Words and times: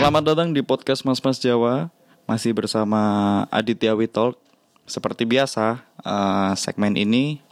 Selamat 0.00 0.32
datang 0.32 0.56
di 0.56 0.64
podcast 0.64 1.04
Mas 1.04 1.20
Mas 1.20 1.36
Jawa. 1.36 1.92
Masih 2.24 2.56
bersama 2.56 3.44
Aditya 3.52 3.92
Witalk. 3.92 4.40
Seperti 4.88 5.28
biasa, 5.28 5.76
eh, 6.00 6.52
segmen 6.56 6.96
ini 6.96 7.44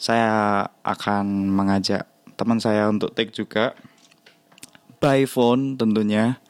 saya 0.00 0.64
akan 0.80 1.52
mengajak 1.52 2.08
teman 2.32 2.64
saya 2.64 2.88
untuk 2.88 3.12
take 3.12 3.28
juga 3.28 3.76
by 5.04 5.28
phone 5.28 5.76
tentunya. 5.76 6.40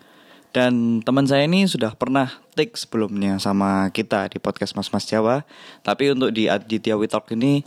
Dan 0.55 1.03
teman 1.03 1.27
saya 1.27 1.43
ini 1.43 1.67
sudah 1.67 1.99
pernah 1.99 2.31
take 2.55 2.79
sebelumnya 2.79 3.43
sama 3.43 3.91
kita 3.91 4.31
di 4.31 4.39
podcast 4.39 4.79
Mas 4.79 4.95
Mas 4.95 5.11
Jawa. 5.11 5.43
Tapi 5.83 6.15
untuk 6.15 6.31
di 6.31 6.47
Aditya 6.47 6.95
Witalk 6.95 7.35
ini 7.35 7.67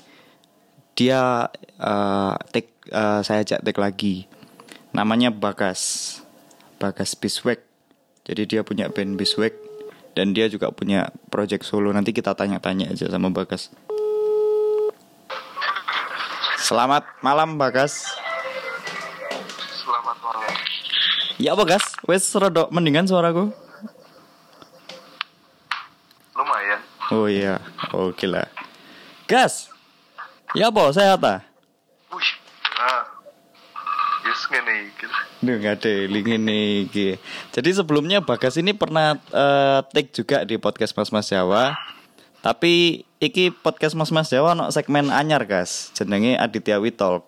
dia 0.96 1.52
eh, 1.76 2.36
take 2.56 2.72
eh, 2.88 3.20
saya 3.20 3.44
ajak 3.44 3.68
take 3.68 3.84
lagi. 3.84 4.32
Namanya 4.96 5.28
Bagas. 5.28 6.24
Bagas 6.80 7.12
Biswek. 7.20 7.60
Jadi 8.24 8.48
dia 8.48 8.62
punya 8.64 8.88
band 8.88 9.20
Biswek 9.20 9.52
dan 10.16 10.32
dia 10.32 10.48
juga 10.48 10.72
punya 10.72 11.12
project 11.28 11.68
solo. 11.68 11.92
Nanti 11.92 12.16
kita 12.16 12.32
tanya-tanya 12.32 12.96
aja 12.96 13.12
sama 13.12 13.28
Bagas. 13.28 13.68
Selamat 16.64 17.04
malam 17.20 17.60
Bagas. 17.60 18.08
Selamat 19.76 20.18
malam. 20.24 20.52
Ya 21.36 21.52
Bagas, 21.60 21.84
wes 22.08 22.24
rodok 22.32 22.72
mendingan 22.72 23.12
suaraku. 23.12 23.52
Lumayan. 26.32 26.80
Oh 27.12 27.28
iya, 27.28 27.60
oke 27.92 28.24
lah. 28.24 28.48
Gas. 29.28 29.68
Ya 30.56 30.72
apa 30.72 30.96
sehat 30.96 31.20
ah? 31.28 31.44
Wih. 32.16 32.39
Ngene 34.50 34.74
iki. 34.90 35.06
Duh, 35.46 35.56
nggak 35.62 35.76
ada 35.80 35.94
link 36.10 36.28
ini 36.28 36.90
iki. 36.90 37.22
Jadi 37.54 37.70
sebelumnya 37.72 38.20
Bagas 38.26 38.58
ini 38.58 38.74
pernah 38.74 39.16
eh, 39.30 39.80
take 39.94 40.10
juga 40.10 40.42
di 40.42 40.58
podcast 40.58 40.98
Mas 40.98 41.14
Mas 41.14 41.30
Jawa. 41.30 41.78
Tapi 42.42 43.06
iki 43.22 43.54
podcast 43.54 43.94
Mas 43.94 44.10
Mas 44.10 44.34
Jawa 44.34 44.58
no 44.58 44.74
segmen 44.74 45.14
anyar, 45.14 45.46
Gas. 45.46 45.94
Jenenge 45.94 46.34
Aditya 46.40 46.82
Witalk. 46.82 47.28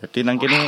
Jadi 0.00 0.24
nang 0.24 0.40
kene 0.40 0.56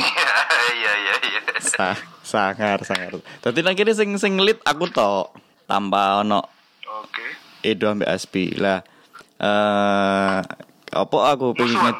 Iya 0.77 0.91
iya 0.93 1.13
iya. 1.25 1.41
sa 1.57 1.97
sangar 2.21 2.85
sangar. 2.85 3.17
Dadi 3.41 3.65
nang 3.65 3.73
kene 3.73 3.97
sing 3.97 4.13
sing 4.21 4.37
lead 4.37 4.61
aku 4.61 4.93
tok. 4.93 5.33
Tanpa 5.65 6.21
ono 6.21 6.45
Oke. 7.01 7.25
Edo 7.65 7.89
ambek 7.89 8.13
Aspi. 8.13 8.53
Lah 8.61 8.85
eh 9.41 10.39
apa 10.93 11.17
aku 11.33 11.57
pengen 11.57 11.97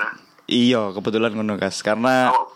Iya, 0.48 0.92
kebetulan 0.92 1.32
ngono, 1.32 1.56
Gas. 1.56 1.80
Karena 1.80 2.32
Oh. 2.32 2.52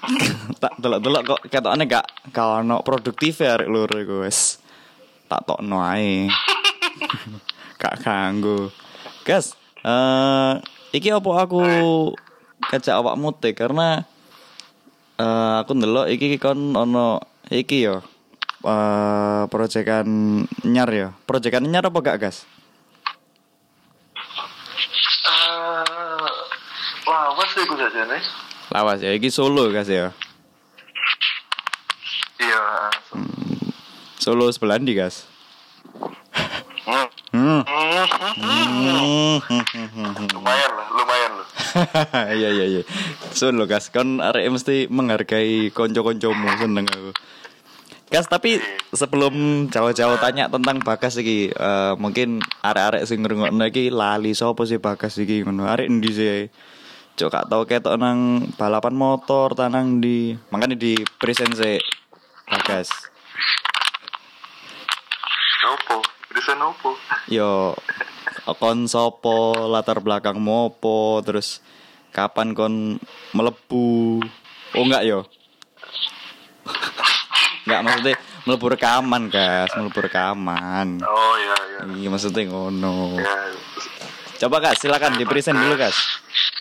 tak 0.62 0.78
delok-delok 0.78 1.22
kok 1.26 1.40
ketokane 1.50 1.84
gak 1.86 2.06
gak 2.30 2.64
ono 2.64 2.80
produktif 2.86 3.42
ya 3.42 3.58
arek 3.58 3.68
loro 3.70 3.96
iku 4.00 4.24
wis. 4.24 4.58
Tak 5.28 5.46
tokno 5.46 5.82
ae. 5.82 6.26
gak 7.80 8.00
kanggo. 8.02 8.70
Gas, 9.26 9.54
eh 9.84 10.52
iki 10.96 11.12
apa 11.12 11.30
aku 11.44 11.62
kajak 12.72 12.96
awakmu 12.98 13.36
teh 13.36 13.52
karena 13.52 14.04
eh 15.20 15.54
aku 15.62 15.76
ndelok 15.76 16.08
iki 16.10 16.40
kon 16.40 16.74
ono 16.74 17.20
iki 17.50 17.84
yo. 17.86 18.00
eh 18.60 19.42
proyekan 19.48 20.08
nyar 20.68 20.90
ya. 20.92 21.08
Proyekan 21.24 21.64
nyar 21.64 21.88
apa 21.88 21.98
gak, 22.04 22.18
Gas? 22.20 22.44
Ah. 25.24 26.00
Jajane? 27.68 28.18
Lawas 28.70 29.02
ya, 29.02 29.12
iki 29.12 29.28
solo 29.28 29.68
Gas 29.68 29.90
ya. 29.90 30.14
Iya. 32.40 32.62
Solo 34.16 34.48
sebelah 34.48 34.80
ndi, 34.80 34.96
Gas? 34.96 35.28
Hmm. 36.86 37.08
Hmm. 37.30 37.62
Lumayan 40.34 40.70
lah, 40.74 40.86
lumayan 40.90 41.30
loh. 41.36 41.46
Iya 42.40 42.48
iya 42.50 42.64
iya. 42.66 42.82
Sun 43.36 43.60
lo 43.60 43.68
Gas, 43.68 43.92
kon 43.92 44.24
arek 44.24 44.48
mesti 44.48 44.88
menghargai 44.88 45.68
konco-koncomu 45.70 46.48
seneng 46.56 46.88
aku. 46.88 47.12
Gas, 48.10 48.26
tapi 48.26 48.58
sebelum 48.90 49.66
jauh-jauh 49.70 50.18
tanya 50.18 50.50
tentang 50.50 50.82
Bagas 50.82 51.14
iki, 51.14 51.54
eh, 51.54 51.92
mungkin 51.94 52.42
arek-arek 52.66 53.06
sing 53.06 53.22
ngrungokno 53.22 53.62
iki 53.70 53.94
lali 53.94 54.34
sapa 54.34 54.66
sih 54.66 54.82
Bagas 54.82 55.14
iki 55.22 55.46
ngono. 55.46 55.70
Arek 55.70 55.86
endi 55.86 56.10
sih? 56.10 56.50
Cok 57.20 57.28
gak 57.28 57.52
tau 57.52 57.68
ketok 57.68 58.00
nang 58.00 58.48
balapan 58.56 58.96
motor 58.96 59.52
tanang 59.52 60.00
di 60.00 60.32
makanya 60.48 60.72
di 60.72 60.96
present 61.20 61.52
sih 61.52 61.76
Bagas. 62.48 62.88
Opo? 65.68 66.00
Bisa 66.32 66.56
opo? 66.56 66.96
Yo 67.28 67.76
kon 68.56 68.88
sopo 68.88 69.68
latar 69.68 70.00
belakang 70.00 70.40
mopo 70.40 71.20
terus 71.20 71.60
kapan 72.08 72.56
kon 72.56 72.96
melebu 73.36 74.18
oh 74.74 74.82
enggak 74.82 75.04
yo 75.06 75.28
enggak 77.68 77.80
maksudnya 77.84 78.14
melebu 78.48 78.66
rekaman 78.74 79.22
guys 79.30 79.70
melebu 79.76 80.00
rekaman 80.08 80.98
Oh 81.04 81.34
iya 81.38 81.56
iya. 81.68 81.80
iya 82.00 82.08
maksudnya 82.10 82.48
ngono 82.48 83.20
Ya. 83.22 83.36
coba 84.42 84.72
kak 84.72 84.80
silakan 84.80 85.14
di 85.20 85.28
present 85.28 85.60
dulu 85.60 85.76
guys 85.78 85.94
Hmm. 85.94 86.59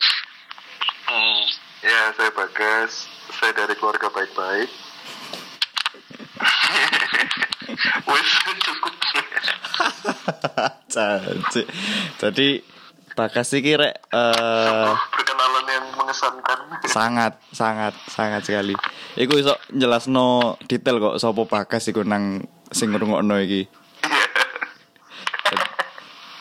Ya, 1.79 2.11
saya 2.11 2.31
Bagas. 2.35 3.07
Saya 3.31 3.55
dari 3.55 3.71
keluarga 3.79 4.11
baik-baik. 4.11 4.67
Wes 8.09 8.29
cukup. 8.59 8.93
Caci. 10.89 11.61
jadi 12.19 12.47
bakas 13.15 13.55
iki 13.55 13.77
rek 13.79 13.95
eh 14.11 14.91
Perkenalan 15.13 15.65
yang 15.69 15.85
mengesankan. 15.95 16.59
sangat 16.89 17.33
sangat 17.53 17.93
sangat 18.09 18.41
sekali 18.43 18.75
iku 19.15 19.37
iso 19.39 19.55
jelasno 19.71 20.57
detail 20.67 20.99
kok 20.99 21.19
sapa 21.21 21.45
bagas 21.47 21.87
iku 21.91 22.03
nang 22.03 22.43
sing 22.73 22.91
ngrungokno 22.91 23.37
iki 23.39 23.69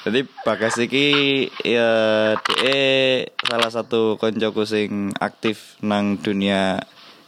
Jadi 0.06 0.22
Bagas 0.46 0.78
iki 0.78 1.50
ya 1.66 1.90
DE 2.38 3.26
salah 3.42 3.66
satu 3.66 4.14
koncoku 4.14 4.62
sing 4.62 5.10
aktif 5.18 5.74
nang 5.82 6.22
dunia 6.22 6.78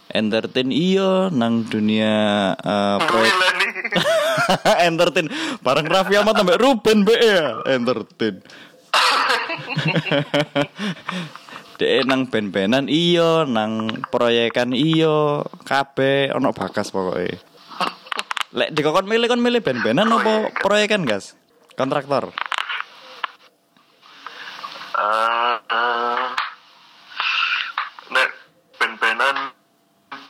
entertain. 0.07 0.71
Iya 0.71 1.27
nang 1.35 1.67
dunia 1.67 2.55
proyek 3.03 3.35
nih. 3.35 3.71
entertain. 4.87 5.27
Bareng 5.59 5.91
Raffi 5.91 6.15
Ahmad 6.15 6.39
sampai 6.39 6.55
Ruben 6.55 7.03
be 7.03 7.19
ya. 7.19 7.59
Entertain. 7.67 8.39
DE 11.79 11.99
nang 12.07 12.31
band-bandan 12.31 12.87
iya. 12.87 13.43
Nang 13.43 13.91
proyekan 14.07 14.71
iya. 14.71 15.43
Kabeh 15.67 16.31
ono 16.31 16.55
Bagas 16.55 16.95
pokoknya 16.95 17.35
Lek 18.51 18.75
dikokon 18.75 19.07
milih 19.07 19.27
kon 19.31 19.43
milih 19.43 19.59
band-bandan 19.59 20.11
apa 20.11 20.51
proyekan 20.59 21.07
gas? 21.07 21.35
Kontraktor 21.75 22.31
Ah, 25.01 25.57
ah. 25.73 26.29
Nek 28.13 28.29
ben-benan 28.77 29.49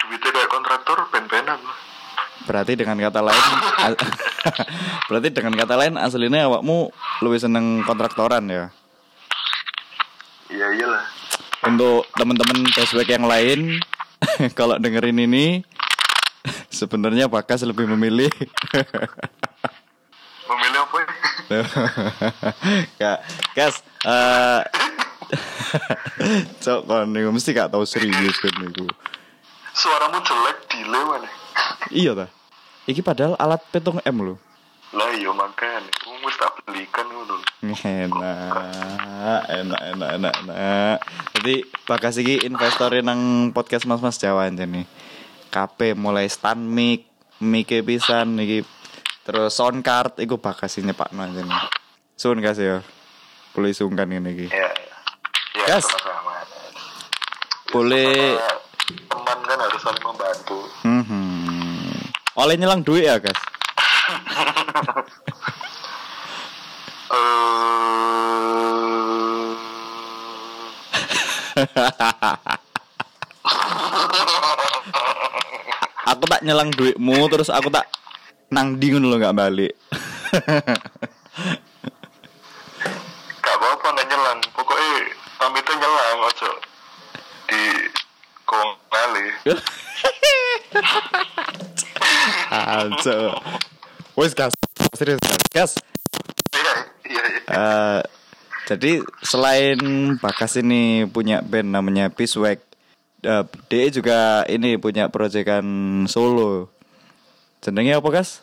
duitnya 0.07 0.31
kayak 0.31 0.47
kontraktor 0.47 0.97
ben-benan. 1.11 1.59
Berarti 2.47 2.79
dengan 2.79 2.95
kata 3.03 3.19
lain 3.19 3.43
Berarti 5.11 5.27
dengan 5.27 5.53
kata 5.59 5.75
lain 5.75 5.99
aslinya 5.99 6.47
awakmu 6.47 6.87
lebih 7.19 7.39
seneng 7.43 7.83
kontraktoran 7.83 8.47
ya. 8.47 8.71
Iya 10.47 10.67
iyalah. 10.79 11.03
Untuk 11.67 12.07
teman-teman 12.15 12.63
cashback 12.71 13.11
yang 13.11 13.27
lain 13.27 13.83
kalau 14.57 14.79
dengerin 14.79 15.19
ini 15.19 15.67
sebenarnya 16.71 17.27
Bagas 17.27 17.67
lebih 17.67 17.91
memilih 17.91 18.31
Memilih 20.47 20.79
apa 20.79 20.95
ya? 20.95 21.07
Kak, 22.99 23.17
Gas, 23.55 23.75
eh 24.05 24.61
Cok 26.63 26.81
kon 26.83 27.07
niku 27.15 27.31
mesti 27.31 27.55
gak 27.55 27.71
tau 27.71 27.87
serius 27.87 28.35
kan 28.39 28.53
niku. 28.59 28.85
Suaramu 29.71 30.19
jelek 30.19 30.57
delay 30.67 31.03
mana? 31.07 31.29
Iya 31.89 32.11
ta. 32.15 32.27
Iki 32.89 33.01
padahal 33.01 33.39
alat 33.39 33.63
petung 33.71 34.03
M 34.03 34.17
lho. 34.19 34.35
Lah 34.91 35.09
iya 35.15 35.31
makanya. 35.31 35.87
Mesti 36.21 36.37
tak 36.37 36.59
belikan 36.67 37.07
ngono. 37.07 37.35
Enak, 37.63 39.41
enak, 39.47 39.81
enak, 39.95 40.09
enak, 40.19 40.33
enak. 40.43 40.97
Jadi 41.39 41.55
bagas 41.87 42.15
iki 42.19 42.43
investor 42.43 42.91
nang 42.99 43.51
podcast 43.55 43.87
Mas 43.87 44.03
Mas 44.03 44.19
Jawa 44.19 44.51
nih. 44.51 44.83
KP 45.51 45.95
mulai 45.95 46.27
stand 46.27 46.67
mic, 46.67 47.07
mic 47.39 47.71
pisan 47.83 48.39
iki 48.39 48.63
terus 49.23 49.55
sound 49.55 49.83
card 49.83 50.19
iku 50.19 50.35
bagas 50.35 50.75
ini 50.75 50.91
Pak 50.91 51.15
nih. 51.15 51.47
Sun 52.19 52.43
gas 52.43 52.59
ya. 52.59 52.83
Boleh 53.51 53.71
sungkan 53.75 54.07
ini 54.11 54.31
iki. 54.31 54.47
Ya. 54.47 54.69
Ya, 55.51 55.65
Gas. 55.67 55.83
sama-sama. 55.83 56.39
Boleh 57.71 58.39
Sama 58.39 58.47
teman 59.11 59.37
kan 59.47 59.57
harus 59.59 59.81
saling 59.83 60.03
membantu. 60.03 60.59
Mhm. 60.83 61.29
oleh 62.31 62.55
nyelang 62.55 62.81
duit 62.81 63.05
ya, 63.05 63.19
Gas? 63.19 63.35
aku 76.07 76.23
tak 76.27 76.41
nyelang 76.43 76.71
duitmu 76.71 77.27
terus 77.31 77.49
aku 77.51 77.69
tak 77.71 77.87
nang 78.51 78.75
dingun 78.79 79.07
lo 79.07 79.15
nggak 79.15 79.35
balik. 79.35 79.73
Gak 83.41 83.55
apa-apa 83.55 83.87
nek 83.95 84.05
nyelang. 84.11 84.39
Pokoknya 84.51 84.91
pamitnya 85.39 85.75
nyelang 85.79 86.19
ojo 86.27 86.51
di 87.47 87.61
kong 88.43 88.69
Aja. 92.51 93.17
Wes 94.13 94.33
gas. 94.37 94.53
Serius 94.93 95.19
gas. 95.23 95.41
Gas. 95.49 95.71
Eh, 97.51 98.01
jadi 98.69 99.01
selain 99.25 99.79
Bagas 100.21 100.55
ini 100.55 101.03
punya 101.09 101.41
band 101.43 101.73
namanya 101.73 102.07
Piswag, 102.07 102.61
uh, 103.25 103.43
DE 103.67 103.91
juga 103.91 104.45
ini 104.47 104.77
punya 104.77 105.09
proyekan 105.11 105.65
solo. 106.07 106.71
Jenengnya 107.61 107.99
apa, 107.99 108.09
Gas? 108.09 108.41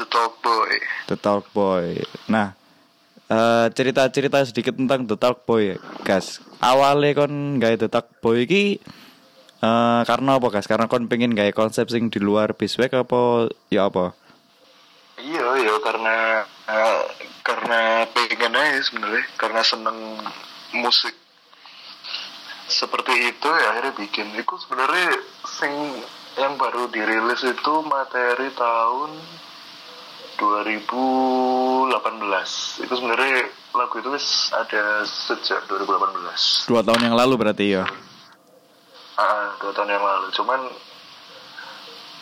The 0.00 0.06
Talk 0.08 0.40
Boy. 0.40 0.72
The 1.06 1.16
Talk 1.20 1.44
Boy. 1.52 2.00
Nah, 2.26 2.56
eh, 3.28 3.66
cerita-cerita 3.70 4.42
sedikit 4.42 4.74
tentang 4.74 5.06
The 5.06 5.14
Talk 5.14 5.44
Boy, 5.46 5.78
Gas. 6.02 6.40
Awalnya 6.58 7.26
kon 7.26 7.60
gawe 7.60 7.76
The 7.76 7.90
Talk 7.90 8.08
Boy 8.24 8.48
iki 8.48 8.82
eh, 9.62 10.02
karena 10.04 10.36
apa, 10.36 10.46
Gas? 10.50 10.66
Karena 10.66 10.90
kon 10.90 11.06
pengen 11.06 11.38
gawe 11.38 11.54
konsep 11.54 11.86
sing 11.88 12.10
di 12.10 12.18
luar 12.18 12.58
Piswag 12.58 12.90
apa 12.92 13.48
ya 13.70 13.86
apa? 13.86 14.12
Iya, 15.22 15.46
iya 15.62 15.74
karena 15.78 16.42
eh, 16.66 17.02
karena 17.46 17.80
pengen 18.10 18.58
aja 18.58 18.82
sebenarnya 18.82 19.24
karena 19.38 19.62
seneng 19.62 20.18
musik 20.74 21.14
seperti 22.72 23.12
itu 23.30 23.48
ya 23.48 23.66
akhirnya 23.76 23.92
bikin. 23.94 24.32
Itu 24.34 24.56
sebenarnya 24.56 25.20
sing 25.44 25.72
yang 26.40 26.56
baru 26.56 26.88
dirilis 26.88 27.44
itu 27.44 27.74
materi 27.84 28.48
tahun 28.56 29.10
2018. 30.40 31.92
Itu 32.82 32.92
sebenarnya 32.96 33.52
lagu 33.76 33.94
itu 34.00 34.10
ada 34.56 35.04
sejak 35.04 35.68
2018. 35.68 36.66
Dua 36.66 36.80
tahun 36.80 37.12
yang 37.12 37.16
lalu 37.20 37.34
berarti 37.36 37.76
ya. 37.76 37.84
Ah, 39.14 39.52
dua 39.58 39.72
tahun 39.72 39.90
yang 39.90 40.00
lalu. 40.00 40.26
Cuman 40.32 40.60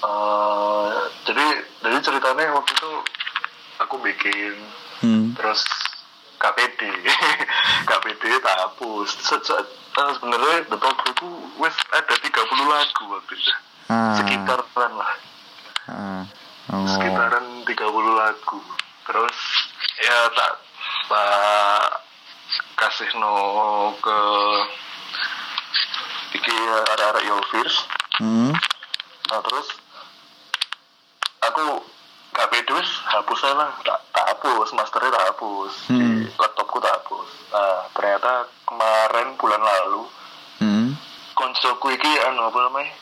eh 0.01 0.91
jadi 1.23 1.47
jadi 1.79 1.97
ceritanya 2.01 2.57
waktu 2.57 2.73
itu 2.73 2.93
aku 3.79 3.97
bikin 4.01 4.55
Hmm. 5.01 5.33
terus 5.33 5.65
KPD 6.37 6.81
KPD 7.89 8.23
tak 8.41 8.57
hapus 8.61 9.09
sejak 9.19 9.65
eh, 9.65 10.11
sebenarnya 10.13 10.69
The 10.69 10.77
Talk 10.77 11.01
itu 11.07 11.25
wes 11.57 11.73
ada 11.89 12.15
30 12.17 12.29
lagu 12.67 13.03
waktu 13.09 13.33
itu 13.33 13.53
Ah. 13.89 14.13
sekitaran 14.15 14.93
lah 14.93 15.13
Ah. 15.89 16.23
Oh. 16.69 16.85
sekitaran 16.85 17.65
30 17.65 17.81
lagu 18.13 18.61
terus 19.05 19.37
ya 20.01 20.19
tak 20.37 20.53
tak 21.09 21.85
kasih 22.77 23.09
no 23.17 23.33
ke 23.97 24.19
iki 26.31 26.55
arah-arah 26.87 27.23
Yolvirs 27.23 27.77
Hmm. 28.17 28.53
nah 29.27 29.41
terus 29.41 29.69
aku 31.41 31.81
KPD 32.31 32.69
wis 32.71 32.91
hapus 33.07 33.41
aja 33.43 33.55
lah 33.57 33.71
tak, 33.81 33.97
tak 34.11 34.25
hapus 34.29 34.71
masternya 34.71 35.11
tak 35.11 35.25
hapus 35.27 35.73
di 35.89 35.97
Hmm. 35.97 36.29
laptopku 36.37 36.77
tak 36.79 36.93
hapus 36.95 37.29
nah 37.49 37.89
ternyata 37.91 38.33
kemarin 38.63 39.35
bulan 39.35 39.59
lalu 39.59 40.03
Hmm. 40.59 40.93
koncoku 41.33 41.91
iki 41.91 42.13
anu 42.23 42.45
apa 42.45 42.59
namanya 42.63 42.93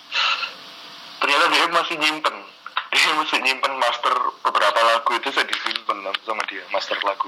ternyata 1.18 1.44
dia 1.48 1.66
masih 1.68 1.96
nyimpen 1.96 2.36
dia 2.94 3.10
masih 3.12 3.38
nyimpen 3.40 3.74
master 3.74 4.14
beberapa 4.40 4.80
lagu 4.86 5.10
itu 5.12 5.28
saya 5.28 5.44
disimpan 5.44 5.98
sama 6.22 6.42
dia 6.46 6.62
master 6.68 6.96
lagu 7.02 7.26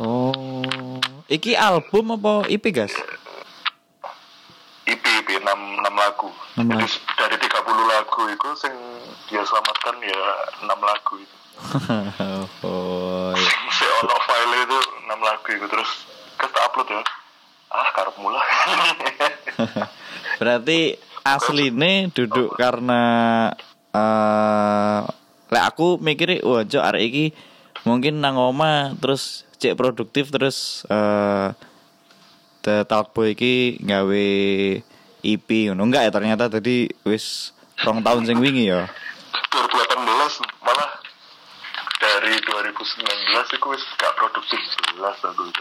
Oh. 0.00 0.96
Iki 1.28 1.52
album 1.52 2.16
apa 2.16 2.48
IP, 2.48 2.72
Gas? 2.72 2.96
IP 4.82 5.04
IP 5.04 5.28
6, 5.36 5.44
6 6.28 6.68
lagu 6.68 6.84
jadi 6.84 6.84
lagu. 6.84 7.16
dari 7.18 7.36
30 7.40 7.92
lagu 7.94 8.20
itu 8.28 8.48
sing 8.58 8.74
dia 9.30 9.42
selamatkan 9.42 9.96
ya 10.04 10.22
6 10.66 10.68
lagu 10.68 11.14
itu 11.18 11.36
oh. 12.66 13.32
iya. 13.32 13.50
si 13.70 13.84
ono 14.02 14.16
file 14.26 14.56
itu 14.66 14.78
6 15.08 15.28
lagu 15.28 15.48
itu 15.54 15.66
terus 15.70 15.90
kita 16.36 16.58
upload 16.68 16.88
ya 16.90 17.02
ah 17.72 17.88
karep 17.96 18.16
mula 18.20 18.42
Berarti 20.40 20.98
asline 21.22 22.10
duduk 22.10 22.58
karena 22.58 23.02
eh 23.94 25.00
lek 25.52 25.64
aku 25.68 26.00
mikir 26.00 26.40
wah 26.42 26.64
cok 26.64 26.84
arek 26.92 27.02
iki 27.12 27.26
mungkin 27.84 28.24
nang 28.24 28.40
oma 28.40 28.96
terus 28.98 29.44
cek 29.60 29.78
produktif 29.78 30.32
terus 30.34 30.82
eh 30.90 31.54
The 32.62 32.86
Talk 32.86 33.14
Boy 33.14 33.34
iki 33.34 33.78
gawe 33.82 34.28
EP 35.22 35.48
ngono 35.70 35.86
enggak 35.86 36.06
ya 36.06 36.10
ternyata 36.10 36.50
tadi 36.50 36.90
wis 37.06 37.54
rong 37.86 38.02
tahun 38.02 38.26
sing 38.26 38.38
wingi 38.42 38.70
ya. 38.70 38.90
2018 39.50 40.02
malah 40.66 40.90
dari 42.02 42.34
2019 42.42 43.56
itu 43.56 43.66
wis 43.70 43.82
gak 43.98 44.12
produktif 44.18 44.60
jelas 44.92 45.18
aku 45.22 45.42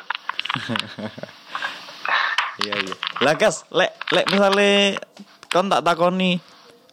Iya 2.62 2.76
iya. 2.78 2.96
Lah 3.24 3.36
Gas, 3.40 3.66
lek 3.74 3.96
lek 4.14 4.30
misale 4.30 5.00
kon 5.50 5.72
tak 5.72 5.82
takoni 5.82 6.38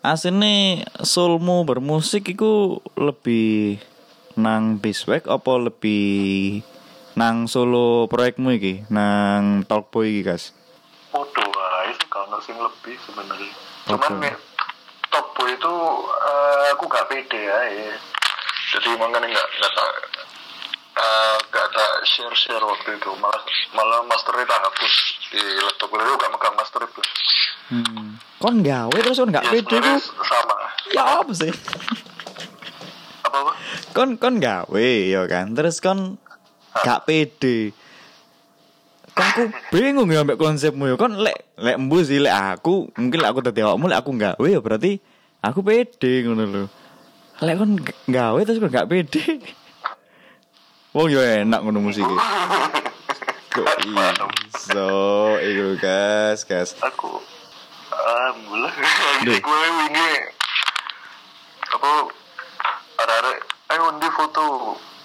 asine 0.00 0.86
soulmu 1.02 1.66
bermusik 1.66 2.30
iku 2.32 2.80
lebih 2.96 3.82
nang 4.38 4.78
Biswag 4.78 5.26
apa 5.26 5.52
lebih 5.58 6.62
nang 7.18 7.50
solo 7.50 8.06
proyekmu 8.06 8.54
iki 8.54 8.86
nang 8.88 9.66
Talkboy 9.66 10.14
iki 10.14 10.22
Gas. 10.22 10.54
Kalau 12.20 12.40
sing 12.40 12.56
lebih 12.56 12.98
sebenarnya 13.00 13.52
cuman 13.86 14.12
nih 14.20 14.34
top 15.08 15.26
boy 15.32 15.48
itu 15.48 15.74
eh, 16.20 16.66
aku 16.72 16.84
gak 16.86 17.06
pede 17.06 17.40
ya 17.40 17.58
jadi 18.68 18.88
makanya 18.94 19.28
nggak 19.28 19.48
nggak 19.54 19.72
tak 19.72 19.90
eh, 20.94 21.36
nggak 21.46 21.66
tak 21.70 21.92
share 22.04 22.34
share 22.34 22.60
waktu 22.60 22.90
itu 22.92 23.10
malah 23.16 23.40
malah 23.70 24.02
masternya 24.04 24.44
tak 24.44 24.60
hapus 24.60 24.94
di 25.28 25.40
laptop 25.58 25.88
itu 25.90 26.12
gak 26.14 26.30
megang 26.30 26.54
master 26.54 26.82
itu 26.82 27.02
Hmm. 27.68 28.16
Kon 28.40 28.64
gawe 28.64 28.88
terus 28.94 29.20
kon 29.20 29.28
gak 29.28 29.44
Ya, 29.44 29.52
pede 29.52 29.76
ku. 29.76 29.92
sama 30.24 30.56
Ya 30.88 31.04
apa 31.20 31.28
sih? 31.30 31.52
apa 33.20 33.36
apa 33.38 33.52
Kon 33.92 34.16
kon 34.16 34.40
gawe 34.40 34.88
ya 35.04 35.28
kan. 35.28 35.52
Terus 35.52 35.76
kon 35.78 36.16
gak 36.74 37.04
pede. 37.04 37.76
Kan 39.18 39.26
aku 39.34 39.42
bingung 39.74 40.06
ya 40.14 40.22
ambek 40.22 40.38
konsepmu 40.38 40.86
ya. 40.86 40.94
Kon 40.94 41.18
lek 41.18 41.58
lek 41.58 41.74
embu 41.74 41.98
sih 42.06 42.22
lek 42.22 42.30
aku 42.30 42.86
mungkin 42.94 43.18
lek 43.18 43.30
aku 43.34 43.40
dadi 43.42 43.66
awakmu 43.66 43.90
lek 43.90 43.98
aku 43.98 44.10
gawe 44.14 44.46
ya 44.46 44.62
berarti 44.62 45.02
aku 45.42 45.66
pede 45.66 46.22
ngono 46.22 46.44
lho. 46.46 46.64
Lek 47.42 47.54
kon 47.58 47.70
gawe 48.06 48.38
terus 48.46 48.62
kon 48.62 48.70
gak 48.70 48.86
pede. 48.86 49.42
Wong 50.94 51.10
yo 51.10 51.18
enak 51.18 51.60
ngono 51.66 51.82
musik 51.82 52.06
Kok 53.48 53.68
iso 54.68 54.88
iku 55.42 55.66
gas 55.82 56.46
gas. 56.46 56.78
aku 56.78 57.18
alhamdulillah 57.90 58.72
gue 59.24 59.60
wingi 59.82 60.10
apa 61.68 61.90
ada-ada 63.02 63.32
ayo 63.74 63.84
di 63.98 64.08
foto 64.14 64.44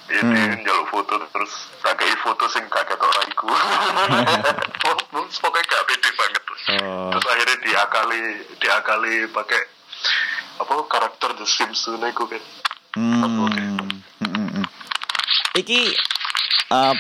ya 0.06 0.20
Hmm. 0.20 0.32
dia 0.32 0.56
njaluk 0.58 0.88
foto 0.90 1.14
terus 1.28 1.54
tak 1.80 1.96
kayak 1.96 2.20
foto 2.20 2.44
sing 2.48 2.64
kaget 2.68 2.98
orang 2.98 3.28
iku 3.28 3.48
oh 4.88 4.98
bos, 5.10 5.36
pokoknya 5.38 5.66
gak 5.66 5.86
pede 5.86 6.10
banget 6.14 6.42
Oh. 6.64 7.12
terus 7.12 7.28
akhirnya 7.28 7.58
diakali 7.60 8.22
diakali 8.56 9.14
pakai 9.28 9.62
apa 10.56 10.74
karakter 10.88 11.36
The 11.36 11.44
Sims 11.44 11.84
itu 11.84 11.98
iku 12.00 12.24
kan 12.26 12.44
Hmm. 12.94 13.90
Hmm, 14.22 14.48
hmm. 14.54 14.66
Iki 15.56 15.82
uh, 16.70 16.94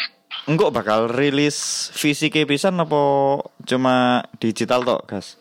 engkau 0.43 0.67
bakal 0.67 1.05
rilis 1.07 1.55
fisik 1.93 2.33
pisan 2.43 2.75
apa 2.75 2.97
cuma 3.63 3.95
digital 4.35 4.81
tok, 4.81 5.05
Gas? 5.05 5.37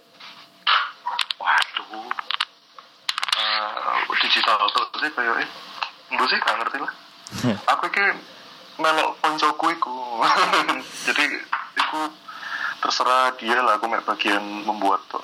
waduh 1.35 2.05
Eh, 3.33 4.17
digital 4.21 4.61
tuh 4.69 4.87
sih 4.95 5.11
kayak 5.11 5.41
eh 5.41 5.49
mbak 6.11 6.27
sih 6.29 6.39
gak 6.39 6.55
ngerti 6.55 6.79
lah 6.79 6.93
aku 7.73 7.85
iki 7.89 8.05
melok 8.81 9.17
koncoku 9.21 9.67
iku 9.73 9.97
jadi 11.07 11.25
iku 11.79 12.01
terserah 12.83 13.35
dia 13.39 13.59
lah 13.63 13.79
aku 13.79 13.87
mek 13.87 14.03
bagian 14.05 14.43
membuat 14.67 15.01
tuh 15.09 15.23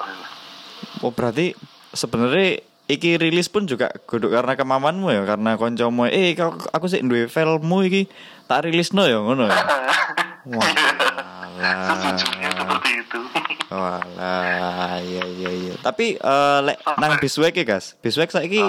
Oh, 1.02 1.14
berarti 1.14 1.54
sebenarnya 1.94 2.62
iki 2.88 3.20
rilis 3.20 3.46
pun 3.52 3.68
juga 3.68 3.92
kudu 4.08 4.32
karena 4.32 4.56
kemauanmu 4.56 5.12
ya 5.12 5.22
karena 5.28 5.54
koncomu 5.60 6.08
eh 6.08 6.32
kau 6.34 6.56
aku 6.72 6.88
sih 6.88 7.04
duwe 7.04 7.28
filemu 7.28 7.78
iki 7.86 8.02
tak 8.48 8.66
rilis 8.66 8.96
no 8.96 9.04
ya 9.04 9.20
ngono 9.20 9.46
ya. 9.46 9.54
Walah. 10.48 11.84
Sejujurnya 11.92 12.48
seperti 12.56 12.90
itu. 13.04 13.20
Walah, 13.68 14.96
iya 15.04 15.24
iya 15.28 15.50
iya. 15.52 15.74
Tapi 15.84 16.16
eh 16.16 16.58
lek 16.64 16.80
nang 16.96 17.20
biswek 17.20 17.52
ya, 17.60 17.64
Gas. 17.68 17.94
Biswek 18.00 18.32
saiki 18.32 18.64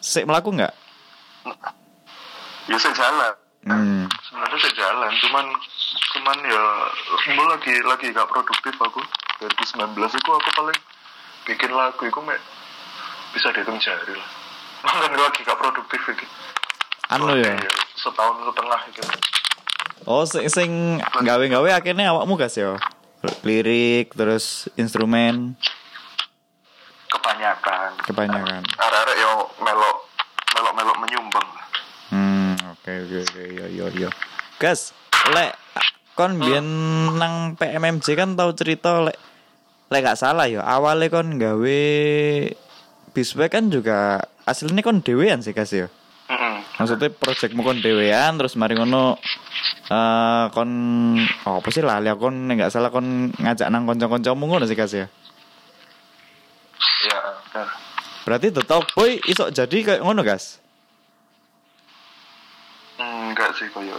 sik 0.00 0.24
melaku 0.24 0.56
nggak? 0.56 0.72
Ya 2.66 2.76
saya 2.76 2.94
jalan. 2.94 3.34
Hmm. 3.64 4.04
Sebenarnya 4.28 4.58
saya 4.60 4.74
jalan, 4.76 5.10
cuman 5.24 5.46
cuman 6.14 6.36
ya 6.44 6.64
mbak 7.32 7.46
lagi 7.56 7.74
lagi 7.82 8.06
gak 8.12 8.28
produktif 8.28 8.74
aku. 8.76 9.00
2019 9.40 9.96
itu 9.98 10.30
aku 10.30 10.50
paling 10.54 10.78
bikin 11.44 11.70
lagu 11.72 12.00
itu 12.00 12.20
mek 12.22 12.40
bisa 13.32 13.50
dihitung 13.50 13.80
jari 13.80 14.14
lah. 14.14 14.28
Makanya 14.84 15.18
lagi 15.18 15.40
gak 15.42 15.58
produktif 15.58 16.00
gitu. 16.06 16.24
Anu 17.08 17.36
ya. 17.36 17.56
Setahun 17.96 18.44
setengah 18.44 18.80
gitu. 18.92 19.02
Oh, 20.04 20.28
sing, 20.28 20.44
sing 20.52 20.70
gawe-gawe 21.00 21.70
akhirnya 21.72 22.12
awakmu 22.12 22.36
gas 22.36 22.56
ya. 22.56 22.76
Lirik 23.40 24.12
terus 24.12 24.68
instrumen 24.76 25.56
Kebanyakan. 27.08 27.96
kebanyakan. 28.04 28.60
Arek-arek 28.76 29.16
yang 29.16 29.34
melok 29.64 29.96
melok 30.52 30.72
melok 30.76 30.96
menyumbang. 31.00 31.48
Hmm, 32.12 32.52
oke 32.74 32.92
oke 33.06 33.20
oke 33.24 33.42
yo 33.84 33.92
yo 33.92 34.08
yo. 34.08 34.10
Gas, 34.56 34.96
lek 35.36 35.52
kon 36.14 36.38
biyen 36.38 36.64
nang 37.18 37.58
PMMJ 37.58 38.06
kan 38.14 38.38
tau 38.38 38.54
cerita 38.54 39.02
lek 39.02 39.18
lek 39.90 40.00
gak 40.00 40.18
salah 40.18 40.46
ya 40.46 40.62
awalnya 40.62 41.10
kon 41.10 41.36
gawe 41.36 41.80
biswek 43.12 43.50
kan 43.52 43.68
juga 43.68 44.22
aslinya 44.46 44.80
kon 44.80 45.02
dewean 45.02 45.42
sih 45.42 45.52
gas. 45.52 45.74
Mm-mm. 45.74 46.54
Maksudnya 46.80 47.12
projectmu 47.12 47.60
kon 47.66 47.82
dewean 47.82 48.40
terus 48.40 48.56
mari 48.56 48.78
ngono 48.78 49.18
eh 49.90 50.44
kon 50.54 50.70
oh, 51.44 51.58
apa 51.60 51.68
sih 51.68 51.84
lali 51.84 52.08
aku 52.08 52.30
kon 52.30 52.48
nek 52.48 52.64
gak 52.64 52.72
salah 52.72 52.88
kon 52.88 53.34
ngajak 53.34 53.68
nang 53.68 53.84
kanca-kancamu 53.84 54.44
ngono 54.48 54.64
sih 54.64 54.78
gas 54.78 54.94
ya. 54.94 55.06
Ya, 57.04 57.18
benar. 57.52 57.68
Berarti 58.24 58.48
The 58.48 58.62
Talk 58.64 58.88
Boy 58.96 59.20
isok 59.28 59.52
jadi 59.52 59.78
kayak 59.84 60.00
ngono 60.00 60.24
gas. 60.24 60.63
Enggak 63.34 63.50
sih 63.58 63.66
koyo. 63.74 63.98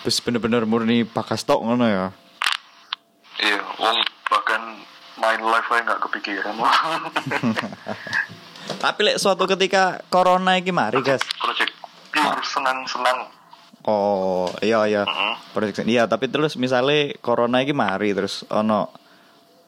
Terus 0.00 0.16
bener-bener 0.24 0.64
murni 0.64 1.04
bakas 1.04 1.44
tok 1.44 1.60
ngono 1.60 1.84
ya. 1.84 2.08
Iya, 3.36 3.60
wong 3.76 4.00
bahkan 4.32 4.80
main 5.20 5.44
live 5.44 5.68
aja 5.68 5.84
nggak 5.84 6.00
kepikiran. 6.08 6.56
Tapi 8.82 9.00
lek 9.04 9.20
suatu 9.20 9.44
ketika 9.44 10.00
corona 10.08 10.56
iki 10.56 10.72
mari 10.72 11.04
gas. 11.04 11.20
Project 11.36 11.68
pure 12.16 12.40
senang-senang. 12.40 13.28
Oh, 13.84 14.48
iya 14.64 14.88
iya. 14.88 15.04
Project 15.52 15.84
iya, 15.84 16.08
tapi 16.08 16.32
terus 16.32 16.56
misalnya 16.56 17.12
corona 17.20 17.60
iki 17.60 17.76
mari 17.76 18.16
terus 18.16 18.40
ono 18.48 18.88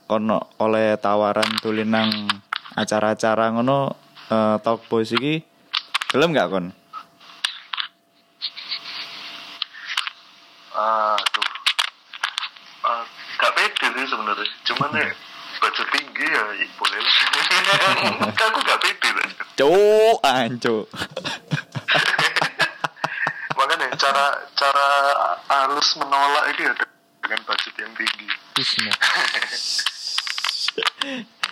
ono 0.08 0.48
oleh 0.64 0.96
tawaran 0.96 1.60
tulin 1.60 1.92
nang 1.92 2.08
acara-acara 2.72 3.52
ngono 3.52 3.92
eh, 4.32 4.56
talk 4.64 4.88
boys 4.88 5.12
iki 5.12 5.44
gelem 6.08 6.32
gak 6.32 6.48
kon? 6.48 6.72
Aduh. 10.78 11.42
Ah, 12.86 13.02
gak 13.42 13.50
pede 13.58 13.86
sih 13.98 14.06
sebenarnya. 14.06 14.46
Cuman 14.70 14.94
ya 14.94 15.10
budget 15.58 15.90
tinggi 15.90 16.22
ya, 16.22 16.54
ya 16.54 16.70
boleh 16.78 17.02
lah. 17.02 18.30
Aku 18.46 18.62
gak 18.62 18.78
pede 18.78 19.10
lah. 19.10 19.26
Cuk, 19.58 20.22
anco. 20.22 20.86
Makanya 23.58 23.90
cara 23.98 24.38
cara 24.54 24.86
halus 25.50 25.98
menolak 25.98 26.54
itu 26.54 26.70
ya 26.70 26.78
dengan 27.26 27.42
budget 27.42 27.74
yang 27.82 27.90
tinggi. 27.98 28.30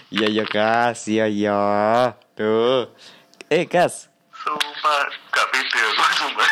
Iya 0.07 0.31
iya 0.31 0.47
gas, 0.47 1.11
iya 1.11 1.27
iya. 1.27 2.15
Tuh. 2.39 2.95
Eh 3.51 3.67
gas. 3.67 4.07
Sumpah 4.31 5.11
gak 5.35 5.51
pede 5.51 5.83
aku 5.83 6.03
sumpah. 6.15 6.47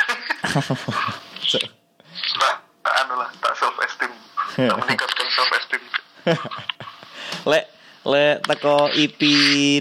Anu 2.85 3.15
lah, 3.17 3.31
tak 3.41 3.55
self 3.57 3.77
esteem. 3.81 4.13
Meningkatkan 4.81 5.29
self 5.33 5.51
esteem. 5.57 5.83
lek 7.51 7.65
lek 8.05 8.37
teko 8.45 8.89
EP 8.93 9.21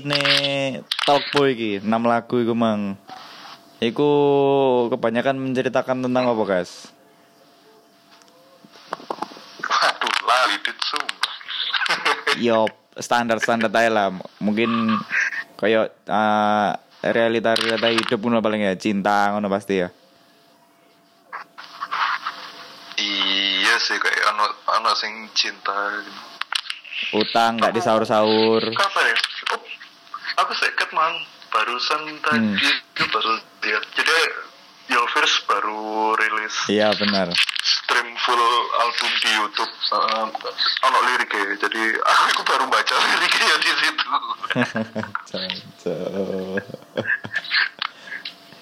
ne 0.08 0.24
Talk 1.04 1.24
Boy 1.36 1.56
iki 1.56 1.72
6 1.84 1.88
lagu 1.88 2.36
iku 2.40 2.56
mang. 2.56 2.96
Iku 3.84 4.10
kebanyakan 4.96 5.36
menceritakan 5.36 6.08
tentang 6.08 6.24
apa, 6.32 6.44
guys? 6.48 6.88
Waduh, 10.24 10.76
sumpah. 10.88 11.36
Yo 12.46 12.72
standar-standar 12.96 13.68
aja 13.68 13.92
lah. 13.92 14.08
Mungkin 14.40 14.96
kayak 15.60 15.92
eh, 16.08 16.72
realita-realita 17.04 17.92
hidup 17.92 18.20
ngono 18.24 18.40
paling 18.40 18.64
ya 18.64 18.80
cinta 18.80 19.36
ngono 19.36 19.52
pasti 19.52 19.84
ya. 19.84 19.92
iya 22.94 23.76
sih 23.82 23.98
kayak 23.98 24.24
ano 24.84 24.92
sing 25.00 25.32
cinta 25.32 25.72
gitu. 26.04 26.12
Utang 27.24 27.56
nggak 27.56 27.72
disaur-saur. 27.72 28.60
Kapan 28.76 29.04
ya? 29.08 29.16
Oh, 29.56 29.64
aku 30.44 30.52
seket 30.60 30.92
mang 30.92 31.16
barusan 31.48 32.20
tadi 32.20 32.68
itu 32.68 33.04
baru 33.08 33.40
lihat. 33.64 33.84
Jadi 33.96 34.12
Yovers 34.92 35.48
baru 35.48 36.12
rilis 36.20 36.68
Iya 36.68 36.92
benar. 37.00 37.32
stream 37.64 38.12
full 38.20 38.44
album 38.84 39.12
di 39.24 39.32
YouTube. 39.32 39.72
Uh, 39.96 40.28
ono 40.84 41.00
liriknya. 41.08 41.56
Jadi 41.64 41.82
aku 42.28 42.44
baru 42.44 42.68
baca 42.68 42.92
liriknya 43.00 43.56
di 43.64 43.72
situ. 43.80 44.08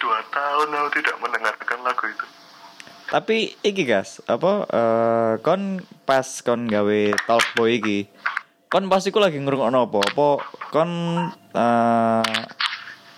Dua 0.02 0.20
tahun 0.30 0.70
aku 0.70 0.90
tidak 1.02 1.18
mendengarkan 1.18 1.82
lagu 1.82 2.06
itu. 2.06 2.26
Tapi 3.12 3.60
iki 3.60 3.84
guys, 3.84 4.24
apa 4.24 4.64
eh, 4.72 5.34
kon 5.44 5.84
pas 6.08 6.24
kon 6.48 6.64
gawe 6.64 7.02
talk 7.28 7.44
boy 7.60 7.76
iki, 7.76 8.08
kon 8.72 8.88
pasti 8.88 9.12
ku 9.12 9.20
lagi 9.20 9.36
ngrungokno 9.36 9.92
apa? 9.92 10.00
Apa 10.00 10.28
kon 10.72 10.92
eh, 11.52 12.40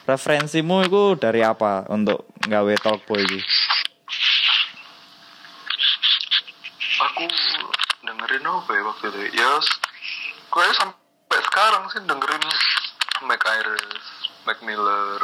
referensimu 0.10 0.90
itu 0.90 1.14
dari 1.22 1.46
apa 1.46 1.86
untuk 1.94 2.26
gawe 2.42 2.74
talk 2.82 3.06
boy 3.06 3.22
iki? 3.22 3.38
Aku 7.14 7.30
dengerin 8.02 8.50
apa 8.50 8.72
ya 8.74 8.82
waktu 8.90 9.06
itu? 9.14 9.20
Ya, 9.38 9.52
gue 10.50 10.66
sampai 10.74 11.40
sekarang 11.54 11.86
sih 11.94 12.02
dengerin 12.02 12.42
Mac 13.30 13.46
Iris, 13.46 14.06
Mac 14.50 14.58
Miller, 14.66 15.22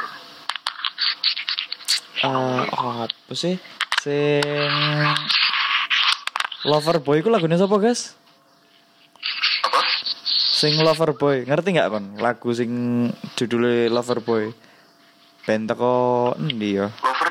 Eh, 2.19 2.63
apa 2.75 3.31
sih? 3.31 3.55
Sing 3.99 4.71
Lover 6.63 7.03
Boy 7.03 7.19
ku 7.19 7.27
lagunya 7.27 7.59
siapa 7.59 7.75
guys? 7.75 8.15
apa? 9.63 9.81
Sing 10.55 10.79
Lover 10.79 11.11
Boy, 11.15 11.43
ngerti 11.43 11.75
nggak 11.75 11.89
kon? 11.91 12.05
Lagu 12.15 12.47
sing 12.55 12.71
judulnya 13.35 13.91
Lover 13.91 14.23
Boy. 14.23 14.55
Band 15.43 15.67
teko 15.67 16.31
endi 16.39 16.79
ya? 16.79 16.87
Lover, 17.03 17.29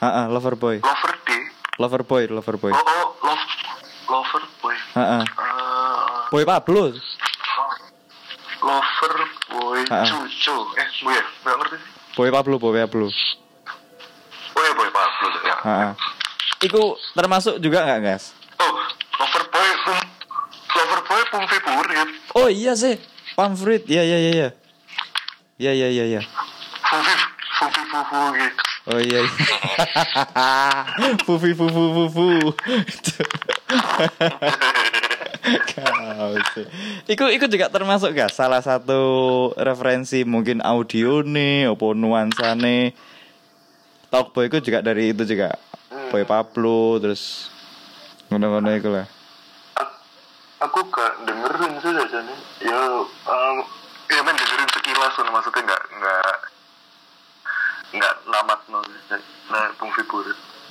Heeh, 0.00 0.24
Lover 0.32 0.54
Boy. 0.56 0.76
Lover 0.80 1.12
Day. 1.28 1.42
Lover 1.76 2.02
Boy, 2.04 2.22
Lover 2.28 2.56
Boy. 2.56 2.72
Oh, 2.72 2.80
oh, 2.80 3.08
love, 3.24 3.44
Lover 4.08 4.44
Boy. 4.64 4.76
Heeh. 4.96 5.22
Eh, 5.24 5.26
Boy 6.32 6.44
Pablo. 6.44 6.92
lover 8.58 9.14
Boy 9.48 9.80
Ah, 9.92 10.04
ah. 10.04 10.06
Cucu. 10.08 10.56
Eh, 10.76 10.88
bu 11.04 11.08
ya? 11.12 11.24
Nggak 11.44 11.56
ngerti 11.60 11.76
sih. 11.80 11.90
Boy 12.16 12.28
Pablo, 12.32 12.54
Boy 12.56 12.80
Pablo. 12.80 13.08
Ya, 15.58 15.70
ya. 15.70 15.74
Heeh. 15.90 15.92
Iku 16.66 16.98
termasuk 17.14 17.58
juga 17.62 17.86
nggak 17.86 18.00
guys? 18.02 18.34
Oh, 18.58 18.74
Lover 19.22 19.44
Boy, 19.50 19.70
um, 19.90 19.98
Lover 20.74 21.00
Boy 21.06 21.22
Pumpi 21.30 21.58
Purit. 21.62 22.08
Oh 22.34 22.48
iya 22.50 22.74
sih, 22.74 22.98
pamfrit. 23.38 23.86
Iya 23.86 24.02
iya 24.02 24.18
iya 24.18 24.32
iya. 24.34 24.48
Iya 25.58 25.72
iya 25.74 25.88
iya 25.90 26.04
iya. 26.18 26.22
Pumpi, 26.90 27.14
Pumpi 27.58 27.82
Fufu 27.90 28.22
gitu. 28.38 28.62
Oh 28.88 28.96
iya. 28.96 29.20
iya. 29.20 29.32
Fufi 31.28 31.52
fufu 31.52 31.84
fufu. 31.92 32.28
Kau 35.68 36.32
sih. 36.56 36.66
Iku 37.12 37.28
iku 37.28 37.44
juga 37.52 37.68
termasuk 37.68 38.16
gak 38.16 38.32
salah 38.32 38.64
satu 38.64 39.00
referensi 39.60 40.24
mungkin 40.24 40.64
audio 40.64 41.20
nih, 41.20 41.68
opo 41.68 41.92
nuansane. 41.92 42.96
Talk 44.08 44.32
Boy 44.32 44.48
itu 44.48 44.58
juga 44.64 44.80
dari 44.80 45.12
itu 45.12 45.22
juga. 45.28 45.52
Boy 46.08 46.24
Pablo 46.24 46.96
terus 47.00 47.52
ngono-ngono 48.32 48.72
iku 48.76 48.88
lah. 48.92 49.06
Aku 50.58 50.90
gak 50.90 51.22
dengerin 51.22 51.72
sih 51.78 51.92
nih. 51.92 52.38
Ya, 52.66 52.80
um, 53.04 53.56
ya 54.10 54.20
main 54.24 54.34
dengerin 54.34 54.68
ikhlas 54.88 55.14
loh, 55.20 55.30
maksudnya 55.30 55.62
nggak 55.62 55.82
nggak 56.00 56.34
nggak 57.94 58.14
namat 58.28 58.60
no 58.68 58.84
nah 59.48 59.64
Bung 59.80 59.88
Fibur 59.96 60.26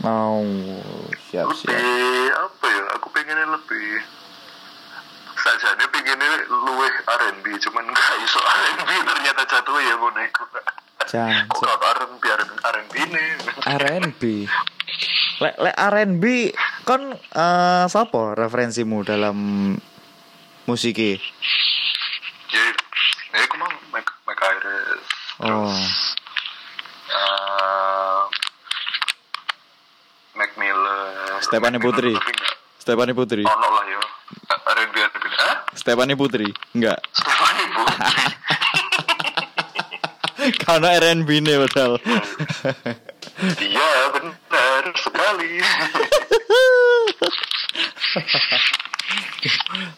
Mau 0.06 0.46
siap 1.32 1.50
siap. 1.58 1.74
lebih 1.74 2.30
apa 2.38 2.66
ya 2.70 2.84
aku 2.94 3.08
pengennya 3.10 3.50
lebih 3.50 4.06
saja 5.34 5.74
ini 5.74 5.86
pengennya 5.90 6.46
luweh 6.46 6.94
R&B 7.08 7.46
cuman 7.58 7.86
nggak 7.90 8.14
iso 8.22 8.38
R&B 8.38 8.90
ternyata 9.02 9.42
jatuh 9.50 9.82
ya 9.82 9.98
mau 9.98 10.14
Jangan. 11.08 11.48
gak 11.48 11.78
R&B 11.80 12.24
R&B 12.60 12.94
nih 13.08 13.28
R&B. 13.66 14.22
Lek 15.38 15.56
lek 15.58 15.76
R&B 15.78 16.24
kon 16.84 17.02
eh 17.14 17.86
sapa 17.86 18.34
referensimu 18.34 19.04
dalam 19.04 19.38
musik 20.66 20.98
ya 20.98 21.16
ya 22.50 22.66
aku 23.38 23.56
mau 23.56 23.70
Mike 23.90 24.12
Mike 24.26 24.42
Iris 24.42 25.04
Oh. 25.38 25.70
uh, 27.08 28.22
Mac 30.34 30.52
Miller 30.58 31.38
Stephanie 31.40 31.78
Mac 31.78 31.86
Putri. 31.86 32.14
Stephanie 32.78 33.14
Putri. 33.14 33.44
ono 33.46 33.68
lah 33.70 33.86
ya 33.86 34.02
R&B 34.74 34.96
R&B? 34.98 35.26
Stephanie 35.78 36.18
Putri. 36.18 36.50
Enggak. 36.74 36.98
Stephanie 37.14 37.70
Putri 37.70 38.17
Karena 40.66 40.88
R&B 40.98 41.30
nih 41.44 41.56
padahal. 41.68 41.94
iya 43.62 43.90
benar 44.14 44.86
sekali 44.98 45.62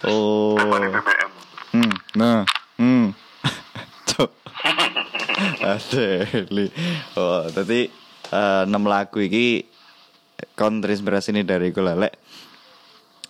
oh. 0.09 0.57
BBM 0.59 1.31
Hmm. 1.69 1.93
Nah. 2.17 2.49
Hmm. 2.81 3.13
Asli. 5.69 6.65
Oh, 7.13 7.45
tadi 7.53 7.85
eh, 8.33 8.61
enam 8.65 8.89
lagu 8.89 9.21
iki 9.21 9.69
kon 10.57 10.81
terinspirasi 10.81 11.29
ini 11.29 11.45
dari 11.45 11.69
gue 11.69 11.85
lek. 11.85 12.13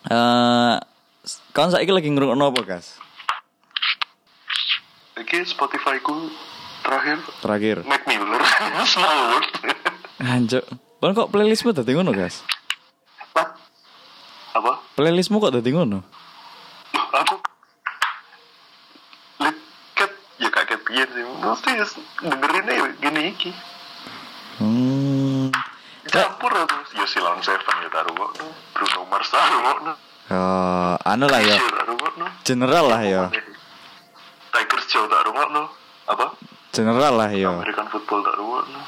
Eh, 0.07 0.75
kon 1.51 1.67
saiki 1.67 1.91
lagi 1.91 2.07
ngrungokno 2.07 2.47
apa, 2.47 2.61
Gas? 2.63 2.95
Iki 5.19 5.43
Spotify 5.43 5.99
ku 5.99 6.31
terakhir 6.89 7.17
Terakhir. 7.39 7.77
Mac 7.85 8.01
Miller 8.03 8.41
Small 8.91 9.17
World 9.29 9.45
Anjuk. 10.19 10.65
Kon 10.99 11.13
kok 11.13 11.29
playlistmu 11.29 11.71
dadi 11.71 11.93
ngono? 11.93 12.11
Hah? 12.11 13.47
apa 14.49 14.73
Playlistmu 14.97 15.37
kok 15.37 15.53
dadi 15.53 15.69
ngono? 15.69 16.01
Aku 16.91 17.35
lihat 19.39 20.11
ya 20.39 20.49
kayak 20.49 20.81
pian 20.83 21.07
sih 21.07 21.23
mesti 21.23 21.71
dengerinnya 22.19 22.73
ya 22.73 22.85
gini 22.97 23.21
iki 23.31 23.51
Hmm. 24.59 25.47
campur 26.03 26.51
aku 26.51 26.83
ya 26.99 27.07
Silon 27.07 27.39
Seven 27.39 27.75
ya 27.79 27.87
taruh 27.87 28.11
kok 28.11 28.31
no. 28.35 28.51
Bruno 28.75 29.07
Mars 29.07 29.31
taruh 29.31 29.59
kok. 29.63 29.95
Oh, 30.29 30.99
anu 31.07 31.31
lah 31.31 31.39
ya. 31.39 31.55
General 32.43 32.85
lah 32.85 32.99
ya. 32.99 33.23
Tigers 34.51 34.85
Joe 34.91 35.07
taruh 35.07 35.31
kok 35.31 35.49
no. 35.55 35.63
apa 36.11 36.35
General 36.79 37.13
lah 37.13 37.29
ya. 37.29 37.51
American 37.51 37.87
Football 37.91 38.19
kok 38.23 38.35
no. 38.39 38.81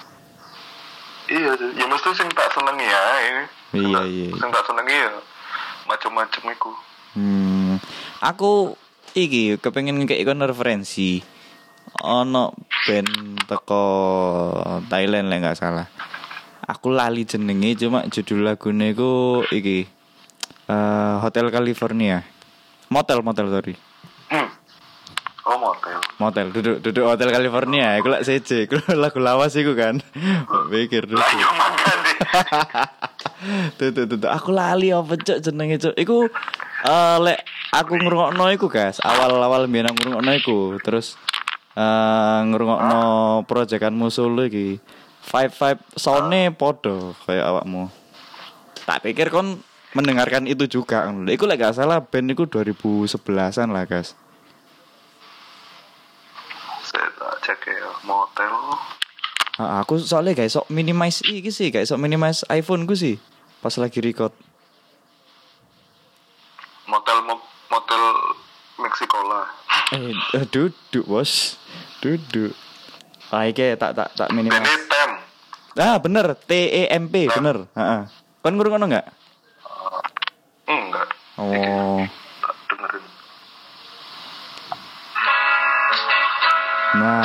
iya 1.27 1.51
ya 1.53 1.85
mesti 1.85 2.09
sing 2.11 2.27
tak 2.31 2.47
senengi 2.51 2.87
ya 2.87 3.03
ini 3.21 3.43
Iya, 3.71 3.99
iya. 4.03 4.27
sing 4.31 4.49
tak 4.51 4.63
senengi 4.63 4.95
ya 4.95 5.11
macam-macam 5.85 6.43
iku 6.51 6.71
Hmm, 7.11 7.75
aku 8.23 8.79
iki 9.11 9.59
kepengen 9.59 10.07
kayak 10.07 10.23
ikon 10.23 10.39
referensi. 10.39 11.19
Ono 11.99 12.55
band 12.87 13.11
teko 13.51 13.83
Thailand 14.87 15.27
lah 15.27 15.37
nggak 15.43 15.59
salah. 15.59 15.91
Aku 16.63 16.87
lali 16.87 17.27
jenenge 17.27 17.75
cuma 17.75 18.07
judul 18.07 18.47
lagune 18.47 18.95
iku 18.95 19.43
iki 19.51 19.83
eh, 20.71 21.15
Hotel 21.19 21.51
California. 21.51 22.23
Motel 22.87 23.19
motel 23.19 23.51
sorry. 23.51 23.75
Motel 26.21 26.53
duduk 26.53 26.77
duduk 26.85 27.09
Hotel 27.09 27.33
California. 27.33 27.97
Iku 27.97 28.13
lak 28.13 28.21
CC, 28.21 28.69
iku 28.69 28.77
lagu 29.01 29.17
lawas 29.17 29.57
iku 29.57 29.73
kan. 29.73 29.97
Pikir 30.69 31.09
deh 31.09 31.17
tuh 33.81 33.89
tuh 33.89 34.05
tuh, 34.05 34.29
aku 34.29 34.53
lali 34.53 34.93
apa 34.93 35.17
cok 35.17 35.41
jenenge 35.41 35.81
cok 35.81 35.95
iku 35.97 36.29
eh 36.85 37.17
lek 37.17 37.41
aku 37.73 37.97
ngrungokno 37.97 38.45
iku 38.53 38.69
guys. 38.69 39.01
Awal-awal 39.01 39.65
mbiyen 39.65 39.89
aku 39.89 39.97
ngrungokno 40.05 40.31
terus 40.85 41.17
eh 41.73 42.39
ngrungokno 42.45 43.01
proyekanmu 43.49 44.13
solo 44.13 44.45
iki. 44.45 44.77
Five 45.21 45.53
five 45.53 45.81
soundnya 45.97 46.53
podo 46.53 47.17
kayak 47.25 47.49
awakmu. 47.49 47.89
Tak 48.85 49.01
pikir 49.05 49.33
kon 49.33 49.61
mendengarkan 49.97 50.45
itu 50.47 50.69
juga 50.69 51.09
iku 51.27 51.43
lek 51.49 51.59
gak 51.59 51.75
salah 51.75 51.99
band 51.99 52.31
iku 52.31 52.47
2011an 52.47 53.75
lah 53.75 53.83
guys 53.83 54.15
cek 57.53 57.67
ya 57.67 57.91
motel 58.01 58.53
Ah, 59.59 59.83
aku 59.83 59.99
soalnya 59.99 60.31
guys 60.33 60.55
sok 60.55 60.71
minimize 60.71 61.19
iki 61.21 61.51
sih 61.51 61.67
guys 61.69 61.85
sok 61.85 61.99
minimize 61.99 62.47
iPhone 62.47 62.83
ku 62.83 62.95
sih 62.95 63.19
pas 63.59 63.75
lagi 63.75 63.99
record 63.99 64.31
motel 66.85 67.17
mo- 67.21 67.43
motel 67.67 68.01
Meksiko 68.77 69.19
lah 69.23 69.45
Eh, 69.91 70.15
eh, 70.33 70.47
duduk 70.47 71.03
bos, 71.03 71.59
duduk. 71.99 72.55
Ah, 73.27 73.43
iki 73.43 73.75
tak 73.75 73.91
tak 73.91 74.07
tak 74.15 74.31
minimal. 74.31 74.55
ini 74.57 74.75
tem 74.87 75.11
Ah, 75.75 75.99
bener, 75.99 76.31
T 76.37 76.51
E 76.55 76.87
M 76.87 77.07
P, 77.07 77.27
bener. 77.27 77.67
Heeh. 77.71 78.01
Kon 78.39 78.55
ngrungokno 78.55 78.87
enggak? 78.87 79.11
enggak 80.63 81.07
Oh. 81.35 82.07
Nah, 86.91 87.23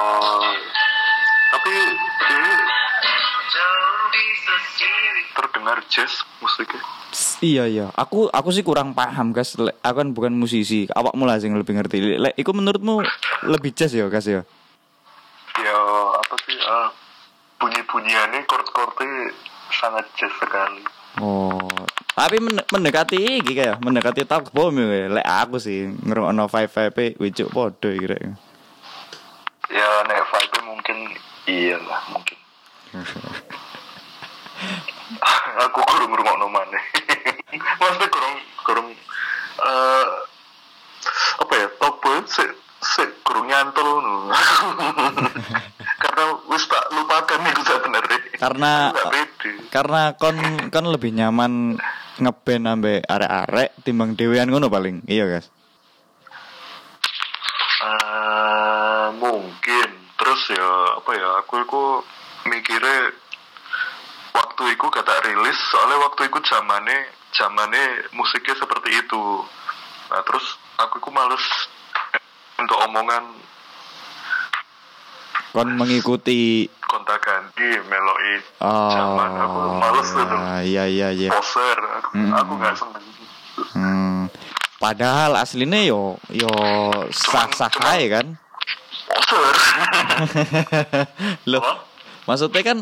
oh 0.00 0.48
tapi 1.52 1.72
ini 4.72 5.22
terdengar 5.36 5.84
jazz 5.92 6.24
musiknya 6.40 6.80
Psst, 7.12 7.44
iya 7.44 7.68
iya. 7.68 7.86
Aku 7.92 8.32
aku 8.32 8.48
sih 8.52 8.64
kurang 8.64 8.92
paham, 8.92 9.32
guys. 9.32 9.56
Aku 9.56 9.96
kan 9.96 10.10
bukan 10.12 10.32
musisi. 10.36 10.84
Awakmu 10.90 11.24
lah 11.24 11.40
sing 11.40 11.56
lebih 11.56 11.76
ngerti. 11.76 12.18
Lek, 12.20 12.34
iku 12.36 12.52
menurutmu 12.52 13.00
lebih 13.48 13.72
jazz 13.72 13.94
ya, 13.94 14.10
guys 14.10 14.26
ya? 14.28 14.44
ya 15.56 15.78
apa 16.20 16.36
sih 16.44 16.58
ah, 16.68 16.88
bunyi-bunyiannya 17.56 18.44
chord-chordnya 18.44 19.32
sangat 19.72 20.04
jazz 20.16 20.32
sekali 20.36 20.84
Oh, 21.16 21.64
tapi 22.16 22.40
men- 22.40 22.64
mendekati 22.66 23.38
iki 23.38 23.52
kayak 23.52 23.76
mendekati 23.78 24.24
talk 24.24 24.48
bomb 24.50 24.74
ya. 24.80 25.06
Lek 25.12 25.22
aku 25.22 25.60
sih 25.60 25.86
ngrungokno 25.86 26.48
five 26.48 26.72
five 26.72 27.14
wicuk 27.16 27.52
podo 27.52 27.86
iki 27.86 28.06
rek. 28.06 28.22
ya 29.66 30.02
nek 30.02 30.24
vibe 30.24 30.58
mungkin 30.64 30.96
iya 31.44 31.76
lah 31.76 32.00
mungkin. 32.08 32.38
Aku 35.62 35.78
kurang 35.84 36.08
ngrungokno 36.08 36.46
maneh. 36.48 36.82
Maksudnya 37.78 38.08
kurang 38.08 38.34
kurang 38.62 38.86
eh 39.56 40.06
apa 41.38 41.52
ya 41.54 41.66
top 41.76 41.94
boy 41.98 42.18
se 42.26 42.42
se 42.78 43.02
kurang 43.22 43.46
nyantol 43.46 43.90
karena 46.02 46.22
wis 46.46 46.62
tak 46.66 46.84
lupakan 46.92 47.40
itu 47.46 47.62
sebenarnya 47.62 48.18
Karena- 48.36 48.90
Karena 49.70 50.00
kon 50.14 50.36
kon 50.68 50.86
lebih 50.88 51.10
nyaman 51.10 51.74
ngeband 52.20 52.64
sampe 52.64 52.94
arek-arek 53.04 53.70
timbang 53.84 54.16
dewean 54.16 54.48
ngono 54.48 54.72
paling. 54.72 55.04
Iya, 55.04 55.24
guys. 55.28 55.46
Eh, 57.86 59.06
mungkin 59.20 59.88
terus 60.16 60.42
ya 60.50 60.70
apa 60.96 61.10
ya 61.12 61.28
aku 61.44 61.54
itu 61.60 61.82
mikirnya 62.48 63.14
waktu 64.32 64.62
itu 64.74 64.86
kata 64.90 65.14
rilis 65.28 65.58
soalnya 65.70 66.02
waktu 66.02 66.26
itu 66.26 66.38
zamane 66.48 66.96
zamane 67.36 68.10
musiknya 68.16 68.56
seperti 68.56 68.90
itu 68.96 69.24
nah 70.08 70.24
terus 70.24 70.56
aku 70.80 70.98
itu 70.98 71.10
males 71.12 71.44
untuk 72.58 72.78
omongan 72.90 73.24
Kon 75.54 75.72
mengikuti 75.72 76.68
kontak 76.86 77.18
ganti 77.18 77.66
meloi 77.82 78.34
oh 78.60 78.90
zaman 78.90 79.30
aku 79.34 79.58
males 79.76 80.08
itu 80.08 80.36
Iya 80.66 80.84
iya 80.86 81.08
iya. 81.10 81.30
poser 81.30 81.78
aku 81.78 82.08
Mm. 82.14 82.32
aku 82.32 82.52
nggak 82.54 82.74
seneng 82.74 83.04
Hmm. 83.72 84.28
Padahal 84.76 85.32
aslinya 85.34 85.80
yo 85.82 86.20
yo 86.28 86.52
sah-sah 87.08 87.68
Cuman- 87.70 87.88
aja 87.90 88.06
kan. 88.14 88.26
poser 89.06 89.54
Loh, 91.50 91.64
maksudnya 92.24 92.62
kan 92.62 92.78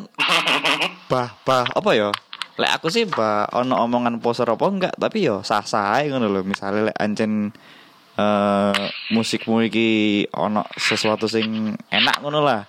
bah 1.07 1.31
bah 1.41 1.63
apa 1.65 1.91
ya? 1.93 2.11
lek 2.55 2.71
aku 2.73 2.87
sih 2.87 3.03
ba 3.05 3.47
ono 3.53 3.79
omongan 3.81 4.19
poser 4.19 4.47
apa 4.47 4.63
enggak 4.65 4.95
tapi 4.95 5.23
yo 5.23 5.43
sah 5.43 5.63
sah 5.63 5.95
ae 5.95 6.07
ngono 6.07 6.27
lho 6.29 6.43
misalnya 6.43 6.87
lek 6.87 6.97
ancen 6.97 7.51
eh 8.15 8.75
musikmu 9.11 9.59
iki 9.61 9.89
ono 10.31 10.63
sesuatu 10.73 11.27
sing 11.27 11.47
enak 11.89 12.17
ngono 12.19 12.39
lah 12.41 12.63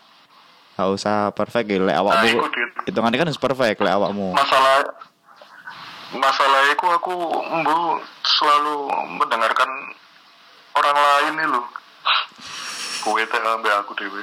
gak 0.75 0.89
usah 0.91 1.31
perfect 1.31 1.67
ya 1.67 1.79
lek 1.79 1.95
awakmu 1.95 2.35
Nah, 2.43 2.51
hitungannya 2.83 3.17
kan 3.17 3.27
harus 3.31 3.39
perfect 3.39 3.79
lek 3.79 3.95
awakmu. 3.95 4.35
Masalah 4.35 4.83
masalah 6.15 6.61
itu 6.69 6.85
aku 6.85 7.15
mbu 7.43 7.79
selalu 8.23 8.75
mendengarkan 9.19 9.67
orang 10.75 10.95
lain 10.95 11.33
nih 11.39 11.47
lo 11.49 11.63
kue 13.01 13.21
teh 13.25 13.41
ambil 13.41 13.73
aku 13.83 13.91
dewe 13.97 14.21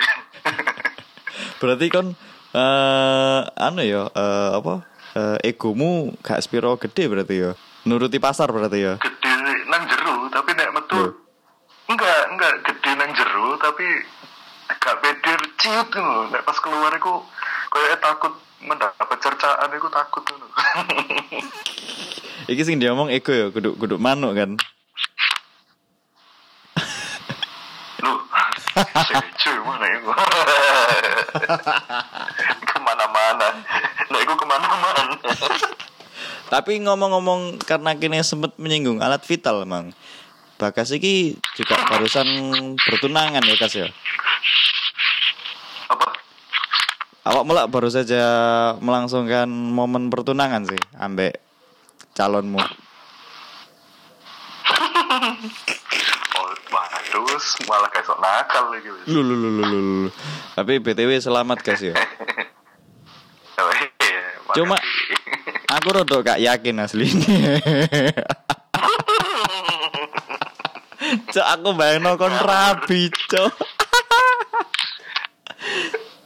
berarti 1.61 1.87
kan 1.89 2.07
eh 2.53 3.41
anu 3.59 3.83
ya 3.83 4.09
eh, 4.09 4.51
apa 4.57 4.75
eh, 5.17 5.53
egomu 5.53 6.13
gak 6.21 6.41
spiro 6.41 6.77
gede 6.77 7.09
berarti 7.09 7.35
ya? 7.49 7.53
Nuruti 7.83 8.23
pasar 8.23 8.49
berarti 8.49 8.79
ya? 8.79 8.95
Gede 9.01 9.33
nang 9.69 9.85
jeru 9.89 10.29
tapi 10.29 10.51
nek 10.55 10.71
metu 10.73 10.97
Loh. 10.97 11.13
enggak 11.89 12.21
enggak 12.33 12.55
gede 12.63 12.91
nang 12.97 13.11
jeru 13.13 13.57
tapi 13.59 13.85
gak 14.81 14.97
ciut 15.63 15.89
ngono 15.95 16.27
nek 16.35 16.43
pas 16.43 16.59
keluar 16.59 16.91
iku 16.99 17.23
kayak 17.71 18.03
takut 18.03 18.35
mendapat 18.67 19.19
cercaan 19.23 19.71
iku 19.71 19.87
takut 19.87 20.27
ngono. 20.27 20.47
Iki 22.51 22.63
sing 22.67 22.83
dia 22.83 22.91
ngomong 22.91 23.15
ego 23.15 23.31
ya 23.31 23.47
kudu 23.55 23.79
kudu 23.79 23.97
manuk 24.03 24.35
kan? 24.35 24.51
Lu 28.03 28.13
secu 28.75 29.53
mana 29.63 29.87
iku 29.87 30.11
ke 32.67 32.79
mana-mana. 32.83 33.49
Nek 34.11 34.21
iku 34.27 34.35
ke 34.35 34.47
mana-mana. 34.51 35.15
Tapi 36.51 36.83
ngomong-ngomong 36.83 37.63
karena 37.63 37.95
kini 37.95 38.19
sempat 38.27 38.59
menyinggung 38.59 38.99
alat 38.99 39.23
vital 39.23 39.63
emang. 39.63 39.95
Bagas 40.59 40.91
iki 40.91 41.39
juga 41.55 41.79
barusan 41.87 42.27
bertunangan 42.77 43.47
ya 43.47 43.55
Kas 43.55 43.79
ya. 43.79 43.87
Apa 45.93 46.09
Awak 47.23 47.47
mulak 47.47 47.71
baru 47.71 47.87
saja 47.87 48.19
melangsungkan 48.83 49.47
momen 49.47 50.11
pertunangan 50.11 50.67
sih 50.67 50.83
ambek 50.99 51.39
calonmu. 52.19 52.59
oh 56.35 56.51
waduh 56.75 57.39
malah 57.71 57.87
kayak 57.95 58.11
sok 58.11 58.19
nakal 58.19 58.75
lagi 58.75 58.91
wis. 58.91 59.07
Lu 59.07 59.23
lu 59.23 59.39
lu 59.39 59.55
lu 59.55 59.63
lu. 59.63 59.79
lu. 59.79 60.11
Tapi 60.59 60.83
BTW 60.83 61.15
selamat 61.23 61.63
Gas 61.63 61.79
ya. 61.79 61.95
Oh, 64.53 64.59
Cuma-. 64.59 64.81
Aku 65.81 65.89
rada 65.93 66.19
gak 66.25 66.41
yakin 66.43 66.83
aslinya. 66.83 67.63
Cok 71.33 71.47
aku 71.47 71.69
bayangno 71.77 72.17
kon 72.17 72.33
rabi, 72.33 73.09
cok. 73.29 73.53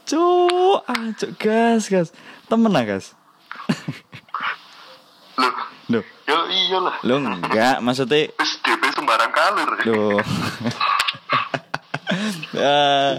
Cok, 0.07 0.87
ah, 0.87 1.11
cok 1.19 1.31
gas, 1.35 1.91
gas. 1.91 2.15
Temen 2.47 2.71
ah, 2.71 2.83
gas. 2.87 3.11
Loh, 5.35 5.53
Loh, 5.91 6.03
ya 6.23 6.37
iyalah. 6.47 6.95
lo 7.03 7.15
enggak 7.19 7.77
maksudnya 7.83 8.31
Wis 8.39 8.57
DP 8.63 8.83
sembarang 8.95 9.31
kalir. 9.35 9.69
Loh. 9.85 10.19
Eh, 12.57 13.13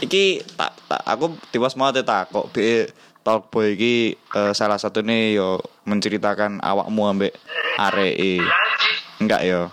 iki 0.00 0.40
tak 0.56 0.72
tak 0.88 1.04
aku 1.04 1.36
tiwas 1.52 1.76
mau 1.76 1.92
tak 1.92 2.32
kok 2.32 2.48
be 2.50 2.88
talk 3.20 3.52
boy 3.52 3.76
iki 3.76 4.16
eh, 4.16 4.52
salah 4.56 4.80
satu 4.80 5.04
nih 5.04 5.36
yo 5.36 5.60
menceritakan 5.84 6.58
awakmu 6.64 7.12
ambek 7.12 7.36
aree. 7.76 8.40
Enggak 9.20 9.44
yo. 9.44 9.68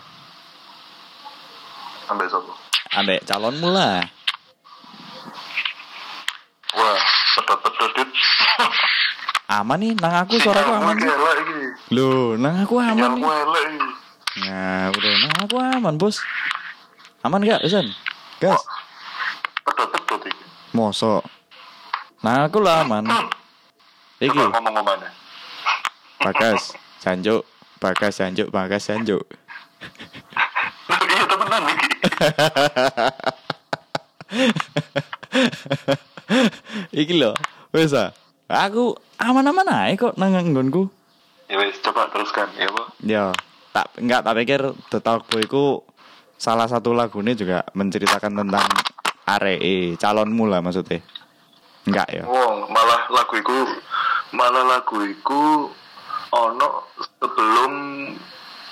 Sampai 2.06 2.28
sopo. 2.28 2.52
Ambek 3.00 3.24
calonmu 3.24 3.72
lah. 3.72 4.04
Wah, 6.78 7.02
pedot-pedot 7.40 7.90
dit. 7.98 8.10
Aman 9.50 9.82
nih, 9.82 9.98
nang 9.98 10.14
aku 10.14 10.38
suaraku 10.38 10.78
aman. 10.78 10.94
Nih. 10.94 11.10
elek 11.10 11.42
iki. 11.42 11.58
Loh, 11.98 12.38
nang 12.38 12.62
aku 12.62 12.78
aman 12.78 13.18
Sinyalmu 13.18 13.26
nih. 13.26 13.82
Nah, 14.46 14.94
udah 14.94 15.14
nang 15.26 15.34
aku 15.42 15.56
aman, 15.58 15.98
Bos. 15.98 16.22
Aman 17.26 17.42
gak, 17.42 17.66
Isan? 17.66 17.90
Gas. 18.38 18.62
Mosok. 20.70 21.26
Nah, 22.22 22.46
aku 22.46 22.62
lah 22.62 22.86
aman. 22.86 23.10
Iki. 24.22 24.38
Bagas, 26.22 26.78
Janjuk, 27.02 27.42
Bagas, 27.82 28.22
Janjuk, 28.22 28.54
Bagas, 28.54 28.86
Janjuk. 28.86 29.26
Iya 31.10 31.26
temenan 31.26 31.64
iki. 31.74 31.90
Iki 37.02 37.14
lho, 37.18 37.34
wis 37.74 37.98
ah. 37.98 38.14
Aku 38.50 38.98
aman-aman 39.22 39.70
ae 39.70 39.94
kok 39.94 40.18
nang 40.18 40.34
nggonku. 40.34 40.90
Ya 41.46 41.62
wis 41.62 41.78
coba 41.86 42.10
teruskan 42.10 42.50
ya, 42.58 42.66
Bu. 42.74 42.82
Ya, 43.06 43.30
tak 43.70 43.94
enggak 44.02 44.26
tak 44.26 44.36
pikir 44.42 44.62
The 44.90 45.00
Talk 45.06 45.30
Boy 45.30 45.46
ku 45.46 45.86
salah 46.34 46.66
satu 46.66 46.98
lagunya 46.98 47.38
juga 47.38 47.62
menceritakan 47.78 48.42
tentang 48.42 48.66
aree 49.30 49.94
calonmu 50.02 50.50
lah 50.50 50.66
maksudnya. 50.66 50.98
Enggak 51.86 52.10
ya. 52.10 52.26
Wong, 52.26 52.74
malah 52.74 53.06
lagu 53.14 53.38
iku 53.38 53.70
malah 54.34 54.66
lagu 54.66 54.98
iku 55.06 55.70
ono 56.34 56.90
sebelum 57.22 57.74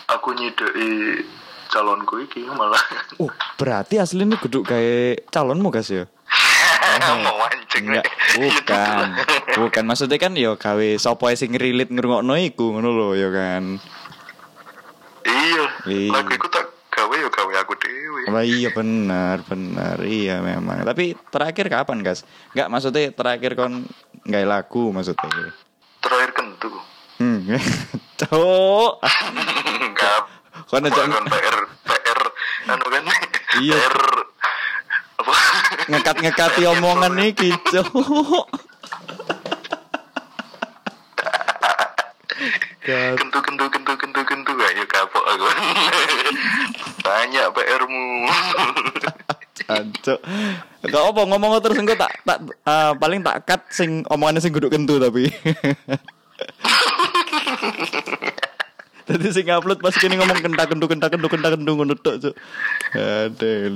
aku 0.10 0.30
nyideki 0.38 1.22
calonku 1.70 2.26
iki 2.26 2.50
malah 2.50 2.82
Oh, 3.22 3.30
berarti 3.62 4.02
aslinya 4.02 4.42
kudu 4.42 4.66
kayak 4.66 5.30
calonmu 5.30 5.70
guys 5.70 5.94
ya? 5.94 6.10
Mau 7.20 7.36
mancing 7.40 7.84
Enggak, 7.88 8.06
bukan. 8.34 9.08
Bukan 9.58 9.84
maksudnya 9.84 10.18
kan 10.18 10.34
yo 10.34 10.54
gawe 10.54 10.88
sapa 10.96 11.34
sing 11.34 11.50
relate 11.52 11.90
ngrungokno 11.90 12.38
iku 12.38 12.72
ngono 12.72 12.90
lho 12.90 13.10
ya 13.14 13.30
kan. 13.30 13.64
iya 15.24 15.64
Iya. 15.84 16.12
lagu 16.14 16.32
iku 16.32 16.48
tak 16.48 16.66
gawe 16.90 17.16
ya 17.16 17.28
gawe 17.28 17.54
aku 17.60 17.74
dewe 17.76 18.22
Oh 18.28 18.38
iya 18.40 18.70
benar, 18.70 19.40
benar. 19.42 19.98
Iya 20.00 20.40
memang. 20.40 20.84
Tapi 20.84 21.16
terakhir 21.28 21.66
kapan, 21.68 22.02
Gas? 22.02 22.22
Enggak 22.52 22.68
maksudnya 22.68 23.10
terakhir 23.12 23.56
kon 23.56 23.88
nggak 24.24 24.46
lagu 24.46 24.92
maksudnya. 24.92 25.52
terakhir 25.98 26.32
kentu 26.34 26.70
Hmm. 27.18 27.50
Enggak 29.82 30.22
Kon 30.68 30.84
aja 30.84 31.02
PR 31.08 31.58
PR 31.88 32.20
anu 32.68 32.86
kan 32.86 33.04
Iya. 33.58 33.74
PR 33.74 33.98
apa 35.28 35.40
ngekat-ngekati 35.92 36.64
omongan 36.72 37.20
iki, 37.20 37.52
Cok. 37.68 38.48
Gas. 42.88 43.18
kentu 43.20 43.40
kentu 43.44 43.66
kentu 43.68 43.94
kentu 44.00 44.22
kentu 44.24 44.52
ayo 44.56 44.84
kapok 44.88 45.26
aku 45.28 45.48
banyak 47.06 47.46
PR-mu 47.52 48.08
Cok. 50.00 50.20
Gak 50.88 51.04
apa 51.12 51.22
ngomong 51.28 51.60
terus 51.60 51.76
engko 51.76 52.00
tak 52.00 52.24
tak 52.24 52.40
eh, 52.48 52.94
paling 52.96 53.20
tak 53.20 53.44
cut 53.44 53.62
sing 53.68 54.08
omongannya 54.08 54.40
sing 54.40 54.56
guduk 54.56 54.72
kentu 54.72 54.96
tapi. 54.96 55.28
Tadi 59.08 59.28
sing 59.32 59.48
upload 59.52 59.84
pas 59.84 59.96
kini 59.96 60.16
ngomong 60.16 60.40
kentak 60.40 60.72
kentu 60.72 60.88
kentak 60.88 61.12
kentu 61.12 61.28
kentak 61.28 61.52
kentu 61.60 61.72
ngono 61.76 61.96
tok, 62.00 62.16
Cuk. 62.28 62.36
Aduh, 62.96 63.76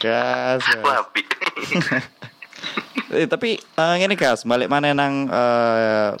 gas. 0.00 0.62
Wapi. 0.80 1.22
Eh, 3.10 3.26
tapi 3.26 3.58
eh, 3.58 3.94
ngene 3.98 4.14
gas, 4.14 4.46
balik 4.46 4.70
mana 4.70 4.94
nang 4.94 5.26
eh, 5.26 6.14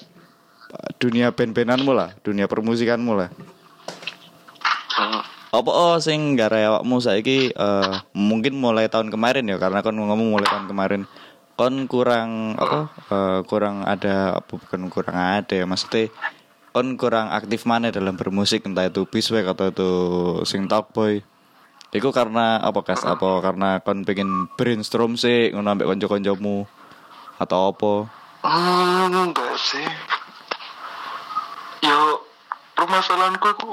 dunia 0.98 1.30
band-bandanmu 1.30 1.94
lah, 1.94 2.10
dunia 2.26 2.50
permusikanmu 2.50 3.14
lah. 3.14 3.30
Hmm. 4.98 5.22
Apa 5.50 5.70
oh 5.70 5.96
sing 5.98 6.38
gara 6.38 6.62
awakmu 6.66 7.02
saiki 7.02 7.50
eh 7.50 7.94
mungkin 8.14 8.54
mulai 8.54 8.86
tahun 8.86 9.10
kemarin 9.10 9.50
ya 9.50 9.58
karena 9.58 9.82
kon 9.82 9.98
ngomong 9.98 10.34
mulai 10.34 10.46
tahun 10.46 10.70
kemarin 10.70 11.10
kon 11.58 11.90
kurang 11.90 12.54
apa 12.54 12.86
eh, 13.10 13.40
kurang 13.50 13.82
ada 13.82 14.38
apa 14.38 14.52
bukan 14.54 14.86
kurang 14.86 15.18
ada 15.18 15.50
ya 15.50 15.66
maksudnya 15.66 16.06
kon 16.70 16.94
kurang 16.94 17.34
aktif 17.34 17.66
mana 17.66 17.90
dalam 17.90 18.14
bermusik 18.14 18.62
entah 18.62 18.86
itu 18.86 19.02
biswek 19.10 19.42
atau 19.50 19.74
itu 19.74 19.90
sing 20.46 20.70
talk 20.70 20.94
boy 20.94 21.18
Iku 21.90 22.14
karena 22.14 22.62
apa 22.62 22.86
kas? 22.86 23.02
Apa 23.02 23.42
karena 23.42 23.82
kon 23.82 24.06
pengen 24.06 24.46
brainstorm 24.54 25.18
sih 25.18 25.50
ngono 25.50 25.74
ambek 25.74 25.90
kanca-kancamu 25.90 26.62
atau 27.42 27.74
apa? 27.74 27.94
Hmm, 28.46 29.10
enggak 29.10 29.58
sih. 29.58 29.88
Yo, 31.82 32.22
permasalahanku 32.78 33.42
aku 33.42 33.70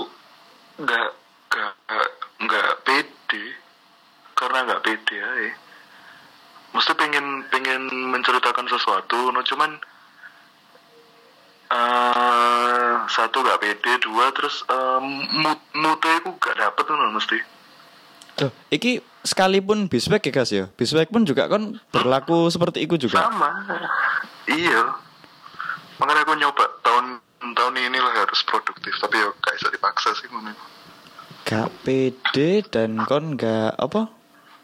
enggak 0.81 1.13
enggak 1.45 1.73
enggak 2.41 2.69
pede. 2.81 3.43
Karena 4.33 4.65
enggak 4.65 4.81
pede 4.81 5.15
ya. 5.21 5.29
Mesti 6.73 6.97
pengen 6.97 7.45
pengen 7.53 7.85
menceritakan 8.17 8.65
sesuatu, 8.65 9.29
no 9.29 9.45
cuman 9.45 9.77
eh 11.67 12.95
satu 13.11 13.43
gak 13.43 13.59
pede 13.59 13.99
dua 13.99 14.31
terus 14.31 14.63
eh, 14.71 14.99
mood 15.35 15.59
moodnya 15.75 16.23
aku 16.23 16.39
gak 16.39 16.55
dapet 16.55 16.83
tuh 16.87 16.95
mesti 16.95 17.37
Tuh, 18.37 18.53
iki 18.69 19.01
sekalipun 19.25 19.89
biswek 19.89 20.29
ya 20.29 20.31
guys 20.31 20.51
ya. 20.53 20.65
Biswek 20.77 21.09
pun 21.09 21.25
juga 21.25 21.49
kan 21.49 21.81
berlaku 21.89 22.47
seperti 22.53 22.85
itu 22.85 23.09
juga. 23.09 23.25
sama 23.25 23.49
iya 24.47 24.95
makanya 25.99 26.23
aku 26.23 26.33
nyoba 26.39 26.63
tahun 26.85 27.05
tahun 27.57 27.73
ini 27.75 27.99
lah 27.99 28.13
harus 28.23 28.41
produktif 28.47 28.93
tapi 29.01 29.19
ya 29.19 29.27
gak 29.41 29.53
bisa 29.59 29.67
dipaksa 29.73 30.09
sih 30.15 30.29
ngono 30.31 30.53
Gak 31.47 31.71
pede 31.87 32.63
dan 32.67 33.07
kon 33.07 33.39
gak 33.39 33.75
apa? 33.79 34.11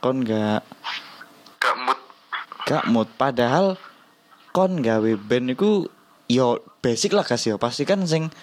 Kon 0.04 0.28
gak 0.28 0.68
gak 1.64 1.76
mood 1.80 2.00
gak 2.68 2.84
mood 2.92 3.08
padahal 3.16 3.80
kon 4.52 4.84
gawe 4.84 5.12
band 5.16 5.56
iku 5.56 5.88
yo 6.28 6.60
basic 6.84 7.16
lah 7.16 7.24
guys 7.24 7.48
ya. 7.48 7.56
Pasti 7.56 7.88
kan 7.88 8.04
sing 8.04 8.36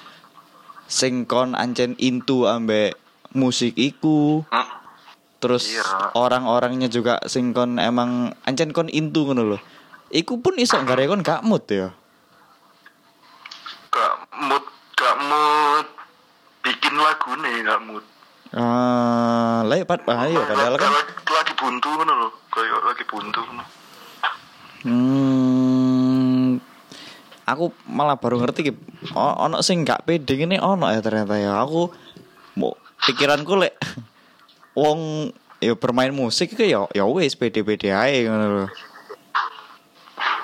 sing 0.88 1.28
kon 1.28 1.52
ancen 1.52 2.00
into 2.00 2.48
ambek 2.48 2.96
musik 3.36 3.76
iku. 3.76 4.40
Hmm? 4.48 4.69
Terus 5.40 5.72
Iya. 5.72 6.12
orang-orangnya 6.12 6.86
juga 6.86 7.16
sing 7.24 7.50
kon 7.50 7.76
emang 7.76 8.36
ancen 8.44 8.70
kon 8.70 8.86
into 8.86 9.24
ngono 9.24 9.42
lho. 9.46 9.58
Iku 10.10 10.38
pun 10.38 10.54
iso 10.56 10.76
gare 10.84 11.04
kon 11.04 11.20
gak 11.20 11.40
mood 11.42 11.64
ya. 11.66 11.96
gak 13.90 14.14
mood 14.38 14.62
gak 14.94 15.16
mood 15.18 15.86
bikin 16.60 16.94
lagu 16.94 17.34
nih 17.36 17.58
gak 17.60 17.82
mood 17.82 18.04
Ah, 18.50 19.62
lah 19.62 19.74
ya 19.74 19.82
pad 19.82 20.02
ayo 20.04 20.42
padahal 20.42 20.74
kan 20.74 20.90
lagi, 20.90 21.10
lagi 21.24 21.52
buntu 21.54 21.88
ngono 21.88 22.12
loh 22.16 22.30
kayak 22.48 22.80
lagi 22.84 23.04
buntu 23.04 23.40
ngono 23.40 23.64
Hmm, 24.80 26.56
aku 27.44 27.68
malah 27.84 28.16
baru 28.16 28.40
ngerti 28.40 28.60
ki. 28.62 28.72
Oh, 29.12 29.36
ono 29.38 29.60
sing 29.60 29.82
gak 29.82 30.04
pede 30.04 30.32
gini 30.34 30.56
ono 30.56 30.88
ya 30.88 31.00
ternyata 31.00 31.36
ya. 31.36 31.60
Aku 31.60 31.92
mau 32.56 32.72
pikiranku 33.02 33.54
lek 33.56 33.76
wong 34.74 35.30
ya 35.60 35.76
bermain 35.76 36.14
musik 36.14 36.56
ke 36.56 36.64
ya 36.64 36.88
ya 36.96 37.04
wis 37.04 37.36
pede-pede 37.36 37.92
ae 37.92 38.24
ngono 38.24 38.46
lho. 38.48 38.66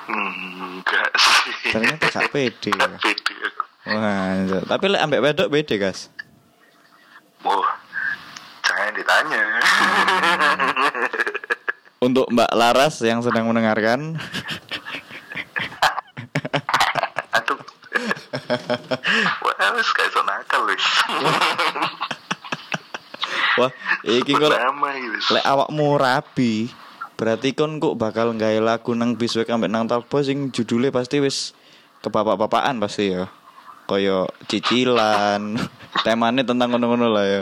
Hmm, 0.07 0.79
enggak 0.79 1.09
sih 1.19 1.71
Ternyata 1.75 2.07
gak 2.07 2.31
pede. 2.31 2.71
ya. 2.71 2.87
Gak 2.87 3.01
pede 3.03 3.33
aku 3.43 3.63
Wah, 3.87 4.43
tapi 4.67 4.85
lek 4.91 4.99
ambek 4.99 5.23
wedok 5.23 5.47
pede, 5.47 5.75
guys. 5.79 6.11
Wah, 7.39 7.79
jangan 8.59 8.91
ditanya 8.99 9.43
Untuk 12.03 12.27
Mbak 12.27 12.51
Laras 12.51 12.99
yang 12.99 13.23
sedang 13.23 13.47
mendengarkan, 13.47 14.19
Aduh 17.31 17.59
Wah, 19.43 19.69
wis 19.75 19.87
iso 19.87 20.21
nakal 20.27 20.67
wis 20.67 20.83
wah, 23.57 23.71
iki 24.05 24.33
wis 24.37 25.25
lek 25.33 25.45
awakmu 25.45 25.97
rabi, 25.97 26.69
berarti 27.17 27.57
kon 27.57 27.81
kok 27.81 27.97
bakal 27.97 28.31
gawe 28.37 28.59
lagu 28.61 28.93
nang 28.93 29.17
biswek 29.17 29.49
ambek 29.49 29.73
nang 29.73 29.89
talbo 29.89 30.21
sing 30.21 30.53
judulnya 30.53 30.93
pasti 30.93 31.17
wis 31.17 31.57
kebapak-bapakan 32.05 32.77
pasti 32.77 33.13
ya. 33.17 33.25
Koyo 33.87 34.27
cicilan, 34.51 35.55
temanya 36.05 36.43
tentang 36.43 36.75
ngono-ngono 36.75 37.07
lah 37.07 37.25
ya. 37.25 37.41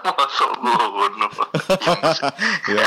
Masuk 0.00 0.52
ngono 0.62 1.26
Iya. 2.70 2.84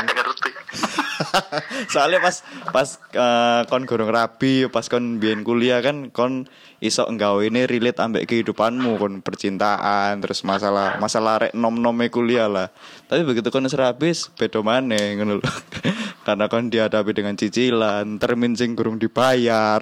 Soalnya 1.92 2.20
pas 2.22 2.42
pas 2.70 2.88
eh, 3.12 3.60
kon 3.68 3.84
gorong 3.84 4.10
rabi, 4.10 4.66
pas 4.70 4.86
kon 4.86 5.18
biyen 5.18 5.42
kuliah 5.42 5.82
kan 5.84 6.10
kon 6.10 6.46
iso 6.78 7.06
nggawe 7.08 7.40
ini 7.48 7.64
relate 7.64 8.00
ambek 8.02 8.28
kehidupanmu 8.28 9.00
kon 9.00 9.14
percintaan 9.24 10.20
terus 10.20 10.44
masalah 10.44 11.00
masalah 11.00 11.48
rek 11.48 11.52
nom-nome 11.56 12.10
kuliah 12.12 12.46
lah. 12.46 12.68
Tapi 13.10 13.24
begitu 13.26 13.48
kon 13.50 13.66
wis 13.66 13.76
rabi 13.76 14.12
wis 14.12 14.30
beda 14.34 14.62
maneh 14.62 15.18
ngono. 15.18 15.40
Karena 16.26 16.48
kon 16.48 16.72
dihadapi 16.72 17.12
dengan 17.12 17.36
cicilan, 17.36 18.16
termin 18.16 18.56
sing 18.56 18.72
kurang 18.72 18.96
dibayar. 18.96 19.80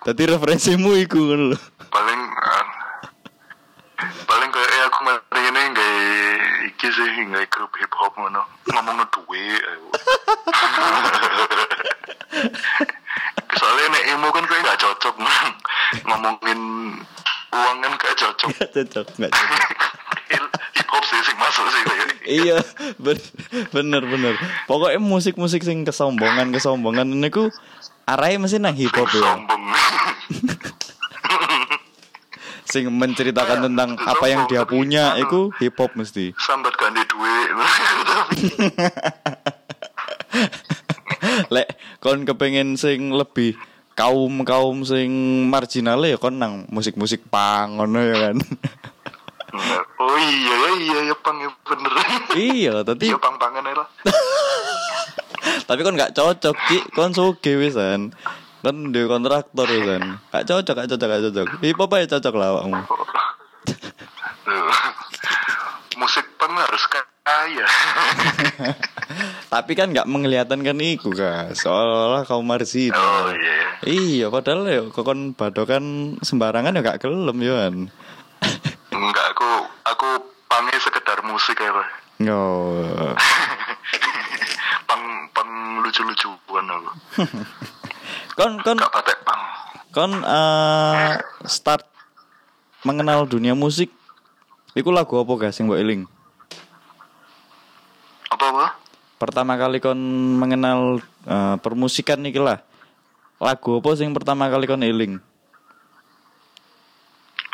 Tadi 0.00 0.22
referensimu 0.24 0.94
iku 0.96 1.18
ngono 1.18 1.58
kayak 4.50 4.72
eh, 4.74 4.82
aku 4.90 4.98
mari 5.06 5.42
ini 5.46 5.62
nggak 5.70 5.92
sih 6.90 7.08
nggak 7.26 7.48
grup 7.48 7.72
hip 7.78 7.92
hop 7.94 8.12
ngono 8.14 8.42
ngomong 8.68 8.98
duwe 9.10 9.42
soalnya 13.54 13.86
nek 13.90 14.04
emo 14.14 14.28
kan 14.30 14.44
kayak 14.46 14.62
nggak 14.64 14.80
cocok 14.80 15.14
man. 15.18 15.50
ngomongin 16.06 16.60
uang 17.50 17.76
kan 17.82 17.92
gak 17.98 18.14
cocok 18.14 18.48
Gak 18.54 18.70
cocok, 18.70 19.06
gak 19.18 19.30
cocok. 19.34 19.68
hip 20.30 20.86
hop 20.86 21.02
sih 21.02 21.18
sing 21.26 21.36
masuk 21.36 21.66
sih 21.66 21.82
kayak 21.82 22.06
iya 22.30 22.56
ben- 23.02 23.30
bener 23.74 24.02
bener. 24.06 24.34
Pokoknya 24.70 25.02
musik 25.02 25.34
musik 25.34 25.66
sing 25.66 25.82
kesombongan 25.82 26.54
kesombongan 26.54 27.10
ini 27.10 27.26
ku 27.28 27.50
arahnya 28.06 28.46
mesti 28.46 28.58
nang 28.62 28.78
hip 28.78 28.94
hop 28.94 29.10
ya 29.10 29.22
sombong 29.34 29.64
sing 32.70 32.86
menceritakan 32.86 33.66
tentang 33.66 33.98
apa 33.98 34.24
yang 34.30 34.46
dia 34.46 34.62
punya 34.62 35.18
itu 35.18 35.50
hip 35.58 35.74
hop 35.76 35.98
mesti. 35.98 36.32
Sambat 36.46 36.78
ganti 36.78 37.02
duit. 37.10 37.48
Lek 41.50 41.68
kon 41.98 42.22
kepengen 42.24 42.78
sing 42.78 43.10
lebih 43.10 43.58
kaum 43.98 44.46
kaum 44.46 44.86
sing 44.86 45.10
marginal 45.50 46.00
ya 46.06 46.16
kon 46.16 46.38
nang 46.38 46.64
musik 46.70 46.94
musik 46.94 47.26
pang 47.28 47.76
ngono 47.76 48.00
ya 48.00 48.16
kan? 48.30 48.36
Oh 49.98 50.16
iya 50.16 50.54
ya 50.54 50.70
iya 50.78 50.98
ya 51.10 51.16
pang 51.18 51.36
ya 51.42 51.50
bener. 51.66 51.92
Iya 52.38 52.74
tadi 52.86 53.10
iya 53.10 53.18
pang 53.18 53.36
pangan 53.36 53.66
lah. 53.66 53.88
Tapi 55.68 55.80
kon 55.82 55.98
gak 55.98 56.14
cocok 56.14 56.56
ki 56.70 56.78
kon 56.94 57.10
soge 57.10 57.58
wisan 57.58 58.14
kan 58.60 58.76
di 58.92 59.00
kontraktor 59.08 59.64
wisan 59.64 60.20
gak 60.28 60.44
cocok 60.44 60.74
gak 60.76 60.88
cocok 60.92 61.08
gak 61.08 61.22
cocok. 61.28 61.46
Hip 61.64 61.78
hop 61.80 61.92
aja 61.96 62.06
cocok 62.16 62.34
lah 62.36 62.48
awakmu. 62.56 62.76
Musik 66.00 66.24
pang 66.36 66.52
harus 66.56 66.84
kaya. 66.88 67.66
Tapi 69.52 69.72
kan 69.74 69.90
gak 69.90 70.08
mengelihatan 70.08 70.60
kan 70.60 70.78
iku 70.78 71.10
kan 71.12 71.50
soalnya 71.56 72.22
kaum 72.28 72.44
marginal 72.46 73.00
oh 73.00 73.32
iya 73.34 73.58
Iya, 73.80 74.26
padahal 74.28 74.62
ya 74.68 74.82
kokon 74.92 75.32
badokan 75.32 76.16
sembarangan 76.20 76.76
ya 76.76 76.80
gak 76.84 77.00
gelem 77.00 77.38
ya 77.40 77.54
kan. 77.64 77.74
enggak 78.90 79.26
aku 79.32 79.48
aku 79.88 80.08
pangnya 80.46 80.78
sekedar 80.80 81.18
musik 81.24 81.56
ya 81.56 81.72
Pak. 81.72 81.88
Yo. 82.20 82.40
pang 84.88 85.02
pang 85.32 85.50
lucu 85.80 86.04
lucuan 86.04 86.66
aku 86.68 86.90
Kon 88.38 88.62
kon 88.62 88.78
kon 89.90 90.12
eh, 90.22 91.12
start 91.44 91.86
mengenal 92.86 93.26
dunia 93.26 93.52
musik. 93.58 93.90
Iku 94.74 94.94
lagu 94.94 95.18
apa 95.18 95.32
guys 95.34 95.58
sing 95.58 95.66
mbok 95.66 95.80
eling? 95.82 96.06
apa 98.30 98.44
apa 98.46 98.66
Pertama 99.18 99.58
kali 99.58 99.82
kon 99.82 99.98
mengenal 100.38 101.02
eh, 101.26 101.56
permusikan 101.58 102.22
iki 102.24 102.38
lah. 102.38 102.62
Lagu 103.42 103.82
apa 103.82 103.90
sing 103.98 104.14
pertama 104.14 104.46
kali 104.46 104.70
kon 104.70 104.86
eling? 104.86 105.18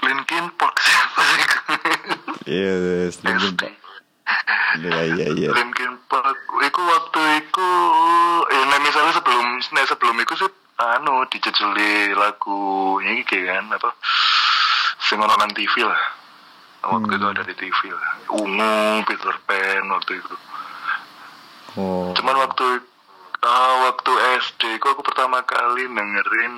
Linkin 0.07 0.45
Park 0.55 0.77
Iya, 2.47 3.09
yes, 3.09 3.19
Linkin. 3.27 3.59
Park. 3.59 3.75
Iya, 4.79 5.01
iya, 5.09 5.27
iya. 5.35 5.51
Linkin 5.51 5.99
Park 6.07 6.39
iku 6.63 6.81
waktu 6.85 7.21
iku 7.43 7.69
eh 8.53 8.63
nah 8.71 8.79
misalnya 8.85 9.13
sebelum 9.17 9.47
nah 9.75 9.85
sebelum 9.89 10.17
iku 10.23 10.35
sih 10.37 10.51
anu 10.95 11.27
dijejeli 11.27 12.15
lagu 12.15 12.61
ini 13.01 13.27
kayak 13.27 13.59
kan 13.59 13.67
apa 13.75 13.91
sing 15.03 15.19
ono 15.19 15.35
nang 15.35 15.51
TV 15.51 15.83
lah 15.83 15.99
waktu 16.87 17.19
itu 17.19 17.27
ada 17.27 17.43
di 17.43 17.55
TV 17.55 17.79
lah 17.91 18.13
ungu 18.31 18.75
Peter 19.05 19.35
Pan 19.43 19.85
waktu 19.91 20.15
itu 20.17 20.37
Oh. 21.77 22.09
cuman 22.17 22.41
waktu 22.41 22.81
ah, 23.45 23.75
waktu 23.85 24.13
SD 24.41 24.81
kok 24.81 24.97
aku 24.97 25.05
pertama 25.05 25.45
kali 25.45 25.85
dengerin 25.85 26.55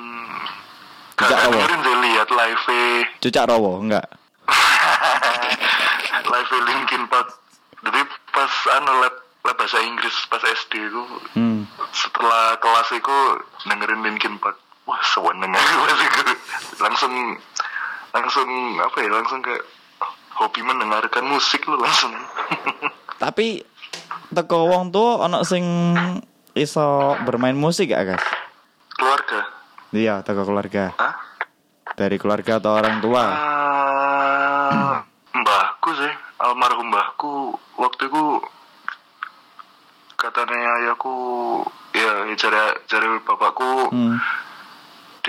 Sejak 1.18 1.42
awal? 1.42 1.58
dengerin 1.58 1.80
sih 1.82 1.96
lihat 2.06 2.28
live 2.30 2.70
Cucak 3.18 3.44
Rowo 3.50 3.82
enggak? 3.82 4.06
live 6.30 6.50
Linkin 6.62 7.02
Park 7.10 7.34
jadi 7.82 7.98
pas 8.30 8.52
anu 8.78 8.92
lab, 9.02 9.14
lab 9.40 9.54
bahasa 9.54 9.78
Inggris 9.80 10.14
pas 10.26 10.42
SD 10.42 10.72
itu 10.82 11.02
Hmm. 11.32 11.64
setelah 11.90 12.56
kelas 12.56 12.88
itu 12.92 13.16
dengerin 13.64 14.02
Linkin 14.02 14.36
Park 14.36 14.56
wah 14.84 15.00
seweneng 15.04 15.52
itu 15.54 16.34
langsung 16.78 17.12
langsung 18.10 18.48
apa 18.78 18.96
ya 18.98 19.10
langsung 19.10 19.40
kayak 19.40 19.62
hobi 20.34 20.60
mendengarkan 20.60 21.24
musik 21.24 21.62
lu 21.64 21.76
langsung 21.76 22.12
Tapi 23.22 23.58
teko 24.30 24.70
wong 24.70 24.90
tuh 24.90 25.18
ono 25.18 25.42
sing 25.42 25.64
iso 26.52 26.86
bermain 27.22 27.54
musik 27.54 27.90
gak 27.90 28.14
guys? 28.14 28.24
keluarga 28.94 29.42
Iya, 29.88 30.20
toko 30.20 30.44
keluarga. 30.44 30.92
Hah? 30.94 31.16
Dari 31.96 32.14
keluarga 32.14 32.60
atau 32.60 32.76
orang 32.76 33.00
tua? 33.00 33.24
Ah, 33.24 35.00
mbahku 35.32 35.96
sih, 35.96 36.12
almarhum 36.38 36.92
mbahku 36.92 37.32
waktu 37.74 38.04
itu 38.04 38.22
katanya 40.32 40.70
ayahku 40.82 41.14
ya 41.96 42.28
cari 42.36 42.60
cari 42.86 43.06
bapakku 43.24 43.90
Hmm. 43.92 44.16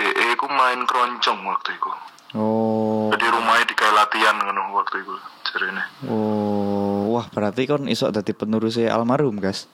DE 0.00 0.32
ku 0.40 0.48
main 0.48 0.80
keroncong 0.88 1.44
waktu 1.44 1.76
itu. 1.76 1.92
Oh. 2.32 3.12
Jadi 3.12 3.26
rumahnya 3.26 3.68
di 3.68 3.74
kayak 3.76 3.94
latihan 4.00 4.38
kan 4.38 4.56
waktu 4.72 5.02
itu 5.02 5.14
jarene. 5.44 5.84
Oh, 6.08 7.10
wah 7.12 7.26
berarti 7.28 7.68
kon 7.68 7.84
iso 7.84 8.08
dadi 8.08 8.32
penerusnya 8.32 8.94
almarhum, 8.96 9.36
Gas. 9.42 9.68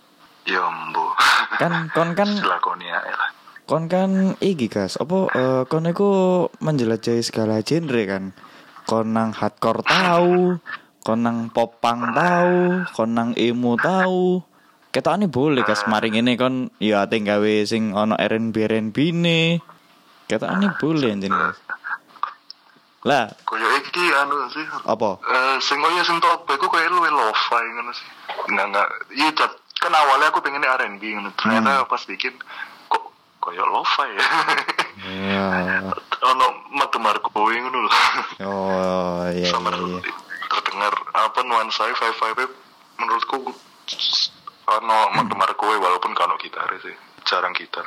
Ya 0.49 0.67
mbo. 0.67 1.15
Kan 1.63 1.93
kon 1.95 2.19
kan 2.19 2.27
lah. 2.43 2.59
kon 3.67 3.87
kan 3.87 4.35
iki, 4.43 4.67
Gas. 4.67 4.99
Apa 4.99 5.31
eh, 5.31 5.63
kon 5.71 5.87
iku 5.87 6.11
menjelajahi 6.59 7.23
segala 7.23 7.63
genre 7.63 8.03
kan. 8.09 8.25
Kon 8.89 9.15
nang 9.15 9.31
hardcore 9.31 9.87
tahu, 9.87 10.59
kon 11.07 11.21
nang 11.23 11.55
popang 11.55 12.15
tahu, 12.17 12.83
kon 12.95 13.11
nang 13.15 13.31
emo 13.39 13.79
tahu. 13.79 14.41
Ketokane 14.97 15.29
boleh, 15.29 15.61
Gas. 15.61 15.85
Mari 15.93 16.09
ngene 16.09 16.41
kon 16.41 16.73
ya 16.81 17.05
ate 17.05 17.21
gawe 17.21 17.53
sing 17.69 17.93
ono 17.93 18.17
R&B 18.17 18.57
R&B 18.65 18.97
ne. 19.13 19.61
Ketokane 20.25 20.73
boleh 20.81 21.13
anjen, 21.13 21.37
Gas. 21.37 21.61
Lah, 23.05 23.29
Koyo 23.45 23.69
iki 23.77 24.03
anu 24.17 24.49
sih. 24.49 24.65
apa? 24.89 25.21
Eh 25.21 25.57
sing 25.61 25.85
koyo 25.85 26.01
sing 26.01 26.17
top 26.19 26.49
iku 26.49 26.73
koyo 26.73 26.89
luwe 26.89 27.13
lo-fi 27.13 27.61
ngono 27.77 27.93
sih. 27.93 28.09
Enggak 28.49 28.67
enggak. 28.73 28.89
Iya 29.13 29.31
Cat. 29.37 29.53
kan 29.77 29.93
awalnya 29.93 30.33
aku 30.33 30.41
pengennya 30.41 30.73
R&B 30.81 31.05
ngono. 31.05 31.31
Ternyata 31.37 31.85
pas 31.85 32.01
bikin 32.09 32.33
kok 32.89 33.05
koyo 33.39 33.69
lo-fi 33.69 34.09
ya. 34.17 34.27
Ya. 35.13 35.47
ono 36.33 36.47
metu 36.73 36.97
Marco 36.99 37.29
ngono 37.37 37.79
lho. 37.85 37.91
Oh, 38.49 39.29
iya 39.29 39.45
iya. 39.45 39.53
iya. 39.53 40.01
terdengar 40.47 40.95
apa 41.13 41.41
nuansa 41.45 41.85
five 41.93 42.17
five 42.17 42.49
menurutku 42.97 43.53
ono 44.67 44.99
metu 45.15 45.35
Marco 45.39 45.67
walaupun 45.67 46.13
kan 46.15 46.35
gitar 46.43 46.67
sih. 46.83 46.95
Jarang 47.27 47.55
gitar. 47.55 47.87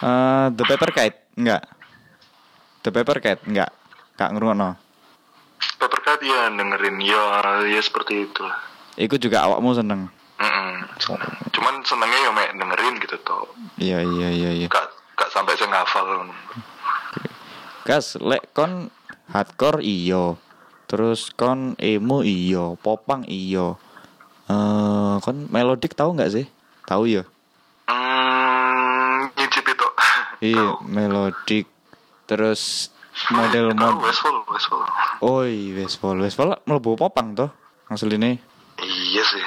Eh, 0.00 0.46
The 0.54 0.64
Paper 0.64 0.90
Kite 0.94 1.18
enggak? 1.36 1.62
The 2.82 2.90
Paper 2.94 3.18
Kite 3.18 3.42
enggak? 3.46 3.70
Kak 4.16 4.36
ngrungokno. 4.36 4.76
Papercut 5.80 6.20
ya 6.20 6.52
dengerin 6.52 7.00
ya 7.00 7.40
ya 7.68 7.80
seperti 7.80 8.28
itu 8.28 8.40
lah. 8.44 8.60
Iku 9.00 9.16
juga 9.16 9.48
awakmu 9.48 9.72
seneng. 9.72 10.12
Mm-mm. 10.40 10.72
Cuman 11.52 11.74
senengnya 11.84 12.28
ya 12.28 12.30
mek 12.32 12.52
dengerin 12.56 12.94
gitu 13.00 13.16
toh. 13.24 13.48
Iya 13.80 14.04
iya 14.04 14.28
iya 14.28 14.50
iya. 14.64 14.68
Gak, 14.68 14.88
gak 15.16 15.32
sampai 15.32 15.56
saya 15.56 15.72
ngafal. 15.72 16.28
Gas, 17.84 18.20
lek 18.20 18.52
kon 18.52 18.92
hardcore 19.32 19.80
iyo. 19.80 20.36
Terus 20.84 21.32
kon 21.32 21.76
emo 21.80 22.20
iyo, 22.20 22.76
popang 22.80 23.24
iyo. 23.24 23.80
Eh, 24.50 25.14
kon 25.22 25.46
melodic 25.46 25.94
tahu 25.94 26.18
nggak 26.18 26.32
sih? 26.34 26.46
Tahu 26.82 27.06
ya? 27.06 27.22
Hmm, 27.86 29.30
nyicip 29.38 29.62
itu. 29.66 29.86
Iya, 30.40 30.80
melodic. 30.88 31.68
Terus 32.24 32.88
model 33.28 33.76
mod. 33.76 34.00
Westfall, 34.00 34.40
Westfall. 34.48 34.82
Oh, 35.20 35.44
iya, 35.44 35.84
Westfall. 35.84 36.16
Westfall 36.18 36.56
mlebu 36.64 36.96
popang 36.96 37.36
toh. 37.36 37.52
Asline 37.92 38.40
Iya 38.80 39.22
sih. 39.22 39.44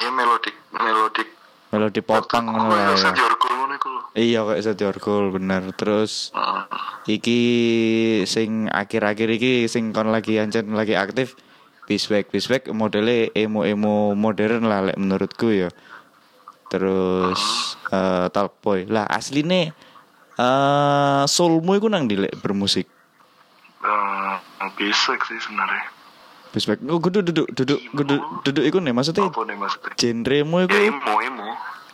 Ya 0.00 0.08
melodik, 0.14 0.54
melodik. 0.72 1.28
melodi 1.70 2.00
popang 2.02 2.50
ngono 2.50 2.74
ya. 2.74 2.94
lah 2.94 3.14
ya. 3.14 3.30
Iya 4.14 4.40
kayak 4.42 4.62
Setior 4.62 4.96
Goal 4.98 5.30
bener. 5.34 5.70
Terus 5.74 6.30
Heeh. 6.34 6.62
iki 7.18 7.40
sing 8.26 8.66
akhir-akhir 8.70 9.28
iki 9.38 9.52
sing 9.66 9.94
kon 9.94 10.10
lagi 10.10 10.38
ancen 10.38 10.74
lagi 10.74 10.94
aktif 10.98 11.38
Biswek 11.90 12.30
Biswek 12.30 12.70
modelnya 12.70 13.34
emo-emo 13.34 14.14
modern 14.14 14.62
lah 14.70 14.78
lek 14.86 14.94
menurutku 14.94 15.50
ya. 15.50 15.66
Terus 16.70 17.42
eh 17.90 18.30
Talkboy. 18.30 18.86
Lah 18.86 19.10
asline 19.10 19.74
eh 20.38 21.22
soulmu 21.26 21.74
iku 21.74 21.90
nang 21.90 22.06
dilek 22.06 22.38
bermusik. 22.38 22.86
Eh, 23.82 24.34
basic 24.78 25.18
sih 25.26 25.38
sebenarnya. 25.42 25.90
Biswek. 26.54 26.78
Oh, 26.86 27.02
kudu 27.02 27.26
duduk 27.26 27.50
duduk 27.50 27.82
kudu 27.90 28.14
duduk 28.46 28.62
iku 28.62 28.78
nih 28.78 28.94
maksudnya 28.94 29.26
Apa 29.26 29.42
nih 29.42 29.58
maksudnya? 29.58 29.90
genremu 29.98 30.56
iku 30.62 30.74
Ya 30.78 30.82
emo, 30.94 31.14
emo. 31.18 31.48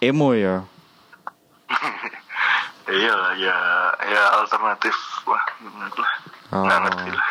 emo 0.04 0.28
ya. 0.36 0.56
Iya 2.86 3.12
lah, 3.18 3.34
ya, 3.34 3.56
ya 3.98 4.22
alternatif. 4.38 4.94
Wah, 5.26 5.42
nggak 5.58 5.98
lah. 5.98 6.12
Oh. 6.54 6.62
Nggak 6.62 6.78
ngerti 6.86 7.08
lah. 7.10 7.26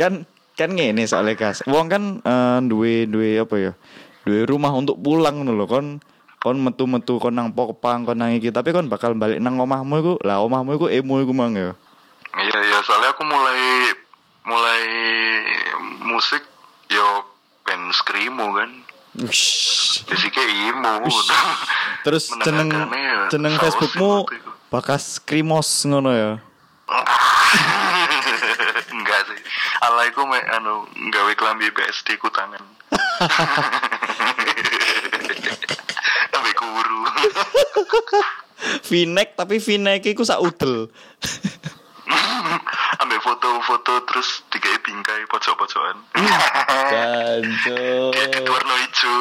kan 0.00 0.12
kan 0.58 0.70
ngene 0.72 1.06
soalnya 1.06 1.34
kas 1.38 1.62
wong 1.66 1.86
kan 1.90 2.02
eh, 2.22 2.58
duwe 2.66 3.06
duwe 3.06 3.40
apa 3.40 3.56
ya 3.58 3.72
duwe 4.24 4.44
rumah 4.44 4.72
untuk 4.76 5.00
pulang 5.00 5.42
lho 5.44 5.66
kon 5.66 6.00
kon 6.40 6.56
metu-metu 6.56 7.20
kon 7.20 7.36
nang 7.36 7.52
popang 7.52 8.08
kon 8.08 8.16
nang 8.16 8.32
iki 8.32 8.48
tapi 8.48 8.72
kon 8.72 8.88
bakal 8.88 9.12
balik 9.12 9.40
nang 9.40 9.60
omahmu 9.60 9.94
iku 10.00 10.14
lah 10.24 10.40
omahmu 10.40 10.76
iku 10.80 10.86
emo 10.88 11.20
iku 11.20 11.32
mang 11.36 11.52
ya 11.52 11.76
Iya, 12.30 12.58
iya, 12.62 12.78
soalnya 12.86 13.10
aku 13.10 13.26
mulai 13.26 13.90
mulai 14.46 14.82
musik 16.06 16.46
yo 16.86 17.26
band 17.66 17.90
screamo 17.90 18.54
kan. 18.54 18.70
Ush. 19.26 20.06
Basicnya 20.06 20.46
emo. 20.70 21.10
terus 22.06 22.30
jeneng 22.46 22.70
jeneng 23.28 23.54
Facebookmu 23.58 24.30
bakas 24.70 25.18
krimos 25.18 25.66
ngono 25.90 26.14
ya. 26.14 26.30
Ala 29.80 30.04
iku 30.12 30.28
mek 30.28 30.44
anu 30.52 30.84
gawe 31.08 31.32
klambi 31.36 31.72
BSD 31.72 32.20
ku 32.20 32.28
tangan. 32.28 32.60
Ambil 36.36 36.52
kuru. 36.52 37.00
V-neck 38.84 39.40
tapi 39.40 39.56
V-neck 39.56 40.04
iku 40.04 40.20
sak 40.20 40.44
udel 40.44 40.92
Ambil 43.00 43.20
foto-foto 43.24 44.04
terus 44.04 44.44
digawe 44.52 44.76
bingkai 44.84 45.24
pojok-pojokan. 45.30 45.96
Ganjo. 46.90 48.10
Warna 48.44 48.74
hijau. 48.84 49.16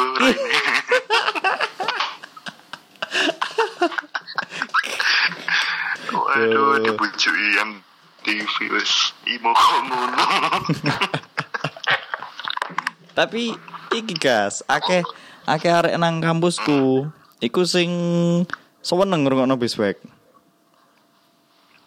Waduh, 6.10 6.82
dibujui 6.84 7.56
yang 7.56 7.80
TV 8.24 8.54
wis 8.74 9.14
imo 9.28 9.52
kok 9.56 9.82
ngono. 9.88 10.24
Tapi 13.18 13.52
iki 13.96 14.16
gas, 14.16 14.64
akeh 14.70 15.04
akeh 15.44 15.72
arek 15.72 15.96
nang 16.00 16.24
kampusku. 16.24 17.08
Iku 17.40 17.64
sing 17.64 17.92
seneng 18.80 19.24
ngrungokno 19.24 19.56
biswek. 19.56 20.00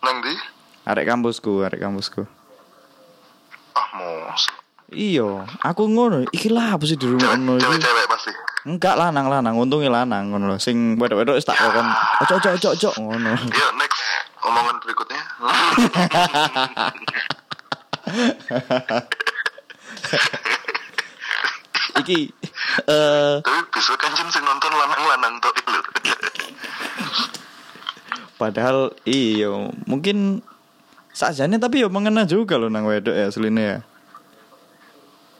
Nang 0.03 0.19
di? 0.21 0.35
Arek 0.89 1.09
kampusku, 1.09 1.63
arek 1.63 1.81
kampusku. 1.81 2.27
Ah, 3.73 3.89
mos. 3.97 4.45
Iya, 4.93 5.49
aku 5.65 5.89
ngono. 5.89 6.29
Iki 6.29 6.53
lah 6.53 6.77
apa 6.77 6.85
sih 6.85 7.01
dirungokno 7.01 7.57
iki? 7.57 7.65
Cewek-cewek 7.65 8.07
pasti. 8.13 8.33
Enggak 8.69 8.95
lanang-lanang, 9.01 9.57
untungnya 9.57 9.91
lanang 9.91 10.31
ngono 10.31 10.53
lho. 10.53 10.57
Sing 10.61 11.01
wedok-wedok 11.01 11.41
wis 11.41 11.49
tak 11.49 11.57
kokon. 11.57 11.87
Ojo 12.27 12.35
ojo 12.39 12.49
ojo 12.61 12.69
ojo 12.77 12.91
ngono. 13.01 13.33
Yuk 13.41 13.73
next 13.81 14.02
omongan 14.43 14.77
berikutnya. 14.83 15.23
Iki 22.03 22.19
eh 22.89 23.35
Tapi 23.45 23.61
besok 23.69 24.01
kan 24.01 24.27
sing 24.33 24.43
nonton 24.43 24.73
lanang-lanang 24.73 25.37
tok 25.45 25.61
padahal 28.43 28.91
iya 29.07 29.71
mungkin 29.87 30.43
sajane 31.15 31.63
tapi 31.63 31.87
yo 31.87 31.89
mengena 31.95 32.27
juga 32.27 32.59
loh 32.59 32.67
nang 32.67 32.91
wedok 32.91 33.15
ya 33.15 33.31
asline 33.31 33.55
ya. 33.55 33.79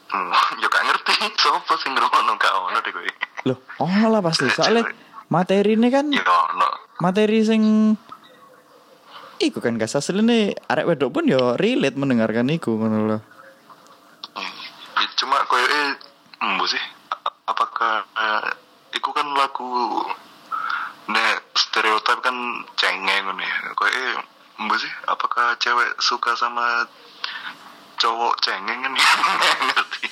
Hmm, 0.07 0.31
yo 0.63 0.71
gak 0.71 0.83
ngerti 0.87 1.11
sopo 1.35 1.75
sing 1.83 1.91
ngrungokno 1.91 2.31
gak 2.39 2.53
ono 2.55 2.79
deh 2.79 2.91
kowe. 2.95 3.11
Loh, 3.51 3.59
ono 3.83 4.07
lah 4.07 4.23
pasti. 4.23 4.47
Soalnya 4.47 4.87
materi 5.27 5.75
ini 5.75 5.91
kan 5.91 6.07
Yo 6.15 6.23
ono. 6.23 6.95
materi 7.03 7.43
sing 7.43 7.91
iku 9.41 9.57
kan 9.63 9.79
gak 9.79 9.89
asline 9.89 10.53
arek 10.69 10.87
wedok 10.87 11.13
pun 11.13 11.25
yo 11.25 11.57
relate 11.57 11.97
mendengarkan 11.97 12.51
iku 12.53 12.77
ngono 12.77 12.97
lho. 13.09 13.17
Ya, 14.93 15.07
cuma 15.17 15.41
koyo 15.49 15.65
eh 15.65 15.89
embo 16.43 16.65
sih. 16.69 16.83
Apakah 17.49 18.05
eh, 18.07 18.49
iku 18.97 19.09
kan 19.11 19.27
lagu 19.33 19.67
nek 21.09 21.53
stereotip 21.57 22.21
kan 22.21 22.35
cengeng 22.77 23.29
ngono 23.29 23.41
ya. 23.41 23.57
Koyo 23.73 23.91
eh 23.91 24.15
sih 24.79 24.93
apakah 25.09 25.59
cewek 25.59 25.99
suka 25.99 26.33
sama 26.39 26.87
cowok 27.99 28.33
cengeng 28.41 28.79
kan 28.85 28.93
ngerti. 28.93 30.07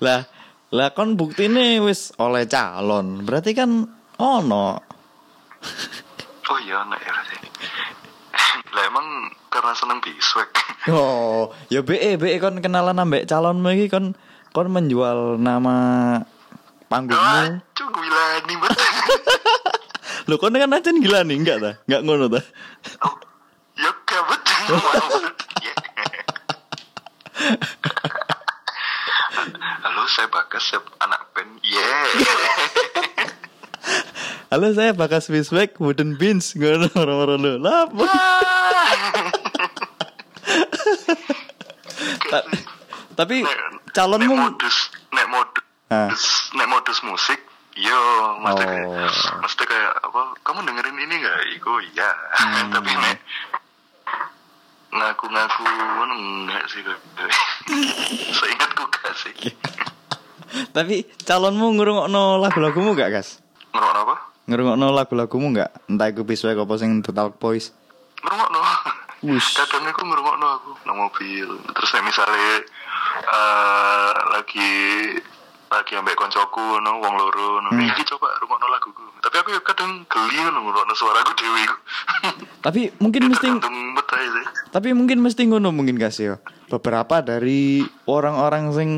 Lah, 0.00 0.24
lah 0.72 0.88
kon 0.96 1.20
buktine 1.20 1.80
wis 1.84 2.16
oleh 2.16 2.48
calon. 2.48 3.24
Berarti 3.28 3.52
kan 3.52 3.84
ono. 4.16 4.68
Oh 6.50 6.58
iya 6.58 6.82
ono 6.82 6.96
ya 6.98 7.09
karena 9.70 9.78
seneng 9.78 10.02
biswek. 10.02 10.50
Oh, 10.90 11.52
ya 11.68 11.84
BE 11.84 12.16
BE 12.16 12.40
kon 12.40 12.56
kenalan 12.64 12.96
ambek 12.96 13.28
calonmu 13.28 13.68
iki 13.76 13.92
kon 13.92 14.16
kon 14.50 14.66
menjual 14.72 15.36
nama 15.36 16.16
panggungmu. 16.88 17.60
Cuk 17.76 17.88
gila 17.92 18.24
nih 18.48 18.56
bet. 18.58 18.72
Lho 20.26 20.40
kon 20.40 20.56
kan 20.56 20.72
aja 20.72 20.90
gila 20.90 21.20
nih 21.22 21.36
enggak 21.36 21.60
ta? 21.60 21.76
Enggak 21.84 22.02
ngono 22.02 22.32
ta? 22.32 22.40
Oh, 23.04 23.12
ya. 23.76 23.92
Ya. 25.60 25.70
Halo, 29.84 30.08
saya 30.08 30.32
Bagas, 30.32 30.64
saya 30.64 30.80
anak 31.04 31.28
band. 31.36 31.60
Yeah. 31.60 32.08
Halo 34.50 34.74
saya 34.74 34.90
Bakas 34.90 35.30
Wiswek 35.30 35.78
Wooden 35.78 36.18
Beans 36.18 36.58
ngono 36.58 36.90
ora-ora 36.98 37.38
lho. 37.38 37.54
Lah 37.62 37.86
apa? 37.86 38.02
Ta- 42.30 42.46
Tapi 43.10 43.42
Nek- 43.42 43.92
calonmu 43.92 44.32
nek 44.32 44.40
modus, 44.40 44.76
nek 45.12 45.26
modus, 45.28 45.64
Ah. 45.90 46.08
nek 46.54 46.68
modus 46.70 46.98
musik, 47.02 47.36
yo, 47.76 48.00
mesti 48.40 48.64
kayak, 48.64 48.86
Oh. 48.86 49.38
mesti 49.42 49.62
kayak 49.66 49.92
apa? 50.00 50.22
Kamu 50.40 50.64
dengerin 50.64 50.96
ini 50.96 51.14
nggak? 51.18 51.38
Iku 51.58 51.72
iya. 51.90 52.08
Hmm. 52.38 52.70
Tapi 52.74 52.90
nek 52.94 53.18
ngaku-ngaku 54.90 55.62
enggak 56.08 56.64
sih 56.66 56.80
kok. 56.82 56.98
Seingatku 58.38 58.84
gak 58.90 59.14
sih. 59.14 59.34
tapi 60.76 61.06
calonmu 61.22 61.78
ngrungokno 61.78 62.42
lagu-lagumu 62.42 62.98
gak, 62.98 63.14
Gas? 63.14 63.38
Ngerokok 63.70 64.02
apa? 64.02 64.16
Ngrungokno 64.50 64.86
lagu-lagumu 64.90 65.46
gak? 65.54 65.70
Entah 65.86 66.10
iku 66.10 66.26
Wiswek 66.26 66.58
apa 66.58 66.74
sing 66.74 67.06
The 67.06 67.14
Talk 67.14 67.38
Boys. 67.38 67.70
Ngerokok 68.18 68.48
Wush. 69.20 69.52
Kadang 69.52 69.84
aku 69.84 70.00
ngerokok 70.06 70.36
aku 70.40 70.70
nang 70.88 70.96
mobil. 70.96 71.48
Terus 71.76 71.90
nek 71.92 72.04
misalnya 72.08 72.54
eh 73.20 74.12
lagi 74.32 74.70
lagi 75.70 75.92
ambek 75.94 76.18
koncoku 76.18 76.82
no 76.82 76.98
wong 76.98 77.14
loro 77.14 77.62
no 77.62 77.70
Hmm. 77.70 77.86
iki 77.86 78.02
coba 78.02 78.26
rungokno 78.42 78.66
laguku 78.66 79.06
tapi 79.22 79.38
aku 79.38 79.54
ya 79.54 79.62
kadang 79.62 80.02
geli 80.10 80.42
ngono 80.42 80.66
ngrungokno 80.66 80.94
suaraku 80.98 81.30
dhewe 81.38 81.60
iku 81.62 81.76
Tapi 82.66 82.90
mungkin 82.98 83.30
mesti 83.30 83.46
Tapi 84.74 84.88
mungkin 84.92 85.22
mesti 85.22 85.46
ngono 85.46 85.70
mungkin 85.70 85.96
gak 85.96 86.12
sih 86.12 86.34
yo. 86.34 86.36
Beberapa 86.66 87.22
dari 87.22 87.86
orang-orang 88.10 88.74
sing 88.74 88.88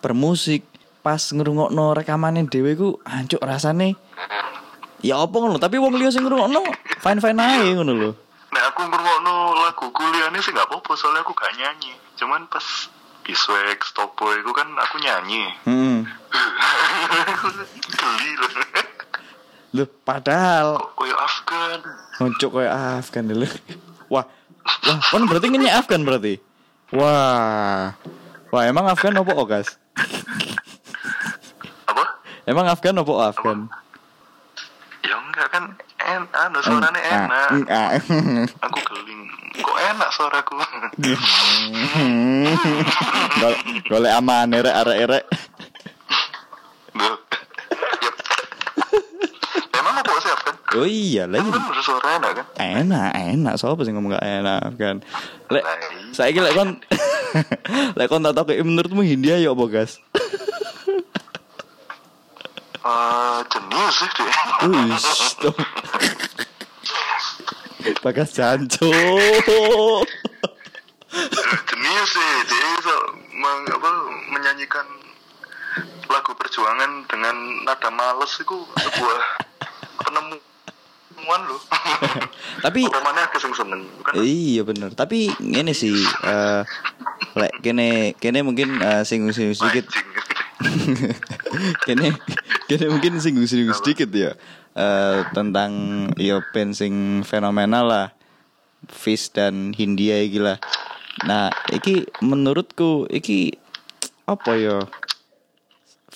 bermusik 0.00 0.64
pas 1.04 1.20
ngrungokno 1.20 1.92
rekamane 1.92 2.48
dhewe 2.48 2.72
ku 2.74 2.88
hancur 3.04 3.38
rasane. 3.44 3.94
Ya 5.04 5.20
apa 5.20 5.36
ngono, 5.38 5.60
tapi 5.60 5.76
wong 5.78 5.94
liya 6.00 6.10
sing 6.10 6.24
ngrungokno 6.26 6.64
fine-fine 7.04 7.40
ae 7.40 7.76
ngono 7.76 7.92
lho. 7.94 8.10
Aku 9.76 9.92
kuliahnya 9.92 10.40
sih 10.40 10.56
gak 10.56 10.72
apa-apa 10.72 10.96
soalnya 10.96 11.20
aku 11.20 11.36
gak 11.36 11.52
nyanyi. 11.52 11.92
Cuman 12.16 12.48
pas 12.48 12.64
Biswek, 13.28 13.84
Stopo 13.84 14.32
itu 14.32 14.48
kan 14.56 14.72
aku 14.72 14.96
nyanyi. 15.04 15.52
Hmm. 15.68 16.08
Geli 17.92 18.32
loh. 18.40 18.50
Loh, 19.76 19.88
padahal 20.00 20.80
Koyo 20.96 21.12
Afgan. 21.20 21.84
ngocok 22.16 22.50
kayak 22.56 22.72
Afgan 23.04 23.28
dulu. 23.28 23.44
Wah. 24.08 24.24
Wah, 24.64 24.98
kan 25.12 25.28
berarti 25.28 25.52
nyanyi 25.52 25.68
Afgan 25.68 26.08
berarti. 26.08 26.40
Wah. 26.96 27.92
Wah, 28.48 28.62
emang 28.64 28.88
Afgan 28.88 29.20
opo 29.20 29.36
Ogas? 29.36 29.76
Apa? 31.84 32.04
Emang 32.48 32.64
Afgan 32.72 32.96
opo 32.96 33.20
Afgan? 33.20 33.68
Ya 35.04 35.20
enggak 35.20 35.52
kan 35.52 35.76
en 36.06 36.22
anu 36.30 36.58
suaranya 36.60 37.00
Ah, 37.02 37.18
enak. 37.18 37.50
ah. 37.68 37.90
Aku 38.64 38.78
geling. 38.84 39.20
Kok 39.56 39.78
enak 39.84 40.08
suaraku? 40.10 40.54
Gol- 43.36 43.60
Golek 43.86 44.12
aman 44.12 44.48
erek 44.50 44.74
arek 44.76 44.98
erek. 45.02 45.24
Afgan? 49.96 50.54
Oh 50.76 50.84
iya 50.84 51.24
Kan 51.24 51.32
lagi. 51.32 51.48
bener 51.48 51.80
suara 51.80 52.08
enak 52.18 52.30
kan? 52.34 52.46
Enak, 52.58 53.10
enak. 53.14 53.54
Sopo 53.56 53.82
sing 53.82 53.94
ngomong 53.96 54.14
gak 54.14 54.24
enak 54.24 54.60
kan. 54.76 54.96
Lek 55.48 55.62
iya. 55.62 56.12
saiki 56.12 56.38
lek 56.38 56.52
kon 56.52 56.70
lek 57.98 58.06
kon 58.06 58.22
tak 58.22 58.34
takoki 58.34 58.60
menurutmu 58.60 59.00
Hindia 59.00 59.38
ya 59.38 59.50
apa, 59.50 59.64
Gas? 62.86 62.94
Eh, 62.94 63.40
jenius 63.50 63.96
sih. 63.98 64.10
Wih, 64.70 64.90
stop. 65.02 65.56
Bagas 68.02 68.30
janco. 68.34 68.90
jenius 71.66 72.10
sih 72.14 72.30
dia 72.46 72.66
bisa 72.78 72.96
meng, 73.34 73.60
apa, 73.66 73.90
menyanyikan 74.30 74.86
lagu 76.06 76.32
perjuangan 76.38 77.02
dengan 77.10 77.34
nada 77.66 77.90
males 77.90 78.30
itu 78.38 78.56
sebuah 78.78 79.20
penemuan 80.06 81.40
loh 81.50 81.62
Tapi 82.62 82.86
aku 82.86 83.36
seneng 83.52 83.82
kan 84.06 84.14
iya 84.22 84.62
bener. 84.62 84.94
Tapi 84.94 85.34
ngene 85.42 85.74
sih 85.74 85.94
eh 86.24 86.62
lek 87.36 87.52
kene 87.60 88.14
kene 88.16 88.46
mungkin 88.46 88.78
eh, 88.80 89.02
singgung-singgung 89.02 89.58
sedikit. 89.58 89.90
kene 91.86 92.16
kene 92.64 92.84
mungkin 92.88 93.20
singgung-singgung 93.20 93.76
sedikit 93.76 94.08
ya 94.08 94.32
eh 94.76 95.20
tentang 95.36 95.72
band 96.52 96.72
sing 96.72 97.20
fenomenal 97.24 97.84
lah 97.84 98.06
Fish 98.90 99.32
dan 99.34 99.74
Hindia 99.74 100.22
iki 100.22 100.38
lah. 100.38 100.60
Nah, 101.26 101.50
iki 101.72 102.06
menurutku 102.22 103.08
iki 103.10 103.56
apa 104.28 104.52
ya? 104.56 104.78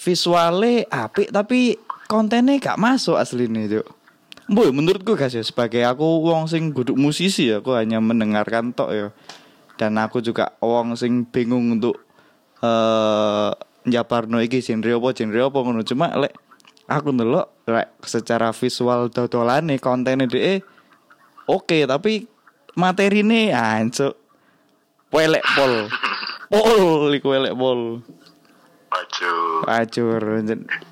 Visuale 0.01 0.89
apik 0.89 1.29
tapi 1.35 1.77
kontennya 2.09 2.57
gak 2.57 2.81
masuk 2.81 3.21
aslinya, 3.21 3.69
Cuk. 3.69 3.87
Boy, 4.51 4.75
menurutku 4.75 5.15
guys 5.15 5.37
ya 5.37 5.45
sebagai 5.47 5.87
aku 5.87 6.27
wong 6.27 6.51
sing 6.51 6.75
guduk 6.75 6.99
musisi 6.99 7.55
ya, 7.55 7.63
aku 7.63 7.77
hanya 7.79 8.03
mendengarkan 8.03 8.75
tok 8.75 8.91
ya. 8.91 9.09
Dan 9.79 9.97
aku 9.97 10.19
juga 10.21 10.59
wong 10.59 10.99
sing 10.99 11.29
bingung 11.29 11.79
untuk 11.79 12.01
eh 12.61 13.51
njabarno 13.87 14.41
iki 14.43 14.61
genre 14.61 14.97
apa 14.97 15.09
genre 15.17 15.41
apa 15.41 15.59
ngono. 15.61 15.83
Cuma 15.85 16.13
lek 16.17 16.35
aku 16.91 17.09
ndelok 17.15 17.47
lek 17.69 17.89
secara 18.05 18.51
visual 18.51 19.09
dodolane 19.09 19.79
kontene 19.79 20.27
dhek 20.27 20.65
oke 21.47 21.79
tapi 21.87 22.27
materine 22.77 23.55
hancur. 23.55 24.17
Welek 25.11 25.43
pol. 25.59 25.91
Pol 26.51 27.11
iku 27.15 27.35
welek 27.35 27.55
pol. 27.59 28.03
Maju. 28.91 29.33
Acur. 29.67 30.23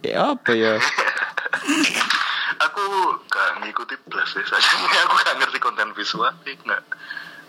Ya 0.03 0.34
apa 0.34 0.51
ya? 0.55 0.78
aku 2.59 2.84
gak 3.30 3.51
ngikuti 3.62 3.95
ya 3.95 4.24
saja 4.26 4.74
aku 5.07 5.14
gak 5.22 5.36
ngerti 5.43 5.59
konten 5.62 5.91
visual 5.95 6.30
nggak 6.43 6.82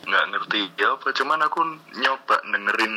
nggak 0.09 0.25
ngerti 0.33 0.59
ya 0.77 0.95
apa 0.95 1.13
cuman 1.13 1.39
aku 1.45 1.59
nyoba 2.01 2.35
dengerin 2.49 2.93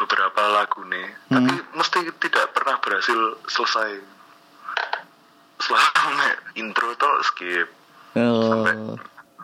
beberapa 0.00 0.40
lagu 0.50 0.80
nih 0.84 1.06
tapi 1.28 1.52
mesti 1.70 1.98
tidak 2.18 2.50
pernah 2.50 2.76
berhasil 2.78 3.18
selesai 3.46 4.00
selama 5.58 6.26
intro 6.54 6.88
tuh 6.94 7.14
skip 7.22 7.68
sampai 8.12 8.74
Oh. 8.74 8.96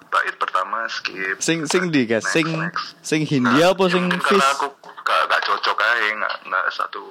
bait 0.08 0.34
pertama 0.34 0.88
skip 0.88 1.36
Sing 1.38 1.62
sing 1.64 1.88
di 1.88 2.02
guys, 2.02 2.24
Next, 2.24 2.32
sing 2.32 2.48
next. 2.48 2.86
sing 3.00 3.22
Hindia 3.22 3.70
apa 3.70 3.84
Ya 3.84 3.92
sing 3.92 4.04
Fish? 4.08 4.24
karena 4.32 4.48
aku 4.50 4.66
gak, 4.98 5.20
gak 5.28 5.42
cocok 5.44 5.76
aja 5.76 6.08
nggak 6.14 6.34
nggak 6.46 6.64
satu 6.70 7.02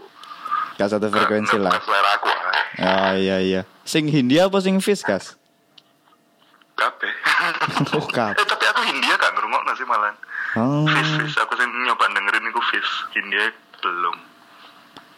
Gak 0.75 0.89
satu 0.89 1.05
frekuensi 1.07 1.53
nggak- 1.53 1.69
lah. 1.69 1.79
selera 1.79 2.11
aku 2.13 2.27
aja 2.27 2.51
Oh 2.75 3.13
iya 3.15 3.37
iya. 3.39 3.61
Sing 3.83 4.03
Hindia 4.05 4.45
apa 4.45 4.59
sing 4.59 4.75
Fish, 4.77 4.99
Gas? 5.01 5.39
Kape. 6.75 7.07
Oh, 7.95 8.03
kabeh. 8.03 8.35
eh 8.35 8.43
tapi 8.43 8.65
aku 8.65 8.81
Hindia 8.83 9.15
gak 9.15 9.31
ngerungok 9.31 9.63
sih 9.71 9.85
malah. 9.85 10.11
Oh. 10.55 10.83
Fish, 10.85 11.11
fish. 11.15 11.35
Aku 11.37 11.55
sih 11.55 11.63
nyoba 11.63 12.11
fish. 12.72 12.91
Hindia 13.13 13.53
belum. 13.84 14.16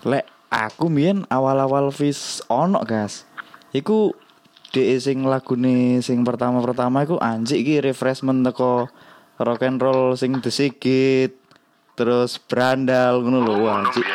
Lek 0.08 0.26
aku 0.52 0.88
mien 0.88 1.28
awal-awal 1.28 1.91
Fish 1.91 2.43
ono, 2.48 2.84
Gas. 2.84 3.28
Iku 3.76 4.16
DE 4.72 5.00
sing 5.00 5.24
lagune 5.24 6.04
sing 6.04 6.28
pertama-pertama 6.28 7.08
iku 7.08 7.16
anjik 7.18 7.64
iki 7.64 7.76
refreshment 7.80 8.43
teko 8.43 8.91
rock 9.39 9.64
and 9.64 9.80
roll 9.80 10.16
sing 10.20 10.39
The 10.43 10.52
Sigit. 10.52 11.34
Terus 11.98 12.38
Brandal 12.38 13.26
ngono 13.26 13.41
lho, 13.41 13.54
Ngono 13.58 13.74
anjik. 13.74 14.06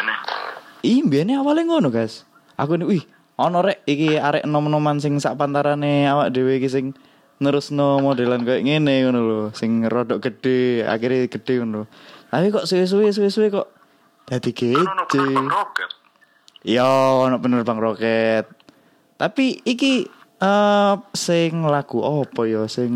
Ih, 0.87 1.03
biasanya 1.03 1.43
awalnya 1.43 1.63
ngono, 1.67 1.91
guys. 1.91 2.27
Aku 2.55 2.79
nih, 2.79 2.87
wih, 2.87 3.03
ono 3.39 3.59
rek 3.63 3.83
iki 3.87 4.19
arek 4.19 4.47
nom-noman 4.47 5.03
sing 5.03 5.19
sak 5.19 5.35
pantarane 5.35 6.07
awak 6.07 6.31
dhewe 6.31 6.63
iki 6.63 6.71
sing 6.71 6.95
nerusno 7.43 7.99
modelan 7.99 8.47
kayak 8.47 8.63
ngene 8.63 9.03
ngono 9.03 9.21
lho, 9.23 9.41
sing 9.51 9.83
rodok 9.83 10.23
gede, 10.23 10.87
akhirnya 10.87 11.27
gede 11.27 11.55
ngono. 11.59 11.91
Tapi 12.33 12.49
kok 12.49 12.65
suwe-suwe 12.65 13.13
suwe-suwe 13.13 13.53
kok 13.53 13.69
dadi 14.25 14.57
Kan 14.57 14.89
ono 14.89 15.05
gede. 15.05 15.21
penerbang 15.21 15.53
roket. 15.53 15.91
Yo, 16.65 16.93
ono 17.29 17.37
penerbang 17.37 17.77
roket. 17.77 18.49
Tapi 19.21 19.61
iki 19.69 20.09
eh 20.43 20.95
sing 21.13 21.63
lagu 21.69 22.01
apa 22.03 22.43
ya 22.49 22.65
sing 22.73 22.91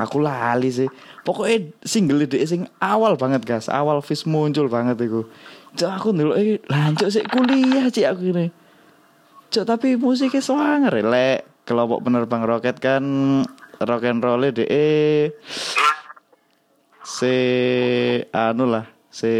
aku 0.00 0.16
lali 0.24 0.72
sih. 0.72 0.88
Pokoknya 1.20 1.76
single 1.84 2.24
ide 2.24 2.40
sing 2.48 2.64
awal 2.80 3.20
banget 3.20 3.44
guys, 3.44 3.68
awal 3.68 4.00
Fish 4.00 4.24
muncul 4.24 4.72
banget 4.72 4.96
iku. 4.96 5.28
Cok 5.76 5.90
aku 5.92 6.08
dulu 6.16 6.32
eh 6.32 6.58
lanjut 6.64 7.12
sih 7.12 7.22
kuliah 7.28 7.92
sih 7.92 8.08
aku 8.08 8.32
ini. 8.32 8.48
Cok 9.52 9.64
tapi 9.68 10.00
musiknya 10.00 10.40
swanger 10.40 11.04
lek 11.04 11.68
kelompok 11.68 12.00
penerbang 12.00 12.42
roket 12.48 12.80
kan 12.80 13.04
rock 13.84 14.04
and 14.08 14.24
roll 14.24 14.40
de 14.40 14.64
se 17.04 17.36
anu 18.32 18.64
lah 18.64 18.88
se 19.12 19.30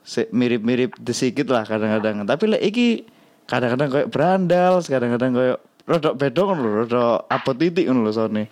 se 0.00 0.24
mirip-mirip 0.32 0.96
sedikit 1.12 1.52
lah 1.52 1.68
kadang-kadang 1.68 2.24
tapi 2.24 2.48
lek 2.48 2.64
iki 2.64 3.04
kadang-kadang 3.44 3.92
kayak 3.92 4.08
berandal 4.08 4.80
kadang-kadang 4.80 5.36
kayak 5.36 5.60
rodok 5.84 6.16
bedong 6.16 6.56
lho 6.56 6.70
rodok 6.82 7.28
apa 7.28 7.50
titik 7.52 7.84
ngono 7.86 8.08
lho 8.08 8.12
sone 8.16 8.48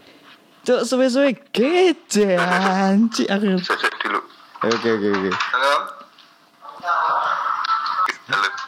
cuk 0.69 0.85
suwe-suwe 0.85 1.33
kece 1.49 2.37
anci 2.37 3.25
aku 3.25 3.57
oke 3.57 4.89
oke 4.93 5.09
oke 5.09 5.33
Halo. 5.33 5.97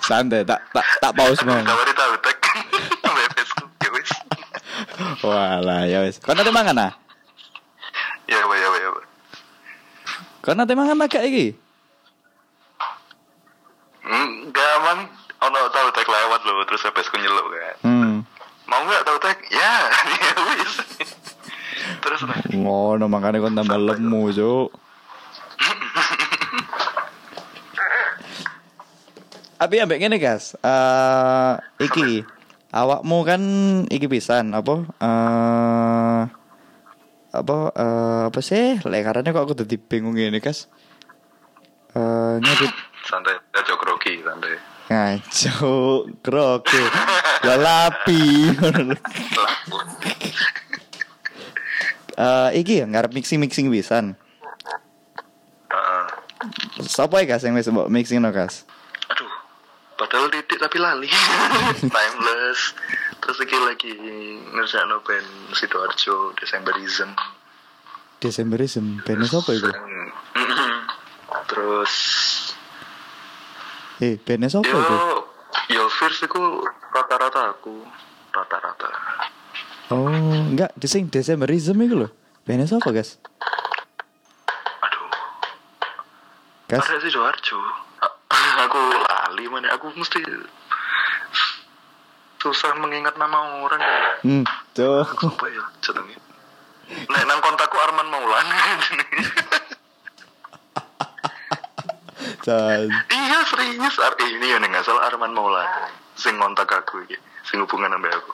Santai 0.00 0.40
tak 0.42 0.58
tak 0.72 0.82
tak 0.98 1.12
pause 1.12 1.44
mau. 1.44 1.60
Ya 1.60 1.76
wis. 3.92 4.10
walah 5.20 5.84
ya 5.84 6.00
wes 6.00 6.16
kau 6.16 6.32
nanti 6.32 6.48
mangan 6.48 6.88
ah 6.88 6.92
Ya 8.24 8.40
ya 8.40 8.48
ya 8.48 8.88
apa. 8.88 9.09
Kau 10.41 10.57
nanti 10.57 10.72
mangan 10.72 11.05
agak 11.05 11.28
iki 11.28 11.53
Hmm, 14.01 14.49
gampang 14.51 15.07
ono 15.38 15.61
tahu 15.70 15.88
tek 15.95 16.09
lewat 16.09 16.41
loh 16.43 16.64
terus 16.66 16.82
bebesku 16.88 17.14
nyeluk 17.20 17.47
kan. 17.53 17.76
hmm 17.86 18.14
Mau 18.66 18.80
nggak 18.86 19.05
tahu 19.07 19.18
tek? 19.22 19.38
Ya. 19.53 19.86
Wis. 20.57 20.74
Terus 22.01 22.20
nah. 22.24 22.41
ngono 22.49 23.05
makanya 23.07 23.45
kau 23.45 23.53
tambah 23.53 23.78
lemu 23.78 24.22
cuk 24.32 24.68
Tapi 29.61 29.76
ambek 29.76 30.01
ngene 30.01 30.16
guys, 30.16 30.57
eh 30.64 31.55
iki 31.84 32.24
awakmu 32.72 33.20
kan 33.28 33.43
iki 33.93 34.09
pisan 34.09 34.57
apa 34.57 34.88
eh 34.97 36.39
apa 37.31 37.70
eh 37.78 38.22
apa 38.26 38.41
sih 38.43 38.83
lekarannya 38.83 39.31
kok 39.31 39.47
aku 39.47 39.55
jadi 39.62 39.78
bingung 39.78 40.18
ini 40.18 40.43
guys 40.43 40.66
eh 41.95 42.35
nyedit 42.43 42.74
Santai. 43.01 43.33
Aja 43.57 43.74
grogi 43.81 44.20
santai. 44.22 44.55
ngaco 44.91 45.74
kroke 46.22 46.83
lalapi 47.47 48.51
eh 52.18 52.51
iki 52.59 52.83
ya 52.83 52.87
ngarep 52.91 53.14
mixing 53.14 53.39
mixing 53.39 53.70
Heeh. 53.70 54.18
Sapa 56.83 57.22
ya 57.22 57.31
guys 57.31 57.47
yang 57.47 57.55
wis 57.55 57.70
mixing 57.89 58.18
no 58.18 58.35
guys 58.35 58.66
Aduh. 59.11 59.26
Padahal 59.99 60.33
titik 60.33 60.57
tapi 60.57 60.81
lali. 60.81 61.11
Timeless. 61.95 62.72
Terus 63.31 63.47
iki 63.47 63.59
lagi 63.62 63.95
ngerjain 64.59 64.91
band 65.07 65.55
Sidoarjo. 65.55 66.35
Desemberism 68.18 69.07
band 69.07 69.22
sapa 69.22 69.55
iku 69.55 69.70
Mm-mm. 70.35 70.72
Terus 71.47 71.95
eh 74.03 74.18
band 74.18 74.51
sapa 74.51 74.66
yo 74.66 74.83
iku 74.83 74.99
yo 75.70 75.87
first 75.95 76.26
iku 76.26 76.66
rata-rata 76.91 77.55
aku 77.55 77.87
rata-rata. 78.35 78.91
Oh, 79.95 80.11
enggak, 80.51 80.74
di 80.74 80.91
sing 80.91 81.07
Desemberism 81.07 81.78
iku 81.87 82.03
lho. 82.03 82.11
Band 82.43 82.66
sapa, 82.66 82.91
guys? 82.91 83.22
Aduh. 84.83 85.07
Guys, 86.66 86.83
Ada 86.83 86.99
Sidoarjo. 86.99 87.62
Aku 88.66 88.81
lali 89.07 89.47
mana 89.47 89.70
aku 89.78 89.95
mesti 89.95 90.18
susah 92.41 92.72
mengingat 92.80 93.14
nama 93.20 93.61
orang 93.61 93.80
ya. 93.80 94.01
hmm, 94.24 94.45
tuh. 94.72 95.05
Apa 95.05 95.47
ya 95.53 95.64
jenenge? 95.84 96.16
Nek 96.91 97.22
nang 97.28 97.41
kontakku 97.45 97.76
Arman 97.76 98.09
Maulana. 98.09 98.57
Jan. 102.41 102.88
iya 103.12 103.45
serius 103.45 104.01
eh, 104.01 104.28
ini 104.32 104.49
ya 104.49 104.57
nggak 104.57 104.80
salah 104.80 105.12
Arman 105.12 105.36
Maulana 105.36 105.93
sing 106.16 106.41
ngontak 106.41 106.72
aku 106.72 107.05
iki 107.05 107.20
sing 107.45 107.61
hubungan 107.61 107.93
sama 107.93 108.09
aku 108.09 108.32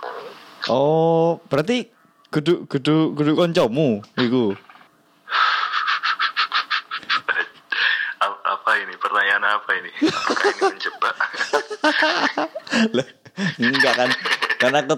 Oh, 0.67 1.39
berarti 1.47 1.87
kudu 2.35 2.67
kudu 2.67 3.15
kudu 3.15 3.39
kancamu 3.39 4.03
iku. 4.19 4.59
Apa 8.47 8.83
ini 8.83 8.99
pertanyaan 8.99 9.47
apa 9.47 9.71
ini 9.79 9.91
apakah 10.11 10.47
ini 10.51 10.63
menjebak 10.75 11.15
enggak 13.59 13.95
kan? 13.95 14.11
Karena 14.57 14.79
aku 14.83 14.95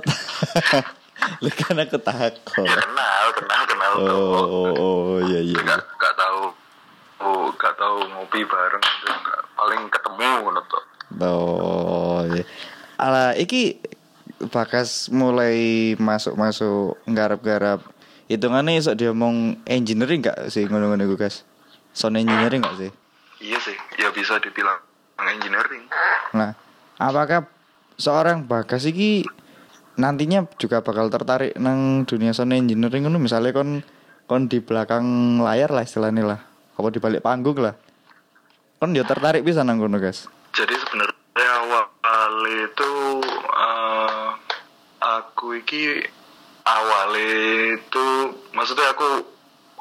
Lah 1.39 1.55
karena 1.61 1.83
aku 1.85 1.99
takut. 1.99 2.65
ya 2.65 2.75
kenal 2.79 3.27
kenal 3.35 3.63
kenal 3.67 3.91
Oh, 3.91 4.07
tuh 4.07 4.15
oh, 4.15 4.71
oh, 4.75 5.15
iya 5.25 5.41
iya. 5.43 5.59
nggak 5.59 5.83
nggak 5.83 6.15
tahu 6.15 6.43
oh 7.21 7.45
nggak 7.51 7.75
tahu 7.75 7.97
ngopi 8.09 8.41
bareng 8.43 8.81
itu 8.81 9.07
nggak 9.09 9.41
paling 9.53 9.83
ketemu 9.89 10.27
ngono 10.43 10.61
tuh 10.67 10.83
Oh, 11.19 12.21
iya. 12.29 12.45
Ala 12.97 13.33
iki 13.35 13.81
bakas 14.47 15.09
mulai 15.09 15.97
masuk-masuk 15.97 17.01
garap-garap. 17.07 17.81
Hitungannya 18.27 18.77
iso 18.77 18.93
diomong 18.93 19.57
engineering 19.65 20.21
gak 20.21 20.53
sih 20.53 20.69
ngono-ngono 20.69 21.01
iku, 21.03 21.17
guys? 21.17 21.49
Sound 21.91 22.15
engineering 22.15 22.61
gak 22.61 22.77
sih? 22.77 22.93
iya 23.41 23.57
sih 23.57 23.73
ya 23.97 24.11
bisa 24.11 24.37
dibilang 24.39 24.79
engineering 25.17 25.87
Nah, 26.33 26.53
apakah 26.97 27.47
seorang 27.99 28.47
bagas 28.47 28.87
iki 28.87 29.27
nantinya 29.99 30.47
juga 30.57 30.81
bakal 30.81 31.11
tertarik 31.11 31.59
nang 31.59 32.07
dunia 32.07 32.31
sound 32.31 32.55
engineering 32.55 33.05
ngono. 33.05 33.19
Misalnya 33.19 33.51
kon 33.51 33.83
kon 34.31 34.47
di 34.47 34.63
belakang 34.63 35.05
layar 35.43 35.75
lah 35.75 35.83
istilahnya 35.83 36.25
lah. 36.25 36.41
Apa 36.79 36.89
di 36.95 37.03
balik 37.03 37.27
panggung 37.27 37.59
lah. 37.59 37.75
Kon 38.79 38.95
dia 38.95 39.03
tertarik 39.03 39.43
bisa 39.43 39.67
nang 39.67 39.83
kono 39.83 39.99
guys. 39.99 40.31
Jadi 40.55 40.75
sebenarnya 40.79 41.51
awal 41.67 42.35
itu 42.47 42.91
eh, 43.51 44.29
aku 45.03 45.59
iki 45.59 45.99
awal 46.63 47.11
itu 47.19 48.07
maksudnya 48.55 48.95
aku 48.95 49.27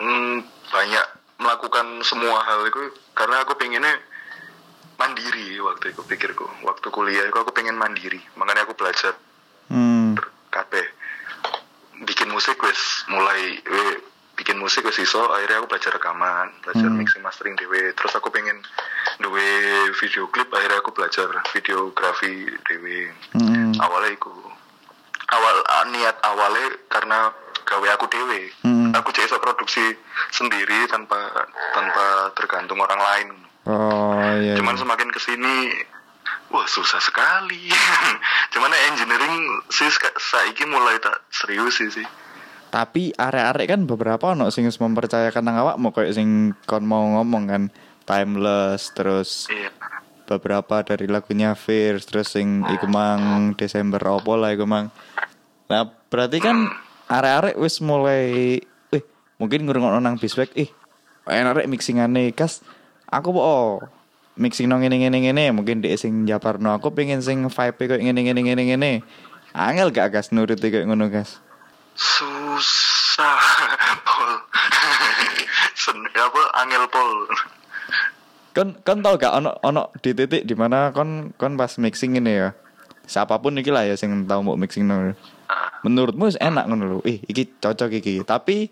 mm, 0.02 0.36
banyak 0.74 1.06
melakukan 1.38 2.02
semua 2.02 2.42
hal 2.42 2.66
itu. 2.66 2.98
Karena 3.14 3.46
aku 3.46 3.54
pengennya 3.62 3.94
mandiri 4.98 5.62
waktu 5.62 5.94
itu 5.94 6.02
pikirku. 6.04 6.46
Waktu 6.66 6.88
kuliah 6.90 7.26
itu 7.30 7.38
aku 7.38 7.54
pengen 7.54 7.78
mandiri. 7.78 8.20
Makanya 8.36 8.66
aku 8.66 8.74
belajar. 8.74 9.14
Hmm. 9.70 10.18
Kabeh. 10.50 10.86
Bikin 12.04 12.30
musik 12.30 12.58
wis 12.62 13.06
mulai 13.10 13.58
eh, 13.58 13.94
bikin 14.38 14.62
musik 14.62 14.86
wis 14.86 15.02
iso 15.02 15.34
akhirnya 15.34 15.66
aku 15.66 15.70
belajar 15.74 15.98
rekaman 15.98 16.54
belajar 16.62 16.90
Hmm. 16.90 16.98
mixing 17.02 17.26
mastering 17.26 17.58
dewe 17.58 17.90
terus 17.98 18.14
aku 18.14 18.30
pengen 18.30 18.62
duwe 19.18 19.42
video 19.98 20.30
klip 20.30 20.46
akhirnya 20.54 20.78
aku 20.78 20.94
belajar 20.94 21.26
videografi 21.58 22.46
dewe 22.70 23.10
hmm. 23.34 23.82
Awalnya 23.82 24.14
iku. 24.14 24.30
Awal 25.28 25.56
ah, 25.66 25.84
niat 25.90 26.16
awalnya 26.22 26.66
karena 26.88 27.20
gawe 27.66 27.88
aku 27.98 28.06
dewe 28.14 28.54
Hmm. 28.62 28.94
aku 28.94 29.10
jadi 29.10 29.36
produksi 29.42 29.98
sendiri 30.32 30.86
tanpa 30.86 31.18
tanpa 31.74 32.32
tergantung 32.38 32.78
orang 32.80 33.02
lain 33.02 33.28
oh 33.68 34.32
iya, 34.40 34.56
cuman 34.56 34.76
iya. 34.76 34.82
semakin 34.82 35.10
ke 35.12 35.20
sini 35.20 35.56
wah 36.50 36.64
susah 36.64 37.04
sekali 37.04 37.68
cuman 38.56 38.72
ya 38.72 38.80
engineering 38.96 39.36
sih 39.68 39.92
saiki 40.16 40.64
mulai 40.64 40.96
tak 41.04 41.28
serius 41.30 41.84
sih 41.84 41.92
sih 41.92 42.08
tapi 42.72 43.12
arek-arek 43.16 43.68
kan 43.68 43.82
beberapa 43.84 44.36
ono 44.36 44.48
sing 44.52 44.68
mempercayakan 44.68 45.44
nang 45.44 45.60
awakmu 45.60 45.92
kayak 45.92 46.16
sing 46.16 46.56
kon 46.68 46.88
mau 46.88 47.04
ngomong 47.20 47.44
kan 47.48 47.64
timeless 48.08 48.92
terus 48.96 49.52
iya 49.52 49.72
beberapa 50.28 50.84
dari 50.84 51.08
lagunya 51.08 51.56
Fierce 51.56 52.06
terus 52.06 52.36
sing 52.36 52.68
iku 52.68 52.86
mang 52.92 53.56
Desember 53.56 54.04
opo 54.12 54.36
lah 54.36 54.52
iku 54.52 54.68
mang. 54.68 54.92
Nah, 55.72 55.88
berarti 56.12 56.44
kan 56.44 56.68
arek-arek 57.08 57.56
wis 57.56 57.80
mulai 57.80 58.60
eh 58.92 59.04
mungkin 59.40 59.64
ngrungokno 59.64 60.04
nang 60.04 60.20
Biswek 60.20 60.52
ih 60.60 60.70
enak 61.28 61.64
rek 61.64 61.72
mixingane 61.72 62.36
kas 62.36 62.60
aku 63.08 63.30
oh, 63.36 63.82
mixing 64.38 64.70
nang 64.70 64.86
ngene 64.86 65.02
ngene 65.02 65.18
ngene 65.28 65.44
mungkin 65.52 65.82
dhek 65.82 65.98
sing 65.98 66.30
japarno 66.30 66.78
aku 66.78 66.94
pengen 66.94 67.20
sing 67.26 67.42
vibe 67.50 67.84
koyo 67.90 68.00
ngene 68.00 68.22
ngene 68.28 68.42
ngene. 68.44 68.64
Ngene 68.70 68.92
angel 69.58 69.90
gak 69.90 70.14
gas 70.14 70.30
nuruti 70.30 70.70
koyo 70.70 70.86
ngono 70.86 71.10
gas? 71.10 71.42
Susah 71.98 73.42
pol. 74.06 74.32
Sen 75.82 75.98
apa 76.14 76.42
angel 76.62 76.84
pol. 76.94 77.12
Kon 78.54 78.78
kon 78.86 79.02
tau 79.02 79.18
gak 79.18 79.34
ono 79.34 79.58
ono 79.66 79.90
di 80.02 80.14
titik 80.14 80.46
di 80.46 80.54
mana 80.54 80.94
kon 80.94 81.34
kon 81.36 81.58
pas 81.58 81.74
mixing 81.82 82.22
ini 82.22 82.34
ya? 82.38 82.50
Siapa 83.08 83.40
pun 83.42 83.58
iki 83.58 83.72
lah 83.74 83.88
ya 83.88 83.96
sing 83.98 84.28
tau 84.30 84.46
mau 84.46 84.60
mixing 84.60 84.86
nang 84.86 85.16
menurutmu 85.82 86.28
wis 86.30 86.38
enak 86.38 86.68
ngono 86.70 86.84
lho. 86.86 86.98
Ih, 87.08 87.24
iki 87.26 87.58
cocok 87.58 87.90
iki. 87.98 88.22
Tapi 88.28 88.70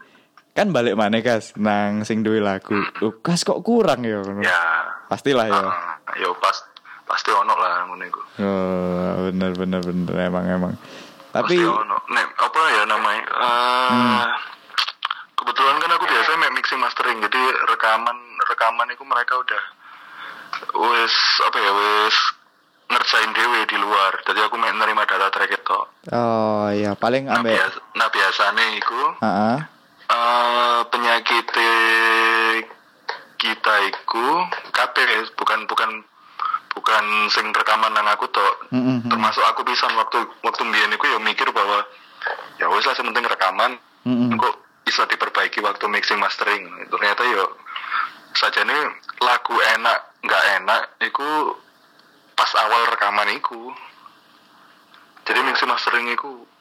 kan 0.56 0.72
balik 0.72 0.96
mana 0.96 1.20
kas 1.20 1.52
nang 1.60 2.08
sing 2.08 2.24
duwe 2.24 2.40
lagu. 2.40 2.80
Loh, 3.04 3.20
kas 3.20 3.44
kok 3.44 3.60
kurang 3.60 4.08
ya? 4.08 4.24
Ya. 4.40 4.62
Pastilah 5.12 5.52
ya. 5.52 5.60
ah, 5.60 6.00
ya 6.16 6.32
pas 6.40 6.56
pasti 7.04 7.30
ono 7.30 7.54
lah 7.54 7.84
ngono 7.86 8.04
iku. 8.08 8.22
Oh, 8.40 9.30
bener 9.30 9.52
bener 9.54 9.84
bener. 9.84 10.16
Emang 10.16 10.48
emang. 10.48 10.74
Tapi 11.30 11.60
pasti 11.60 11.68
ono. 11.68 11.98
Nek 12.08 12.28
apa 12.40 12.62
ya 12.72 12.84
namanya? 12.88 13.24
Eh 13.28 13.44
Hmm. 13.86 14.24
kebetulan 15.36 15.78
kan 15.78 15.92
aku 15.94 16.06
biasa 16.08 16.30
mek 16.40 16.52
mixing 16.56 16.80
mastering. 16.80 17.20
Jadi 17.20 17.42
rekaman 17.68 18.18
rekaman 18.48 18.88
itu 18.90 19.04
mereka 19.04 19.36
udah 19.36 19.64
wes 20.74 21.16
apa 21.44 21.58
ya 21.60 21.72
wes 21.76 22.16
ngerjain 22.88 23.32
dewe 23.36 23.60
di 23.68 23.76
luar. 23.76 24.24
Jadi 24.24 24.40
aku 24.40 24.56
mek 24.56 24.72
nerima 24.72 25.04
data 25.04 25.28
track 25.30 25.52
itu. 25.52 25.80
Oh 26.16 26.72
ya 26.72 26.96
paling 26.96 27.28
nah, 27.28 27.44
ambek 27.44 27.60
biasa, 27.60 27.78
nah 27.94 28.08
biasanya 28.08 28.66
iku 28.80 29.02
Heeh. 29.20 29.58
Eh 30.06 30.80
penyakit 30.94 31.46
kita 33.36 33.74
iku 33.90 34.26
kabeh 34.74 35.06
bukan 35.38 35.66
bukan 35.66 35.92
bukan 36.76 37.06
sing 37.32 37.50
rekaman 37.56 37.94
nang 37.96 38.06
aku 38.12 38.28
tok 38.30 38.70
Mm-mm. 38.76 39.08
termasuk 39.08 39.42
aku 39.48 39.64
pisan 39.64 39.96
waktu 39.96 40.22
waktu 40.44 40.62
mbiyen 40.68 40.92
iku 40.94 41.08
ya 41.08 41.18
mikir 41.24 41.48
bahwa 41.56 41.82
ya 42.60 42.68
wis 42.70 42.86
lah 42.86 42.94
sementing 42.94 43.26
rekaman 43.26 43.80
Mm-mm. 44.06 44.36
kok 44.38 44.56
bisa 44.86 45.08
diperbaiki 45.10 45.64
waktu 45.64 45.86
mixing 45.90 46.20
mastering 46.22 46.68
ternyata 46.92 47.26
ya 47.26 47.46
saja 48.36 48.62
nih 48.68 48.82
lagu 49.24 49.56
enak 49.56 50.00
nggak 50.22 50.44
enak 50.62 50.82
iku 51.10 51.56
pas 52.36 52.52
awal 52.60 52.86
rekaman 52.92 53.34
iku 53.40 53.72
jadi 55.26 55.42
mixing 55.42 55.72
mastering 55.72 56.06
iku 56.14 56.44
eh, 56.44 56.55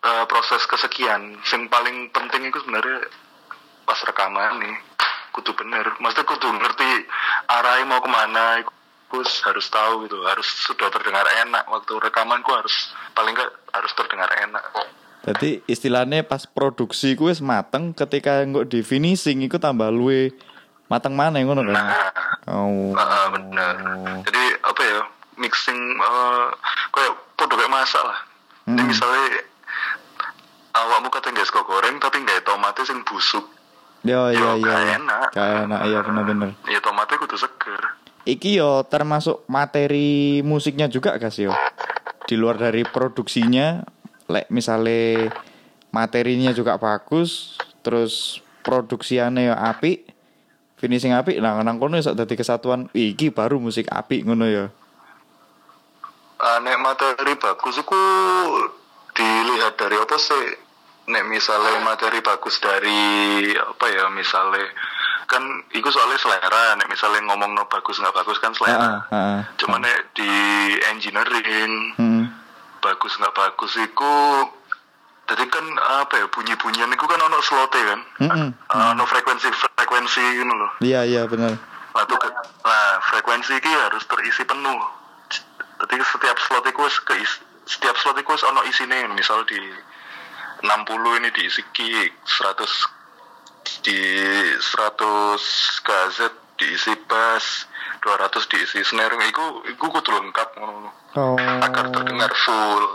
eh, 0.00 0.24
proses 0.28 0.62
kesekian 0.66 1.36
yang 1.40 1.62
paling 1.68 2.08
penting 2.12 2.48
itu 2.48 2.58
sebenarnya 2.64 3.08
pas 3.84 3.98
rekaman 4.06 4.60
nih 4.62 4.76
kudu 5.30 5.54
bener 5.54 5.86
maksudnya 6.02 6.26
kudu 6.26 6.48
ngerti 6.50 7.06
arahnya 7.46 7.84
mau 7.86 8.02
ke 8.02 8.10
mana 8.10 8.62
iku 8.62 8.72
harus 9.20 9.66
tahu 9.66 10.06
gitu 10.06 10.22
harus 10.22 10.46
sudah 10.46 10.86
terdengar 10.90 11.26
enak 11.42 11.66
waktu 11.66 11.98
rekamanku 11.98 12.50
harus 12.54 12.94
paling 13.14 13.34
nggak 13.34 13.50
harus 13.74 13.92
terdengar 13.94 14.30
enak 14.38 14.62
Jadi 15.20 15.60
istilahnya 15.68 16.24
pas 16.24 16.48
produksi 16.48 17.12
ku 17.12 17.28
wis 17.28 17.44
mateng 17.44 17.92
ketika 17.92 18.40
nggak 18.40 18.72
di 18.72 18.80
finishing 18.80 19.44
iku 19.44 19.60
tambah 19.60 19.92
luwe 19.92 20.32
mateng 20.88 21.12
mana 21.12 21.44
ngono 21.44 21.60
kan. 21.68 21.76
nah 21.76 22.10
Oh. 22.48 22.96
Ah, 22.96 23.28
bener. 23.30 23.74
Jadi 24.26 24.42
apa 24.64 24.80
ya 24.80 24.98
mixing 25.38 25.76
eh 25.76 26.46
kayak 26.90 27.12
podo 27.36 27.54
kayak 27.54 27.70
masak 27.70 28.02
lah. 28.02 28.18
Jadi 28.66 28.80
Hmm. 28.80 28.88
misalnya 28.90 29.24
awakmu 30.74 31.08
kata 31.10 31.34
nggak 31.34 31.48
suka 31.48 31.62
goreng 31.66 31.98
tapi 31.98 32.22
nggak 32.22 32.46
tomatnya 32.46 32.84
sing 32.86 33.02
busuk. 33.02 33.46
Yo 34.00 34.32
Yo, 34.32 34.56
gak 34.64 34.80
iya. 34.80 34.96
enak. 34.96 35.28
Gak 35.36 35.48
enak 35.68 35.80
iya 35.84 36.00
bener 36.00 36.24
bener. 36.24 36.50
Ya 36.72 36.80
tomatnya 36.80 37.20
kudu 37.20 37.36
seger. 37.36 37.80
Iki 38.24 38.60
yo 38.60 38.84
termasuk 38.88 39.44
materi 39.44 40.40
musiknya 40.40 40.88
juga 40.88 41.20
guys 41.20 41.36
yo. 41.36 41.52
Di 42.24 42.38
luar 42.38 42.56
dari 42.56 42.86
produksinya, 42.86 43.84
lek 44.30 44.48
misale 44.48 45.28
materinya 45.90 46.54
juga 46.54 46.78
bagus, 46.78 47.58
terus 47.82 48.38
produksiannya 48.62 49.50
yo 49.50 49.54
apik, 49.56 50.06
finishing 50.78 51.12
apik, 51.12 51.42
nah 51.42 51.58
nang 51.60 51.76
kono 51.82 51.98
iso 51.98 52.14
dadi 52.14 52.38
kesatuan 52.38 52.88
iki 52.94 53.34
baru 53.34 53.58
musik 53.58 53.90
apik 53.90 54.24
ngono 54.24 54.46
ya. 54.46 54.66
Ah, 56.40 56.56
nek 56.64 56.80
materi 56.80 57.36
bagus 57.36 57.76
itu 57.76 58.00
dilihat 59.12 59.74
dari 59.74 59.96
apa 59.96 60.16
sih? 60.16 60.44
Nek 61.10 61.26
misalnya 61.26 61.82
materi 61.82 62.22
bagus 62.22 62.58
dari 62.58 63.02
apa 63.56 63.86
ya 63.88 64.06
misalnya 64.08 64.62
kan 65.26 65.42
itu 65.70 65.86
soalnya 65.86 66.18
selera 66.18 66.74
nek 66.74 66.86
misalnya 66.86 67.22
ngomong 67.26 67.54
no 67.54 67.62
bagus 67.66 67.98
nggak 67.98 68.14
bagus 68.14 68.38
kan 68.38 68.50
selera 68.50 68.98
heeh. 69.10 69.38
cuman 69.58 69.78
nek 69.78 70.10
di 70.14 70.26
engineering 70.90 71.94
Hmm. 71.94 72.26
bagus 72.82 73.14
nggak 73.14 73.30
bagus 73.30 73.78
itu 73.78 74.14
jadi 75.26 75.44
kan 75.46 75.62
apa 76.02 76.14
ya 76.18 76.26
bunyi 76.26 76.58
bunyian 76.58 76.90
itu 76.90 77.06
kan 77.06 77.22
ono 77.22 77.38
slot 77.42 77.70
kan 77.70 78.00
Mm-mm. 78.26 78.48
ono 78.70 79.04
frekuensi 79.06 79.46
frekuensi 79.78 80.22
gitu 80.34 80.50
loh 80.50 80.70
Iya 80.82 81.06
iya 81.06 81.22
benar. 81.30 81.54
nah, 81.94 82.04
tuh 82.06 82.18
nah 82.66 82.98
frekuensi 83.10 83.54
ini 83.54 83.70
harus 83.70 84.02
terisi 84.06 84.42
penuh 84.42 84.78
jadi 85.78 86.02
setiap 86.02 86.36
slot 86.42 86.66
itu 86.66 86.80
wis 86.82 86.98
keis 87.06 87.32
setiap 87.70 87.94
slot 88.02 88.18
itu 88.18 88.34
ono 88.50 88.66
isine 88.66 89.06
misal 89.14 89.46
di 89.46 89.58
60 90.66 91.18
ini 91.22 91.28
diisi 91.30 91.62
kick 91.70 92.10
100 92.26 93.86
di 93.86 94.00
100 94.58 95.86
KZ 95.86 96.18
diisi 96.58 96.92
bass 97.06 97.70
200 98.02 98.50
diisi 98.50 98.82
snare 98.82 99.14
itu 99.22 99.44
itu 99.70 99.84
kudu 99.86 100.10
lengkap 100.10 100.58
ngono 100.58 101.00
Oh. 101.10 101.34
agar 101.34 101.90
terdengar 101.90 102.30
full. 102.46 102.86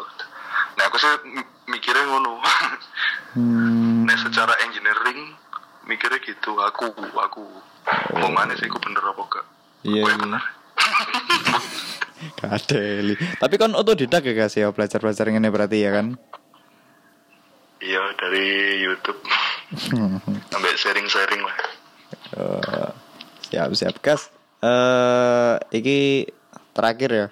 Nah 0.79 0.87
aku 0.87 0.95
sih 0.95 1.11
mikirnya 1.67 2.07
ngono. 2.07 2.39
Hmm. 3.35 4.07
nah 4.07 4.15
secara 4.15 4.55
engineering 4.63 5.35
mikirnya 5.83 6.23
gitu. 6.23 6.55
Aku 6.71 6.87
aku 7.19 7.43
mau 8.15 8.31
mana 8.31 8.55
sih 8.55 8.71
aku 8.71 8.79
bener 8.79 9.03
apa 9.03 9.19
enggak? 9.27 9.45
Iya, 9.83 9.99
ya 9.99 10.07
iya. 10.07 10.15
bener. 10.15 10.43
Kadeli. 12.39 13.15
Tapi 13.37 13.55
kan 13.59 13.75
otodidak 13.75 14.23
ya 14.23 14.33
guys 14.33 14.55
ya 14.55 14.71
belajar-belajar 14.71 15.27
ini 15.27 15.49
berarti 15.51 15.77
ya 15.83 15.91
kan? 15.91 16.15
Iya 17.83 18.03
dari 18.17 18.47
YouTube. 18.81 19.19
Sampai 20.51 20.71
sharing-sharing 20.79 21.41
lah. 21.43 21.57
Eh, 22.35 22.89
siap 23.51 23.69
siap 23.75 23.95
gas. 23.99 24.31
Eh 24.63 25.55
iki 25.75 26.29
terakhir 26.71 27.09
ya. 27.11 27.27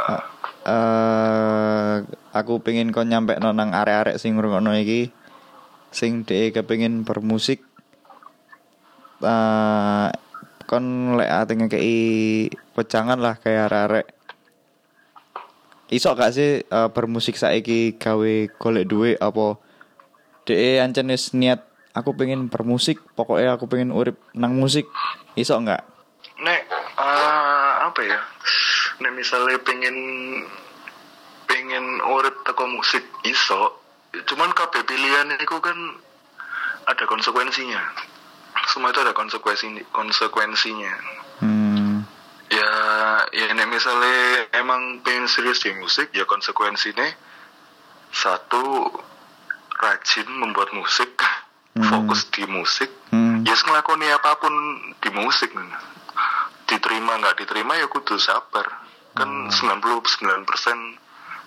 Eh, 0.00 0.22
eh, 0.66 1.94
aku 2.32 2.64
pengen 2.64 2.90
kau 2.90 3.04
nyampe 3.04 3.36
nang 3.38 3.76
arek-arek 3.76 4.16
sing 4.16 4.34
ngrungokno 4.40 4.72
iki 4.80 5.12
sing 5.90 6.22
dhek 6.22 6.54
kepengin 6.54 7.02
bermusik 7.02 7.66
eh 9.20 10.08
kon 10.70 11.18
lek 11.18 11.28
ate 11.28 11.52
ngekei 11.58 11.98
pecangan 12.80 13.20
lah 13.20 13.36
kayak 13.36 13.68
arek-arek 13.68 14.06
iso 15.92 16.16
gak 16.16 16.32
sih 16.32 16.64
eh, 16.64 16.88
bermusik 16.88 17.36
saiki 17.36 18.00
gawe 18.00 18.34
golek 18.56 18.88
duit 18.88 19.16
apa 19.20 19.60
DE 20.48 20.80
ancen 20.80 21.12
wis 21.12 21.36
niat 21.36 21.60
aku 21.92 22.16
pengen 22.16 22.48
bermusik 22.48 22.96
pokoknya 23.12 23.60
aku 23.60 23.68
pengen 23.68 23.92
urip 23.92 24.16
nang 24.32 24.56
musik 24.56 24.88
iso 25.36 25.60
nggak 25.60 25.90
Nek 26.40 26.62
eh, 26.96 27.72
apa 27.84 28.00
ya? 28.00 28.20
Nek 29.04 29.12
misalnya 29.12 29.60
pengen 29.60 29.96
pengen 31.44 31.84
urip 32.00 32.32
teko 32.48 32.64
musik 32.64 33.04
iso, 33.28 33.76
cuman 34.24 34.54
kabeh 34.56 34.80
pilihan 34.88 35.36
itu 35.36 35.56
kan 35.60 35.76
ada 36.88 37.04
konsekuensinya. 37.04 37.82
Semua 38.72 38.94
itu 38.94 39.00
ada 39.04 39.12
konsekuensi 39.12 39.84
konsekuensinya. 39.92 40.94
Hmm 42.70 43.18
Ya, 43.30 43.46
ya 43.50 43.54
nek 43.54 43.66
misalnya 43.66 44.16
emang 44.54 45.02
pengen 45.02 45.26
serius 45.26 45.58
di 45.62 45.74
musik, 45.74 46.14
ya 46.14 46.22
konsekuensinya 46.22 47.06
satu 48.10 48.90
rajin 49.80 50.28
membuat 50.30 50.70
musik, 50.70 51.14
Hmm. 51.70 51.86
fokus 51.86 52.26
di 52.34 52.42
musik, 52.50 52.90
hmm. 53.14 53.46
Ya 53.46 53.54
yes, 53.54 53.62
ngelakoni 53.62 54.10
apa 54.10 54.42
pun 54.42 54.50
di 54.98 55.10
musik 55.14 55.54
diterima 56.66 57.14
nggak 57.18 57.38
diterima 57.38 57.78
ya 57.78 57.86
kudu 57.86 58.18
sabar. 58.18 58.66
Kan 59.14 59.50
99% 59.50 60.46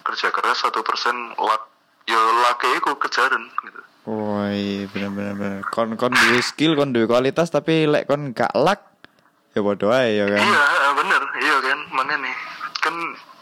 kerja 0.03 0.27
keras 0.31 0.63
satu 0.63 0.79
persen 0.83 1.35
luck 1.35 1.67
ya 2.07 2.15
luck 2.15 2.59
itu 2.63 2.91
kejaran 2.99 3.43
gitu. 3.67 3.81
Oh 4.07 4.43
iya 4.47 4.87
bener 4.91 5.11
bener. 5.11 5.33
Bener 5.35 5.59
kon 5.71 5.95
kon 5.99 6.11
duwe 6.11 6.39
skill 6.43 6.75
kon 6.75 6.91
duwe 6.95 7.07
kualitas 7.07 7.51
tapi 7.51 7.87
lek 7.87 8.07
kon 8.07 8.31
gak 8.31 8.51
luck 8.55 8.79
ya 9.55 9.59
bodoh 9.63 9.91
aja 9.91 10.07
ya 10.07 10.25
kan? 10.27 10.39
Iya 10.43 10.63
bener 11.03 11.21
iya 11.43 11.55
kan? 11.59 11.79
Makanya 11.91 12.31
kan 12.79 12.95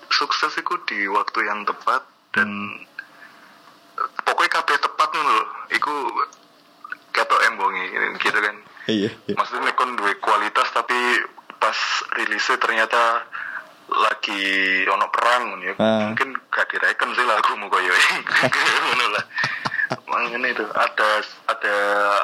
sukses 0.10 0.58
itu 0.58 0.74
di 0.90 1.06
waktu 1.06 1.46
yang 1.46 1.62
tepat 1.64 2.02
dan 2.34 2.50
pokoknya 4.26 4.52
kabeh 4.58 4.78
tepat 4.82 5.10
nih 5.14 5.24
loh 5.24 5.46
iku 5.70 5.94
ketok 7.14 7.42
embongi 7.46 7.86
gitu 8.18 8.40
kan? 8.40 8.56
Iya 8.90 9.12
iya. 9.30 9.36
Maksudnya 9.38 9.78
kon 9.78 9.94
duwe 9.94 10.18
kualitas 10.18 10.74
tapi 10.74 10.98
pas 11.62 11.78
rilisnya 12.18 12.58
ternyata 12.58 13.22
lagi 13.92 14.42
ono 14.88 15.06
perang 15.12 15.60
ya 15.62 15.76
Ah. 15.78 16.10
mungkin 16.10 16.34
gak 16.50 16.66
direken 16.72 17.12
sih 17.14 17.26
lagumu 17.28 17.68
koyo. 17.68 17.92
Ngono 18.90 19.06
lah. 19.14 19.26
Makanya 20.08 20.48
itu 20.50 20.64
ada 20.72 21.10
ada 21.46 21.76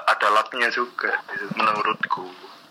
ada 0.08 0.28
lucknya 0.32 0.72
juga 0.72 1.12
menurutku 1.54 2.24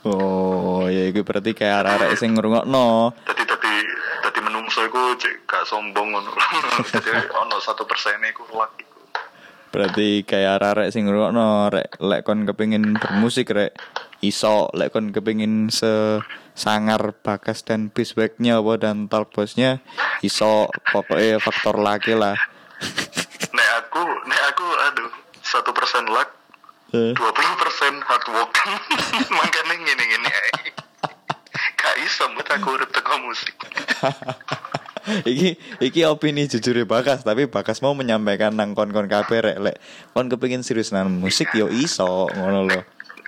oh 0.07 0.87
ya 0.87 1.11
itu 1.11 1.27
berarti 1.27 1.51
kayak 1.53 1.83
arek-arek 1.83 2.15
sing 2.15 2.39
ngrungokno 2.39 3.11
tadi 3.27 3.43
tadi 3.43 3.75
tadi 4.23 4.39
menungso 4.39 4.87
iku 4.87 5.15
cek 5.19 5.47
gak 5.47 5.65
sombong 5.67 6.15
ngono. 6.15 6.31
Ono 7.47 7.57
satu 7.63 7.87
persen 7.87 8.23
iku 8.27 8.47
luck 8.55 8.75
iku. 8.79 9.01
Berarti 9.75 10.23
kayak 10.23 10.63
arek 10.63 10.89
sing 10.95 11.07
ngrungokno 11.07 11.71
rek 11.75 11.99
lek 11.99 12.23
kon 12.23 12.47
kepengin 12.47 12.95
bermusik 12.97 13.51
rek 13.51 13.75
iso 14.23 14.71
lek 14.73 14.95
kon 14.95 15.11
kepengin 15.11 15.69
se 15.69 16.23
sangar 16.57 17.13
bakas 17.21 17.65
dan 17.67 17.93
bisweknya 17.93 18.65
apa 18.65 18.81
dan 18.81 19.13
talk 19.13 19.29
bosnya 19.29 19.85
iso 20.25 20.73
pokoknya 20.93 21.37
faktor 21.43 21.77
laki 21.77 22.17
lah. 22.17 22.37
Nek 23.53 23.69
aku, 23.85 24.05
nek 24.29 24.43
aku 24.53 24.67
aduh 24.93 25.13
satu 25.45 25.71
persen 25.73 26.09
luck, 26.09 26.29
dua 26.93 27.31
puluh 27.35 27.55
persen 27.59 27.99
hard 28.03 28.27
work. 28.31 28.53
Makanya 29.37 29.75
gini 29.75 30.05
gini. 30.07 30.29
Gak 31.77 31.95
iso 32.03 32.31
mut 32.35 32.47
aku 32.47 32.79
urip 32.79 32.91
teko 32.95 33.17
musik. 33.23 33.55
iki 35.31 35.55
iki 35.79 36.03
opini 36.03 36.51
jujur 36.51 36.83
bakas 36.83 37.23
tapi 37.23 37.47
bakas 37.47 37.79
mau 37.79 37.95
menyampaikan 37.95 38.51
nang 38.51 38.75
kon-kon 38.75 39.07
kabeh 39.07 39.39
rek 39.39 39.59
lek 39.63 39.77
kon 40.11 40.27
kepengin 40.27 40.67
serius 40.67 40.91
nang 40.91 41.07
musik 41.23 41.55
yo 41.55 41.71
iso 41.71 42.27
ngono 42.35 42.67
lho. 42.67 42.81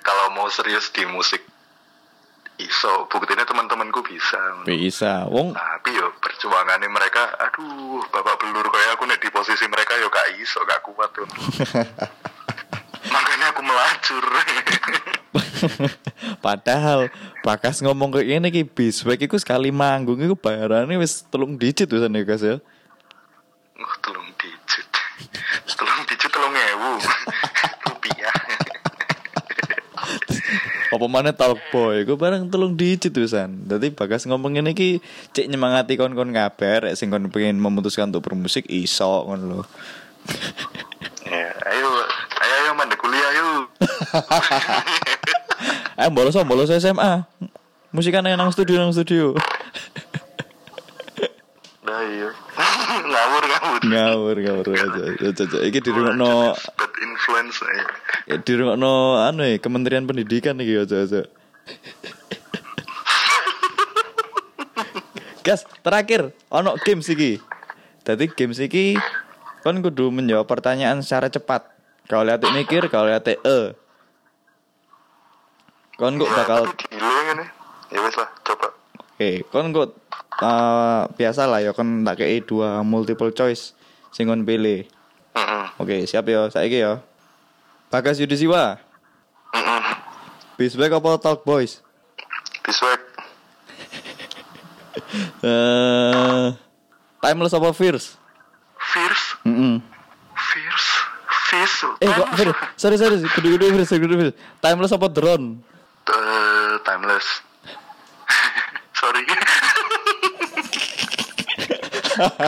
Kalau 0.02 0.34
mau 0.34 0.50
serius 0.50 0.90
di 0.90 1.06
musik 1.06 1.42
iso 2.58 3.06
buktinya 3.06 3.46
teman-temanku 3.46 4.02
bisa. 4.02 4.66
Bisa. 4.66 5.30
Wong 5.30 5.54
Tapi 5.54 5.94
yo 5.94 6.10
perjuangannya 6.18 6.90
mereka, 6.90 7.38
aduh, 7.38 8.02
bapak 8.10 8.34
belur 8.42 8.66
kayak 8.66 8.98
aku 8.98 9.06
nih 9.06 9.18
di 9.22 9.30
posisi 9.30 9.64
mereka 9.70 9.94
yo 10.02 10.10
gak 10.10 10.26
iso, 10.42 10.58
gak 10.66 10.82
kuat 10.82 11.10
tuh. 11.14 11.26
Melacur. 13.68 14.24
Padahal 16.44 17.12
Bakas 17.44 17.80
ngomong 17.84 18.12
kayak 18.12 18.28
gini 18.28 18.48
ki 18.50 18.62
biswek 18.66 19.28
iku 19.28 19.36
sekali 19.38 19.70
manggung 19.72 20.20
iku 20.20 20.34
bayarannya 20.36 20.98
wis 21.00 21.24
telung 21.28 21.56
digit 21.60 21.88
tuh 21.88 22.00
sana 22.00 22.20
guys 22.24 22.42
ya. 22.42 22.56
Oh, 23.78 23.94
telung 24.02 24.28
digit. 24.36 24.88
Telung 25.68 26.02
digit 26.08 26.30
telung 26.30 26.54
ewu. 26.54 26.92
Rupiah. 27.88 28.36
Apa 30.94 31.06
mana 31.06 31.30
talk 31.36 31.60
boy, 31.68 32.02
gue 32.02 32.16
bareng 32.16 32.48
telung 32.48 32.74
digit 32.74 33.12
tuh 33.12 33.28
san. 33.28 33.68
Jadi 33.68 33.92
Bagas 33.94 34.24
ngomong 34.26 34.58
ini 34.58 34.72
ki 34.74 34.98
cek 35.36 35.46
nyemangati 35.46 35.94
kon-kon 35.94 36.32
kabar, 36.34 36.90
sing 36.96 37.12
kon 37.12 37.28
pengen 37.30 37.60
memutuskan 37.60 38.10
untuk 38.10 38.24
bermusik 38.24 38.66
iso 38.66 39.28
ngono 39.28 39.44
lho. 39.46 39.62
ya, 41.24 41.48
ayo, 41.72 41.88
ayo, 42.44 42.54
ayo, 42.66 42.70
mandek 42.76 43.00
kuliah 43.00 43.30
yuk. 44.14 44.24
Eh 45.98 46.06
bolos 46.14 46.38
oh, 46.38 46.46
bolos 46.46 46.70
SMA. 46.70 47.26
Musikan 47.90 48.22
yang 48.22 48.38
nang 48.38 48.54
studio 48.54 48.78
nang 48.78 48.94
studio. 48.94 49.34
Nah, 51.82 52.00
iya. 52.06 52.30
ngawur, 53.10 53.42
ngawur. 53.42 53.80
ngawur 53.82 54.36
ngawur. 54.38 54.66
Iki 55.66 55.78
di 55.82 55.90
rumah 55.90 56.14
no, 56.14 56.54
Bad 56.54 56.92
influence. 57.02 57.58
eh. 58.30 58.38
di 58.38 58.52
rumah 58.54 58.78
no, 58.78 59.18
anu 59.18 59.42
ya, 59.42 59.58
Kementerian 59.58 60.06
Pendidikan 60.06 60.54
nih 60.54 60.86
aja 60.86 61.02
aja. 61.02 61.26
Gas, 65.42 65.64
terakhir, 65.82 66.30
ono 66.52 66.78
games 66.84 67.08
iki. 67.10 67.42
Tadi 68.06 68.30
games 68.30 68.62
iki 68.62 68.94
kon 69.66 69.82
kudu 69.82 70.14
menjawab 70.14 70.46
pertanyaan 70.46 71.02
secara 71.02 71.26
cepat. 71.26 71.66
Kalau 72.06 72.22
lihat 72.22 72.44
mikir, 72.54 72.86
kalau 72.86 73.10
lihat 73.10 73.26
e. 73.26 73.87
Kon 75.98 76.14
kok 76.14 76.30
bakal 76.30 76.62
Tapi 76.70 76.94
delay 76.94 77.20
ngene. 77.26 77.44
Ya 77.90 77.98
wes 78.06 78.14
lah, 78.14 78.30
coba. 78.46 78.70
Oke, 79.18 79.42
kon 79.50 79.74
kok 79.74 79.88
eh, 80.38 81.02
biasa 81.18 81.50
lah 81.50 81.58
ya 81.58 81.74
kon 81.74 82.06
tak 82.06 82.22
kei 82.22 82.38
dua 82.38 82.86
multiple 82.86 83.34
choice 83.34 83.74
sing 84.14 84.30
kon 84.30 84.46
pilih. 84.46 84.86
Oke, 85.78 86.06
siap 86.06 86.26
ya, 86.30 86.46
saiki 86.50 86.82
ya. 86.82 87.02
Bagas 87.90 88.18
Yudhisiwa, 88.18 88.78
Heeh. 89.54 89.82
Bisback 90.58 90.92
apa 90.92 91.16
Talk 91.22 91.46
Boys? 91.46 91.82
Biswek. 92.66 93.00
Eh, 95.38 96.46
Timeless 97.22 97.54
apa 97.54 97.70
Fierce? 97.70 98.18
Fierce. 98.76 99.38
Mm 99.46 99.78
Fierce. 100.34 100.90
Fierce. 101.48 101.86
Eh, 102.02 102.10
kok 102.10 102.28
Fierce? 102.34 102.58
Sorry, 102.74 102.96
sorry, 102.98 103.22
kudu 103.30 103.56
Fierce, 103.56 103.94
kudu 103.96 104.14
Fierce. 104.18 104.36
Timeless 104.58 104.90
apa 104.90 105.06
Drone? 105.06 105.62
Eh, 106.08 106.72
timeless. 106.88 107.28
Sorry. 108.98 109.24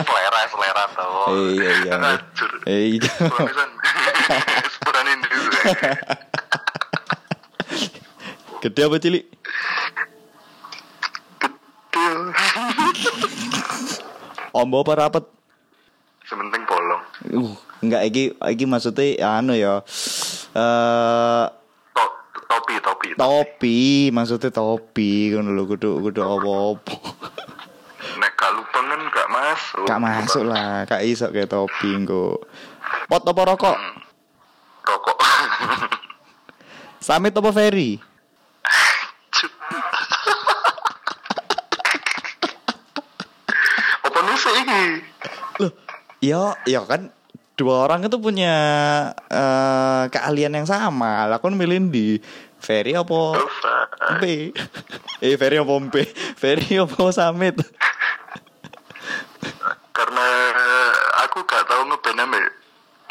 selera, 0.01 0.39
selera 0.49 0.83
tau. 0.97 1.29
Iya, 1.53 1.69
iya. 1.85 1.93
Hancur. 2.01 2.51
Eh, 2.65 2.97
iya. 2.97 3.11
Sepuranin 4.73 5.19
dulu. 5.21 5.49
Gede 8.65 8.81
apa 8.81 8.97
cilik? 8.97 9.25
Kecil. 11.37 12.17
Ombo 14.57 14.81
apa 14.81 14.93
rapet? 14.97 15.25
Sementing 16.25 16.63
bolong. 16.65 17.01
Uh, 17.29 17.53
enggak 17.85 18.01
iki 18.09 18.23
iki 18.33 18.65
maksudnya 18.65 19.37
anu 19.37 19.53
ya. 19.53 19.85
Eh 20.57 21.45
To- 21.45 21.60
topi, 23.17 24.09
maksudnya 24.13 24.51
topi 24.51 25.31
ngono 25.33 25.51
lho 25.55 25.63
kudu 25.67 26.01
kudu 26.03 26.21
apa-apa. 26.21 26.95
Nek 28.19 28.31
gak 28.37 28.51
lubang 28.57 28.85
kan 28.89 29.01
gak 29.13 29.29
masuk. 29.29 29.85
Gak 29.87 30.01
masuk 30.01 30.43
lah, 30.45 30.83
gak 30.89 31.01
iso 31.05 31.29
kayak 31.29 31.49
topi 31.51 31.89
engko. 31.95 32.41
Pot 33.07 33.23
apa 33.23 33.41
rokok? 33.47 33.77
Rokok. 34.83 35.17
Samit 37.05 37.33
apa 37.33 37.49
ferry? 37.49 37.97
Apa 44.05 44.19
nusuk 44.27 44.53
iki? 44.53 44.81
Loh, 45.63 45.71
ya 46.21 46.53
ya 46.69 46.85
kan 46.85 47.09
dua 47.57 47.85
orang 47.85 48.05
itu 48.05 48.17
punya 48.17 48.53
eh, 49.29 50.03
keahlian 50.09 50.53
yang 50.57 50.67
sama. 50.69 51.25
Lah 51.29 51.37
kon 51.41 51.57
milih 51.57 51.89
di 51.93 52.17
ferry 52.61 52.93
apa. 52.93 53.21
B? 54.21 54.53
eh 55.19 55.33
ferry 55.35 55.57
apa 55.57 55.73
B? 55.89 55.95
Ferry 56.37 56.77
apa 56.77 57.09
samit? 57.09 57.57
Karena 59.91 60.27
aku 61.27 61.41
gak 61.45 61.65
tahu 61.65 61.81
ngeband 61.89 62.21
ambek 62.21 62.45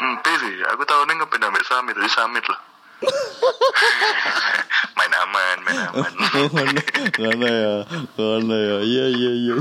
MP 0.01 0.25
sih. 0.41 0.55
Aku 0.73 0.83
tahu 0.87 1.05
nih 1.05 1.15
ngeband 1.19 1.45
ambek 1.51 1.63
Samit, 1.67 1.95
jadi 1.99 2.09
Samit 2.09 2.45
lah. 2.47 2.59
main 4.97 5.13
aman, 5.25 5.57
main 5.65 5.77
aman. 5.89 6.13
Mana 7.17 7.49
ya, 7.49 7.75
mana 8.13 8.57
ya, 8.57 8.77
iya 8.85 9.05
iya 9.09 9.31
iya. 9.35 9.55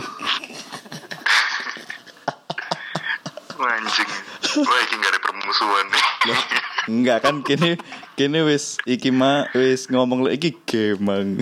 Anjing. 3.61 4.11
Wah, 4.61 4.79
iki 4.83 4.95
gak 4.99 5.13
ada 5.15 5.21
permusuhan 5.21 5.87
nih. 5.89 6.05
Enggak 6.89 7.27
kan 7.27 7.45
kini 7.45 7.77
kini 8.17 8.41
wis 8.47 8.81
iki 8.89 9.13
mah 9.13 9.53
wis 9.53 9.91
ngomong 9.93 10.25
lagi 10.25 10.41
iki 10.41 10.51
gemang. 10.65 11.37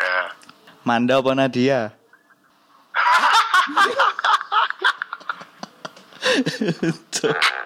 Ya. 0.00 0.32
Manda 0.86 1.20
apa 1.20 1.36
Nadia? 1.36 1.92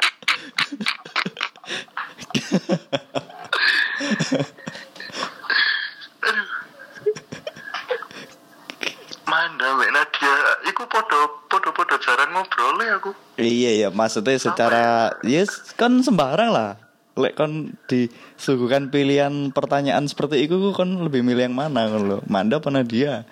Manda 9.24 9.66
mbak 9.74 9.90
Nadia, 9.90 10.34
iku 10.74 10.90
podo 10.90 11.46
podo 11.46 11.70
podo 11.70 11.94
jarang 12.02 12.34
ngobrol 12.34 12.82
ya 12.82 12.98
aku. 12.98 13.10
Iya 13.38 13.70
iya 13.78 13.88
maksudnya 13.94 14.34
secara 14.34 15.14
yes 15.22 15.70
kan 15.78 16.02
sembarang 16.02 16.50
lah. 16.50 16.74
Lek 17.14 17.38
kon 17.38 17.78
disuguhkan 17.86 18.90
pilihan 18.90 19.54
pertanyaan 19.54 20.10
seperti 20.10 20.50
itu 20.50 20.74
kon 20.74 21.06
lebih 21.06 21.22
milih 21.22 21.46
yang 21.46 21.54
mana 21.54 21.86
kon 21.86 22.10
lo? 22.10 22.18
Manda 22.26 22.58
apa 22.58 22.74
Nadia? 22.74 23.22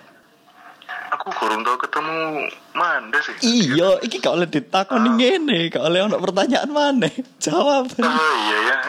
Aku 1.19 1.29
kurang 1.35 1.67
tau 1.67 1.75
ketemu 1.75 2.47
Manda 2.73 3.19
sih. 3.21 3.35
Iya, 3.43 4.01
iki 4.01 4.17
gak 4.17 4.33
oleh 4.33 4.47
ditakoni 4.49 5.13
ngene, 5.13 5.69
gak 5.69 5.83
oleh 5.85 6.01
ono 6.01 6.17
pertanyaan 6.17 6.71
mana? 6.73 7.05
Jawab. 7.37 7.91
Oh 8.01 8.33
iya 8.47 8.57
ya. 8.71 8.77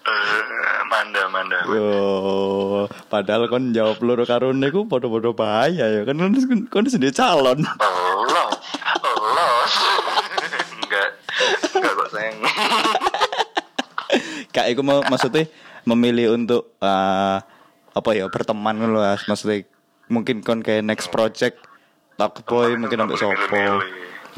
Eh, 0.00 0.78
Manda, 0.90 1.22
Manda. 1.30 1.58
Yo, 1.70 1.86
Padahal 3.10 3.50
kon 3.50 3.74
jawab 3.74 3.98
loro 4.06 4.22
karo 4.22 4.54
niku 4.54 4.86
padha-padha 4.86 5.34
bahaya 5.34 5.86
ya. 5.90 6.06
Kan 6.06 6.22
kon 6.70 6.86
sendiri 6.86 7.10
calon. 7.10 7.66
Allah. 7.82 8.48
Allah. 9.02 9.50
Enggak. 10.78 11.08
Enggak 11.74 11.92
kok 11.98 12.08
sayang. 12.14 12.38
Kak 14.54 14.66
iku 14.70 14.82
mau 14.82 15.02
maksudnya 15.06 15.46
memilih 15.86 16.34
untuk 16.34 16.74
uh, 16.82 17.38
apa 17.90 18.10
ya 18.14 18.26
berteman 18.30 18.78
loh 18.78 19.02
maksudnya 19.26 19.66
mungkin 20.10 20.42
kon 20.42 20.62
kayak 20.62 20.86
next 20.86 21.10
project 21.10 21.58
talk 22.18 22.42
boy 22.46 22.74
mungkin 22.78 23.06
sampai 23.06 23.18
sopo 23.18 23.66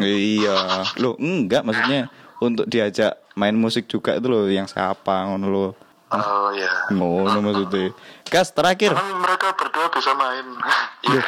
iya 0.00 0.84
lo 1.00 1.16
enggak 1.20 1.64
maksudnya 1.64 2.08
untuk 2.40 2.68
diajak 2.68 3.20
main 3.36 3.56
musik 3.56 3.88
juga 3.88 4.16
itu 4.16 4.28
loh 4.28 4.48
yang 4.48 4.68
siapa 4.68 5.28
ngono 5.28 5.46
lo 5.48 5.66
Oh 6.12 6.52
ya. 6.52 6.92
ngono 6.92 7.40
maksudnya 7.40 7.96
gas 8.28 8.52
terakhir 8.52 8.92
Kan 8.92 9.16
mereka 9.16 9.56
berdua 9.56 9.88
bisa 9.88 10.12
main. 10.12 10.44
Iya. 11.02 11.22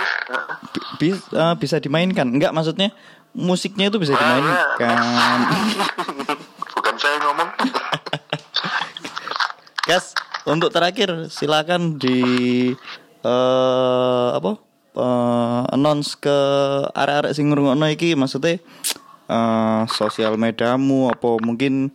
Bi- 1.00 1.18
bisa 1.18 1.54
bisa 1.58 1.76
dimainkan 1.78 2.26
enggak 2.30 2.52
maksudnya 2.52 2.92
musiknya 3.32 3.88
itu 3.88 3.96
bisa 3.98 4.12
dimainkan 4.14 4.98
Bukan 6.74 6.94
saya 6.94 7.16
ngomong. 7.22 7.48
gas 9.88 10.12
untuk 10.44 10.68
terakhir 10.68 11.28
silakan 11.28 11.96
di 11.96 12.20
eh 13.24 14.28
apa 14.30 14.52
eh, 14.94 15.62
announce 15.72 16.14
ke 16.14 16.38
arek-arek 16.92 17.32
sing 17.32 17.48
ngrungokno 17.48 17.88
iki 17.88 18.12
maksudnya 18.14 18.60
eh 19.24 19.82
sosial 19.90 20.36
mediamu 20.36 21.08
apa 21.08 21.40
mungkin 21.40 21.88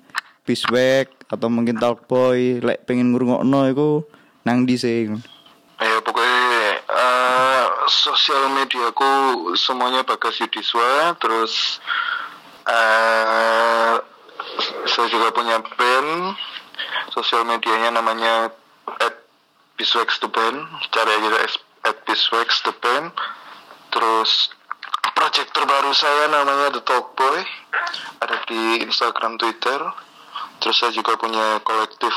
Biswek 0.44 1.14
atau 1.30 1.48
mungkin 1.48 1.78
Talkboy 1.78 2.60
lek 2.60 2.90
pengen 2.90 3.14
ngrungokno 3.14 3.70
iku 3.70 3.90
nang 4.44 4.66
ndi 4.66 4.76
sing 4.76 5.22
Ya 5.80 5.98
pokoknya 6.04 6.84
eh, 6.90 7.66
sosial 7.88 8.52
mediaku 8.52 9.54
semuanya 9.56 10.04
Bagas 10.04 10.42
Yudiswa 10.44 11.16
terus 11.22 11.80
eh 12.68 13.96
saya 14.90 15.08
juga 15.08 15.32
punya 15.32 15.62
band. 15.62 16.36
Sosial 17.14 17.46
medianya 17.46 17.96
namanya 17.96 18.52
at 19.02 19.16
Biswax 19.80 20.20
the 20.20 20.30
Band 20.30 20.68
cari 20.92 21.12
aja 21.16 21.48
at 21.88 21.98
Biswax 22.04 22.64
the 22.68 22.74
Band. 22.84 23.14
Terus 23.90 24.52
project 25.16 25.52
terbaru 25.52 25.92
saya 25.92 26.32
namanya 26.32 26.80
The 26.80 26.82
Talk 26.86 27.18
Boy 27.18 27.44
ada 28.24 28.40
di 28.48 28.84
Instagram 28.84 29.36
Twitter 29.36 29.80
terus 30.60 30.76
saya 30.80 30.92
juga 30.92 31.16
punya 31.16 31.60
kolektif 31.64 32.14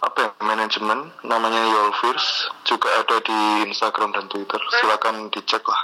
apa 0.00 0.16
ya 0.18 0.30
manajemen 0.40 1.12
namanya 1.22 1.60
Yolfirs 1.60 2.48
juga 2.64 2.88
ada 3.04 3.20
di 3.20 3.68
Instagram 3.68 4.16
dan 4.16 4.24
Twitter 4.32 4.60
silakan 4.80 5.28
dicek 5.28 5.62
lah 5.64 5.82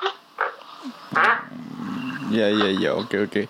Ya 2.27 2.51
ya 2.51 2.69
ya 2.75 2.91
oke 2.99 3.31
oke. 3.31 3.43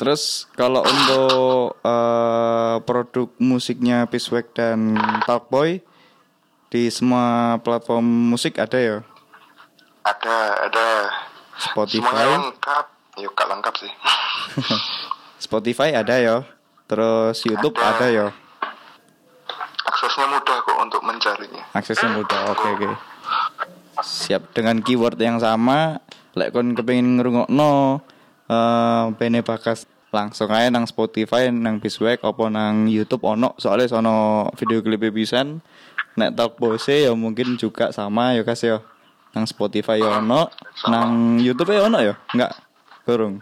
Terus 0.00 0.48
kalau 0.56 0.82
untuk 0.82 1.76
eh, 1.84 2.76
produk 2.82 3.28
musiknya 3.38 4.08
Piswek 4.08 4.56
dan 4.56 4.96
Talkboy 5.28 5.84
di 6.72 6.88
semua 6.88 7.60
platform 7.60 8.32
musik 8.32 8.56
ada 8.56 8.80
ya? 8.80 8.98
ada 10.02 10.66
ada 10.66 10.86
semuanya 11.54 11.94
Spotify, 11.94 12.26
lengkap 12.26 12.86
yuk 13.22 13.38
lengkap 13.38 13.74
sih 13.78 13.92
Spotify 15.46 15.94
ada 15.94 16.16
ya. 16.18 16.36
Terus 16.92 17.40
YouTube 17.48 17.80
Ada. 17.80 17.88
ada 17.88 18.06
ya. 18.12 18.26
aksesnya 19.88 20.28
mudah 20.28 20.56
kok 20.60 20.76
untuk 20.76 21.00
mencarinya 21.00 21.64
Aksesnya 21.72 22.12
mudah. 22.12 22.52
Oke 22.52 22.66
oke. 22.68 22.90
Siap 24.04 24.52
dengan 24.52 24.76
keyword 24.84 25.16
yang 25.16 25.40
sama. 25.40 26.04
Lek 26.36 26.52
kon 26.52 26.76
kepengin 26.76 27.16
ngrungokno 27.16 28.04
eh 28.52 29.04
bene 29.16 29.40
bakas 29.40 29.88
langsung 30.12 30.52
aja 30.52 30.68
nang 30.68 30.84
Spotify 30.84 31.48
nang 31.48 31.80
Biswek 31.80 32.20
apa 32.20 32.44
nang 32.52 32.84
YouTube 32.84 33.24
ono 33.24 33.56
soalnya 33.56 33.88
sono 33.88 34.48
video 34.60 34.84
klip 34.84 35.00
pisan 35.08 35.64
nek 36.20 36.36
talk 36.36 36.60
bose 36.60 37.08
ya 37.08 37.12
mungkin 37.16 37.56
juga 37.56 37.88
sama 37.96 38.36
ya 38.36 38.44
kas 38.44 38.60
ya 38.60 38.84
nang 39.32 39.48
Spotify 39.48 39.96
ya 39.96 40.20
ono 40.20 40.52
nang 40.92 41.40
YouTube 41.40 41.72
ya 41.72 41.88
ono 41.88 41.98
ya 42.04 42.14
enggak 42.36 42.52
kurung 43.08 43.40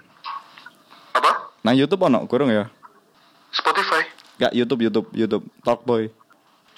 apa 1.11 1.51
nang 1.67 1.75
YouTube 1.75 2.07
ono 2.07 2.23
kurung 2.31 2.55
ya 2.55 2.71
Spotify. 3.51 4.03
Enggak 4.39 4.53
YouTube 4.57 4.81
YouTube 4.87 5.09
YouTube. 5.13 5.45
Talkboy. 5.63 6.09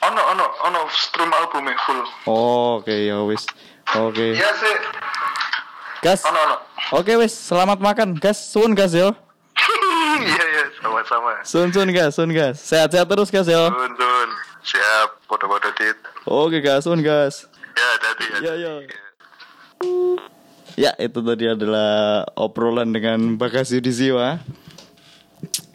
Ono 0.03 0.23
ono 0.35 0.45
ono 0.67 0.81
stream 0.91 1.31
albumnya 1.31 1.79
full. 1.87 2.03
Oh, 2.27 2.83
oke 2.83 2.91
ya 2.91 3.23
wis. 3.23 3.47
Oke. 3.95 4.35
Iya 4.35 4.51
sih. 4.59 4.77
Gas? 6.03 6.27
Ono 6.27 6.39
ono. 6.39 6.57
Oke 6.99 7.15
wis. 7.21 7.31
Selamat 7.31 7.79
makan. 7.79 8.19
Gas 8.19 8.39
sun 8.41 8.75
gas 8.75 8.93
yo. 8.93 9.15
Iya 10.23 10.45
iya 10.45 10.65
sama-sama. 10.79 11.33
Sun 11.43 11.69
sun 11.73 11.89
gas 11.91 12.15
sun 12.19 12.31
gas. 12.31 12.61
Sehat-sehat 12.63 13.07
terus 13.09 13.31
gas 13.33 13.47
yo. 13.47 13.71
Tun, 13.71 13.93
tun. 13.97 14.29
siap 14.63 15.19
foto-foto 15.27 15.71
dit. 15.79 15.99
Oke 16.27 16.59
gas 16.63 16.87
sun 16.87 17.03
gas. 17.03 17.47
Ya 17.75 17.87
hati 17.99 18.25
Ya, 18.45 18.53
ya. 18.59 18.73
Ya, 20.73 20.93
itu 20.97 21.21
tadi 21.21 21.45
adalah 21.53 22.25
obrolan 22.33 22.89
dengan 22.89 23.37
Bagas 23.37 23.69
Yudisiwa. 23.75 24.41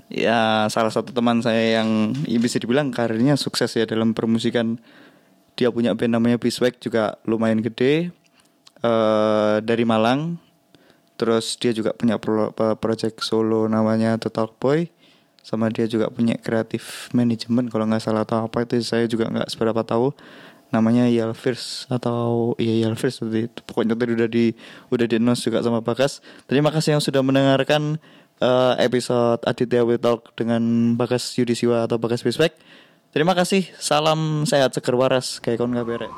Ya, 0.07 0.63
salah 0.71 0.87
satu 0.87 1.11
teman 1.11 1.43
saya 1.43 1.83
yang 1.83 2.15
ya 2.23 2.39
bisa 2.39 2.55
dibilang 2.63 2.95
karirnya 2.95 3.35
sukses 3.35 3.75
ya 3.75 3.83
dalam 3.83 4.15
permusikan. 4.15 4.79
Dia 5.59 5.67
punya 5.67 5.91
band 5.97 6.15
namanya 6.15 6.39
Biswek 6.39 6.79
juga 6.79 7.19
lumayan 7.27 7.59
gede. 7.59 8.15
eh 8.85 9.55
dari 9.65 9.83
Malang. 9.83 10.39
Terus 11.17 11.57
dia 11.57 11.73
juga 11.73 11.97
punya 11.97 12.21
pro, 12.21 12.53
project 12.77 13.25
solo 13.25 13.65
namanya 13.67 14.15
The 14.21 14.29
Talk 14.31 14.55
Boy. 14.61 14.87
Sama 15.43 15.67
dia 15.73 15.89
juga 15.89 16.07
punya 16.13 16.37
kreatif 16.39 17.09
manajemen 17.11 17.67
kalau 17.67 17.87
nggak 17.89 18.03
salah 18.03 18.23
atau 18.23 18.45
apa 18.47 18.67
itu 18.67 18.79
saya 18.83 19.07
juga 19.09 19.27
nggak 19.31 19.49
seberapa 19.49 19.81
tahu 19.81 20.11
namanya 20.71 21.07
Yalfirs 21.07 21.87
atau 21.87 22.53
iya 22.59 22.87
Yalfirs. 22.87 23.23
Pokoknya 23.63 23.95
tadi 23.95 24.11
udah 24.13 24.29
di 24.29 24.45
udah 24.91 25.05
di 25.07 25.17
juga 25.39 25.63
sama 25.63 25.79
Bagas. 25.79 26.19
Terima 26.47 26.71
kasih 26.71 26.99
yang 26.99 27.03
sudah 27.03 27.23
mendengarkan 27.23 27.99
uh, 28.41 28.73
episode 28.77 29.41
Aditya 29.45 29.85
We 29.85 30.01
Talk 30.01 30.33
dengan 30.37 30.93
Bagas 30.97 31.33
Yudisiwa 31.37 31.85
atau 31.85 32.01
Bagas 32.01 32.25
bispek 32.25 32.53
Terima 33.17 33.33
kasih, 33.33 33.65
salam 33.79 34.43
sehat 34.45 34.75
seger 34.75 34.93
waras. 34.93 35.39
Kayak 35.39 35.63
kon 35.63 35.73
berek. 35.73 36.11